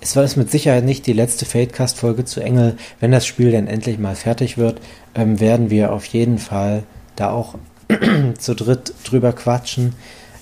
Es 0.01 0.15
war 0.15 0.23
es 0.23 0.35
mit 0.35 0.49
Sicherheit 0.49 0.83
nicht 0.83 1.05
die 1.05 1.13
letzte 1.13 1.45
Fadecast-Folge 1.45 2.25
zu 2.25 2.41
Engel. 2.41 2.75
Wenn 2.99 3.11
das 3.11 3.25
Spiel 3.25 3.51
dann 3.51 3.67
endlich 3.67 3.99
mal 3.99 4.15
fertig 4.15 4.57
wird, 4.57 4.81
ähm, 5.13 5.39
werden 5.39 5.69
wir 5.69 5.93
auf 5.93 6.05
jeden 6.05 6.39
Fall 6.39 6.83
da 7.15 7.31
auch 7.31 7.55
zu 8.37 8.55
dritt 8.55 8.93
drüber 9.03 9.31
quatschen. 9.31 9.93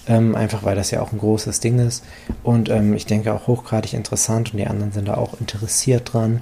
Ähm, 0.08 0.34
einfach 0.34 0.64
weil 0.64 0.76
das 0.76 0.92
ja 0.92 1.02
auch 1.02 1.12
ein 1.12 1.20
großes 1.20 1.60
Ding 1.60 1.78
ist. 1.78 2.04
Und 2.42 2.70
ähm, 2.70 2.94
ich 2.94 3.06
denke 3.06 3.34
auch 3.34 3.48
hochgradig 3.48 3.94
interessant 3.94 4.54
und 4.54 4.58
die 4.58 4.66
anderen 4.66 4.92
sind 4.94 5.10
da 5.10 5.16
auch 5.16 5.40
interessiert 5.40 6.14
dran. 6.14 6.42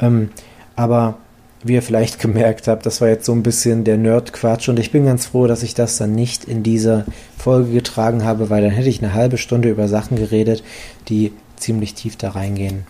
Ähm, 0.00 0.30
aber 0.74 1.18
wie 1.62 1.74
ihr 1.74 1.82
vielleicht 1.82 2.18
gemerkt 2.20 2.66
habt, 2.66 2.84
das 2.84 3.00
war 3.00 3.08
jetzt 3.08 3.24
so 3.24 3.32
ein 3.32 3.44
bisschen 3.44 3.84
der 3.84 3.96
Nerd-Quatsch 3.96 4.68
und 4.68 4.78
ich 4.78 4.90
bin 4.90 5.06
ganz 5.06 5.26
froh, 5.26 5.46
dass 5.46 5.62
ich 5.62 5.74
das 5.74 5.98
dann 5.98 6.14
nicht 6.14 6.44
in 6.44 6.62
diese 6.62 7.06
Folge 7.38 7.70
getragen 7.70 8.24
habe, 8.24 8.50
weil 8.50 8.62
dann 8.62 8.72
hätte 8.72 8.88
ich 8.88 9.02
eine 9.02 9.14
halbe 9.14 9.38
Stunde 9.38 9.70
über 9.70 9.88
Sachen 9.88 10.16
geredet, 10.16 10.62
die 11.08 11.32
ziemlich 11.56 11.94
tief 11.94 12.16
da 12.16 12.30
reingehen. 12.30 12.86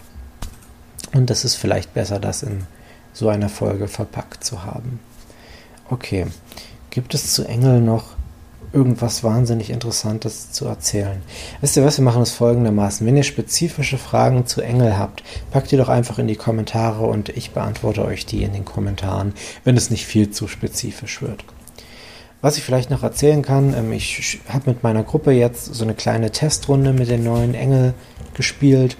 Und 1.12 1.30
das 1.30 1.44
ist 1.44 1.56
vielleicht 1.56 1.94
besser, 1.94 2.18
das 2.18 2.42
in 2.42 2.64
so 3.12 3.28
einer 3.28 3.48
Folge 3.48 3.88
verpackt 3.88 4.44
zu 4.44 4.64
haben. 4.64 5.00
Okay, 5.88 6.26
gibt 6.90 7.14
es 7.14 7.32
zu 7.32 7.44
Engel 7.44 7.80
noch 7.80 8.16
irgendwas 8.72 9.24
wahnsinnig 9.24 9.70
Interessantes 9.70 10.52
zu 10.52 10.66
erzählen. 10.66 11.22
Wisst 11.60 11.76
ihr 11.76 11.84
was, 11.84 11.98
wir 11.98 12.04
machen 12.04 12.22
es 12.22 12.32
folgendermaßen. 12.32 13.06
Wenn 13.06 13.16
ihr 13.16 13.22
spezifische 13.22 13.96
Fragen 13.96 14.46
zu 14.46 14.60
Engel 14.60 14.98
habt, 14.98 15.22
packt 15.50 15.70
die 15.70 15.76
doch 15.76 15.88
einfach 15.88 16.18
in 16.18 16.26
die 16.26 16.36
Kommentare 16.36 17.06
und 17.06 17.30
ich 17.30 17.52
beantworte 17.52 18.04
euch 18.04 18.26
die 18.26 18.42
in 18.42 18.52
den 18.52 18.64
Kommentaren, 18.64 19.32
wenn 19.64 19.76
es 19.76 19.90
nicht 19.90 20.06
viel 20.06 20.30
zu 20.30 20.48
spezifisch 20.48 21.22
wird. 21.22 21.44
Was 22.43 22.57
ich 22.57 22.62
vielleicht 22.62 22.91
noch 22.91 23.03
erzählen 23.03 23.43
kann, 23.43 23.74
ähm, 23.74 23.93
ich 23.93 24.41
habe 24.49 24.70
mit 24.70 24.82
meiner 24.82 25.03
Gruppe 25.03 25.32
jetzt 25.32 25.74
so 25.74 25.84
eine 25.84 25.95
kleine 25.95 26.30
Testrunde 26.30 26.93
mit 26.93 27.09
den 27.09 27.24
neuen 27.24 27.55
Engel 27.55 27.95
gespielt 28.34 28.97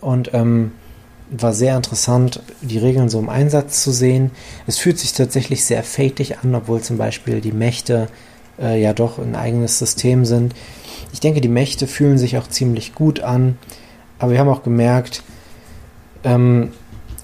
und 0.00 0.32
ähm, 0.32 0.72
war 1.30 1.52
sehr 1.52 1.76
interessant, 1.76 2.40
die 2.60 2.78
Regeln 2.78 3.08
so 3.08 3.18
im 3.18 3.28
Einsatz 3.28 3.82
zu 3.82 3.90
sehen. 3.90 4.30
Es 4.66 4.78
fühlt 4.78 4.98
sich 4.98 5.12
tatsächlich 5.12 5.64
sehr 5.64 5.82
fatig 5.82 6.38
an, 6.38 6.54
obwohl 6.54 6.80
zum 6.80 6.98
Beispiel 6.98 7.40
die 7.40 7.52
Mächte 7.52 8.08
äh, 8.60 8.80
ja 8.80 8.92
doch 8.92 9.18
ein 9.18 9.34
eigenes 9.34 9.78
System 9.78 10.24
sind. 10.24 10.54
Ich 11.12 11.20
denke, 11.20 11.40
die 11.40 11.48
Mächte 11.48 11.86
fühlen 11.86 12.18
sich 12.18 12.38
auch 12.38 12.48
ziemlich 12.48 12.94
gut 12.94 13.20
an, 13.20 13.58
aber 14.18 14.32
wir 14.32 14.38
haben 14.38 14.48
auch 14.48 14.62
gemerkt, 14.62 15.22
ähm, 16.22 16.72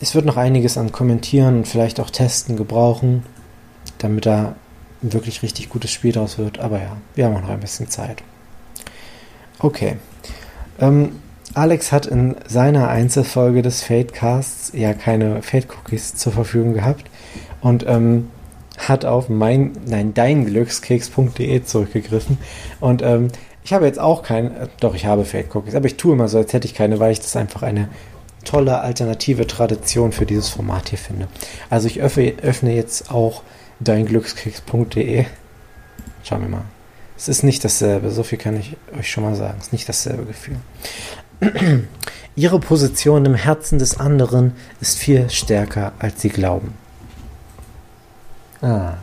es 0.01 0.15
wird 0.15 0.25
noch 0.25 0.37
einiges 0.37 0.79
an 0.79 0.93
Kommentieren 0.93 1.59
und 1.59 1.69
vielleicht 1.69 2.01
auch 2.01 2.11
Testen 2.11 2.57
gebrauchen, 2.57 3.25
damit 3.99 4.27
da 4.27 4.57
ein 5.03 5.13
wirklich 5.13 5.43
richtig 5.43 5.69
gutes 5.69 5.91
Spiel 5.91 6.13
draus 6.13 6.39
wird. 6.39 6.59
Aber 6.59 6.79
ja, 6.79 6.97
wir 7.15 7.27
haben 7.27 7.37
auch 7.37 7.43
noch 7.43 7.51
ein 7.51 7.61
bisschen 7.61 7.89
Zeit. 7.89 8.23
Okay. 9.59 9.97
Ähm, 10.81 11.21
Alex 11.55 11.93
hat 11.93 12.07
in 12.07 12.37
seiner 12.47 12.89
Einzelfolge 12.89 13.63
des 13.63 13.83
Fadecasts 13.83 14.73
ja 14.75 14.95
keine 14.95 15.43
Fade-Cookies 15.43 16.15
zur 16.15 16.33
Verfügung 16.33 16.75
gehabt. 16.75 17.05
Und 17.61 17.85
ähm, 17.87 18.29
hat 18.89 19.05
auf 19.05 19.29
mein, 19.29 19.73
nein, 19.87 20.15
deinglückskeks.de 20.15 21.65
zurückgegriffen. 21.65 22.39
Und 22.81 23.03
ähm, 23.03 23.29
ich 23.65 23.73
habe 23.73 23.87
jetzt 23.87 23.99
auch 23.99 24.23
kein, 24.23 24.57
äh, 24.57 24.69
doch, 24.81 24.95
ich 24.95 25.07
habe 25.07 25.25
Fake 25.25 25.55
Cookies, 25.55 25.75
aber 25.75 25.87
ich 25.87 25.97
tue 25.97 26.15
immer 26.15 26.29
so, 26.29 26.39
als 26.39 26.53
hätte 26.53 26.67
ich 26.67 26.75
keine, 26.75 26.99
weil 26.99 27.13
ich 27.13 27.21
das 27.21 27.37
einfach 27.37 27.63
eine 27.63 27.89
tolle 28.45 28.81
alternative 28.81 29.47
Tradition 29.47 30.13
für 30.13 30.25
dieses 30.25 30.49
Format 30.49 30.89
hier 30.89 30.99
finde. 30.99 31.29
Also 31.69 31.87
ich 31.89 32.01
öffne, 32.01 32.35
öffne 32.43 32.75
jetzt 32.75 33.11
auch 33.11 33.43
deinglückskeks.de. 33.81 35.25
Schauen 36.23 36.43
wir 36.43 36.49
mal. 36.49 36.65
Es 37.17 37.29
ist 37.29 37.43
nicht 37.43 37.65
dasselbe, 37.65 38.11
so 38.11 38.23
viel 38.23 38.39
kann 38.39 38.59
ich 38.59 38.77
euch 38.99 39.11
schon 39.11 39.25
mal 39.25 39.35
sagen. 39.35 39.57
Es 39.59 39.67
ist 39.67 39.73
nicht 39.73 39.89
dasselbe 39.89 40.25
Gefühl. 40.25 40.57
Ihre 42.37 42.61
Position 42.61 43.27
im 43.27 43.35
Herzen 43.35 43.79
des 43.79 44.01
anderen 44.01 44.53
ist 44.81 44.99
viel 44.99 45.29
stärker, 45.29 45.93
als 45.99 46.23
Sie 46.23 46.29
glauben. 46.31 46.75
Ah, 48.63 48.95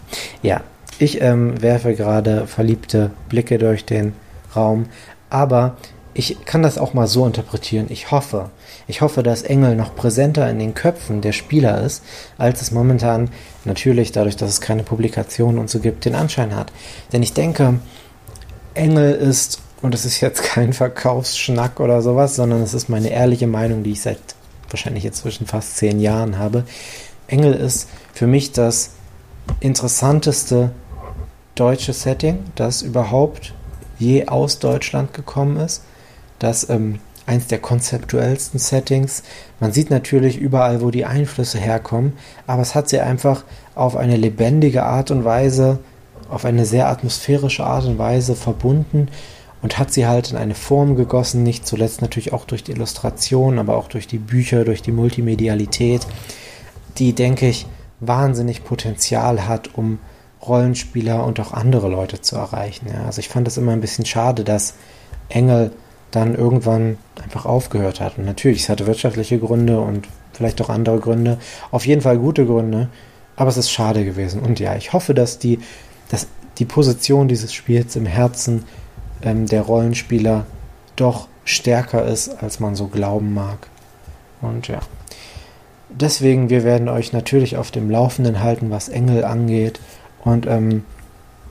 ja. 0.42 0.62
Ich 1.00 1.22
ähm, 1.22 1.62
werfe 1.62 1.94
gerade 1.94 2.48
verliebte 2.48 3.12
Blicke 3.30 3.60
durch 3.60 3.86
den 3.86 4.14
Raum, 4.56 4.88
aber 5.30 5.78
ich 6.18 6.46
kann 6.46 6.64
das 6.64 6.80
auch 6.80 6.96
mal 6.96 7.06
so 7.06 7.28
interpretieren. 7.28 7.86
Ich 7.90 8.10
hoffe, 8.10 8.50
ich 8.88 9.02
hoffe, 9.02 9.22
dass 9.22 9.44
Engel 9.44 9.76
noch 9.76 9.96
präsenter 9.96 10.50
in 10.50 10.58
den 10.58 10.74
Köpfen 10.74 11.22
der 11.22 11.32
Spieler 11.32 11.82
ist, 11.82 12.04
als 12.40 12.64
es 12.64 12.72
momentan 12.72 13.30
natürlich 13.66 14.14
dadurch, 14.14 14.36
dass 14.36 14.50
es 14.50 14.60
keine 14.60 14.82
Publikation 14.82 15.60
und 15.60 15.70
so 15.70 15.80
gibt, 15.80 16.06
den 16.06 16.16
Anschein 16.16 16.56
hat. 16.56 16.72
Denn 17.14 17.22
ich 17.22 17.34
denke, 17.34 17.80
Engel 18.74 19.14
ist, 19.14 19.62
und 19.84 19.94
es 19.94 20.06
ist 20.06 20.20
jetzt 20.20 20.42
kein 20.56 20.74
Verkaufsschnack 20.74 21.80
oder 21.80 22.02
sowas, 22.02 22.36
sondern 22.36 22.64
es 22.64 22.74
ist 22.74 22.90
meine 22.90 23.10
ehrliche 23.10 23.46
Meinung, 23.46 23.84
die 23.84 23.92
ich 23.92 24.02
seit 24.02 24.18
wahrscheinlich 24.72 25.04
jetzt 25.04 25.20
zwischen 25.20 25.46
fast 25.46 25.78
zehn 25.78 26.00
Jahren 26.00 26.40
habe. 26.40 26.64
Engel 27.28 27.54
ist 27.54 27.90
für 28.14 28.26
mich 28.26 28.54
das 28.54 28.90
interessanteste 29.60 30.72
deutsche 31.54 31.94
Setting, 31.94 32.40
das 32.56 32.82
überhaupt 32.82 33.54
je 34.00 34.28
aus 34.28 34.58
Deutschland 34.58 35.14
gekommen 35.14 35.58
ist. 35.58 35.84
Das 36.40 36.70
ähm, 36.70 37.00
eins 37.28 37.48
der 37.48 37.60
konzeptuellsten 37.60 38.60
Settings. 38.60 39.22
Man 39.60 39.74
sieht 39.74 39.90
natürlich 39.90 40.38
überall, 40.38 40.82
wo 40.82 40.92
die 40.92 41.06
Einflüsse 41.06 41.60
herkommen, 41.60 42.14
aber 42.48 42.62
es 42.62 42.74
hat 42.74 42.90
sie 42.90 43.00
einfach 43.00 43.44
auf 43.76 43.96
eine 43.96 44.16
lebendige 44.16 44.84
Art 44.84 45.12
und 45.12 45.26
Weise, 45.26 45.80
auf 46.30 46.46
eine 46.46 46.66
sehr 46.66 46.88
atmosphärische 46.88 47.66
Art 47.66 47.86
und 47.86 47.98
Weise 47.98 48.36
verbunden 48.36 49.10
und 49.62 49.78
hat 49.78 49.92
sie 49.92 50.08
halt 50.08 50.32
in 50.32 50.38
eine 50.38 50.56
Form 50.56 50.96
gegossen, 50.96 51.44
nicht 51.44 51.68
zuletzt 51.68 52.02
natürlich 52.02 52.34
auch 52.34 52.46
durch 52.46 52.64
die 52.64 52.72
Illustration, 52.72 53.60
aber 53.60 53.78
auch 53.78 53.88
durch 53.88 54.08
die 54.08 54.20
Bücher, 54.20 54.64
durch 54.64 54.82
die 54.82 54.92
Multimedialität, 54.92 56.08
die, 56.98 57.14
denke 57.14 57.48
ich, 57.48 57.66
wahnsinnig 58.00 58.64
Potenzial 58.64 59.48
hat, 59.48 59.76
um 59.76 60.00
Rollenspieler 60.42 61.26
und 61.26 61.40
auch 61.40 61.52
andere 61.52 61.90
Leute 61.90 62.22
zu 62.22 62.36
erreichen. 62.36 62.88
Ja. 62.94 63.06
Also 63.06 63.20
ich 63.20 63.30
fand 63.30 63.48
es 63.48 63.58
immer 63.58 63.72
ein 63.72 63.82
bisschen 63.82 64.06
schade, 64.06 64.44
dass 64.44 64.76
Engel 65.30 65.72
dann 66.12 66.36
irgendwann 66.36 66.98
einfach 67.22 67.46
aufgehört 67.46 68.00
hat. 68.00 68.18
Und 68.18 68.26
natürlich, 68.26 68.62
es 68.62 68.70
hatte 68.70 68.88
wirtschaftliche 68.88 69.40
Gründe 69.40 69.80
und 69.80 70.08
vielleicht 70.34 70.62
auch 70.62 70.70
andere 70.70 71.00
Gründe, 71.00 71.38
auf 71.72 71.86
jeden 71.86 72.02
Fall 72.02 72.18
gute 72.18 72.46
Gründe, 72.46 72.90
aber 73.36 73.50
es 73.50 73.58
ist 73.58 73.72
schade 73.72 74.06
gewesen. 74.06 74.42
Und 74.42 74.60
ja, 74.60 74.76
ich 74.76 74.94
hoffe, 74.94 75.14
dass 75.14 75.40
die, 75.40 75.60
dass 76.10 76.28
die 76.58 76.66
Position 76.66 77.28
dieses 77.28 77.54
Spiels 77.54 77.96
im 77.96 78.06
Herzen 78.06 78.64
ähm, 79.22 79.46
der 79.46 79.62
Rollenspieler 79.62 80.46
doch 80.96 81.28
stärker 81.46 82.06
ist, 82.06 82.30
als 82.42 82.60
man 82.60 82.76
so 82.76 82.88
glauben 82.88 83.34
mag. 83.34 83.68
Und 84.42 84.68
ja. 84.68 84.80
Deswegen, 85.90 86.50
wir 86.50 86.64
werden 86.64 86.90
euch 86.90 87.14
natürlich 87.14 87.58
auf 87.58 87.72
dem 87.72 87.90
Laufenden 87.90 88.44
halten, 88.44 88.70
was 88.70 88.90
Engel 88.90 89.24
angeht. 89.24 89.80
Und 90.24 90.46
ähm, 90.46 90.84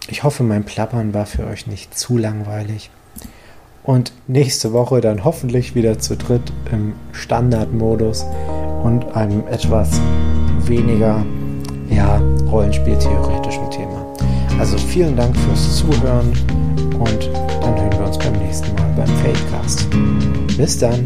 ich 0.09 0.23
hoffe, 0.23 0.43
mein 0.43 0.65
Plappern 0.65 1.15
war 1.15 1.27
für 1.27 1.47
euch 1.47 1.67
nicht 1.67 1.99
zu 1.99 2.19
langweilig. 2.19 2.91
Und 3.87 4.13
nächste 4.27 4.73
Woche 4.73 5.01
dann 5.01 5.25
hoffentlich 5.25 5.75
wieder 5.75 5.99
zu 5.99 6.17
dritt 6.17 6.53
im 6.73 6.95
Standardmodus 7.13 8.27
und 8.83 9.15
einem 9.15 9.47
etwas 9.49 10.01
weniger 10.65 11.25
ja, 11.89 12.21
Rollenspieltheoretischen 12.51 13.71
Thema. 13.71 14.05
Also 14.59 14.77
vielen 14.77 15.17
Dank 15.17 15.37
fürs 15.37 15.77
Zuhören 15.77 16.33
und 16.99 17.31
dann 17.61 17.81
hören 17.81 17.93
wir 17.93 18.07
uns 18.07 18.19
beim 18.19 18.33
nächsten 18.33 18.75
Mal 18.75 18.93
beim 18.97 19.09
Fadecast. 19.19 19.87
Bis 20.57 20.79
dann! 20.79 21.05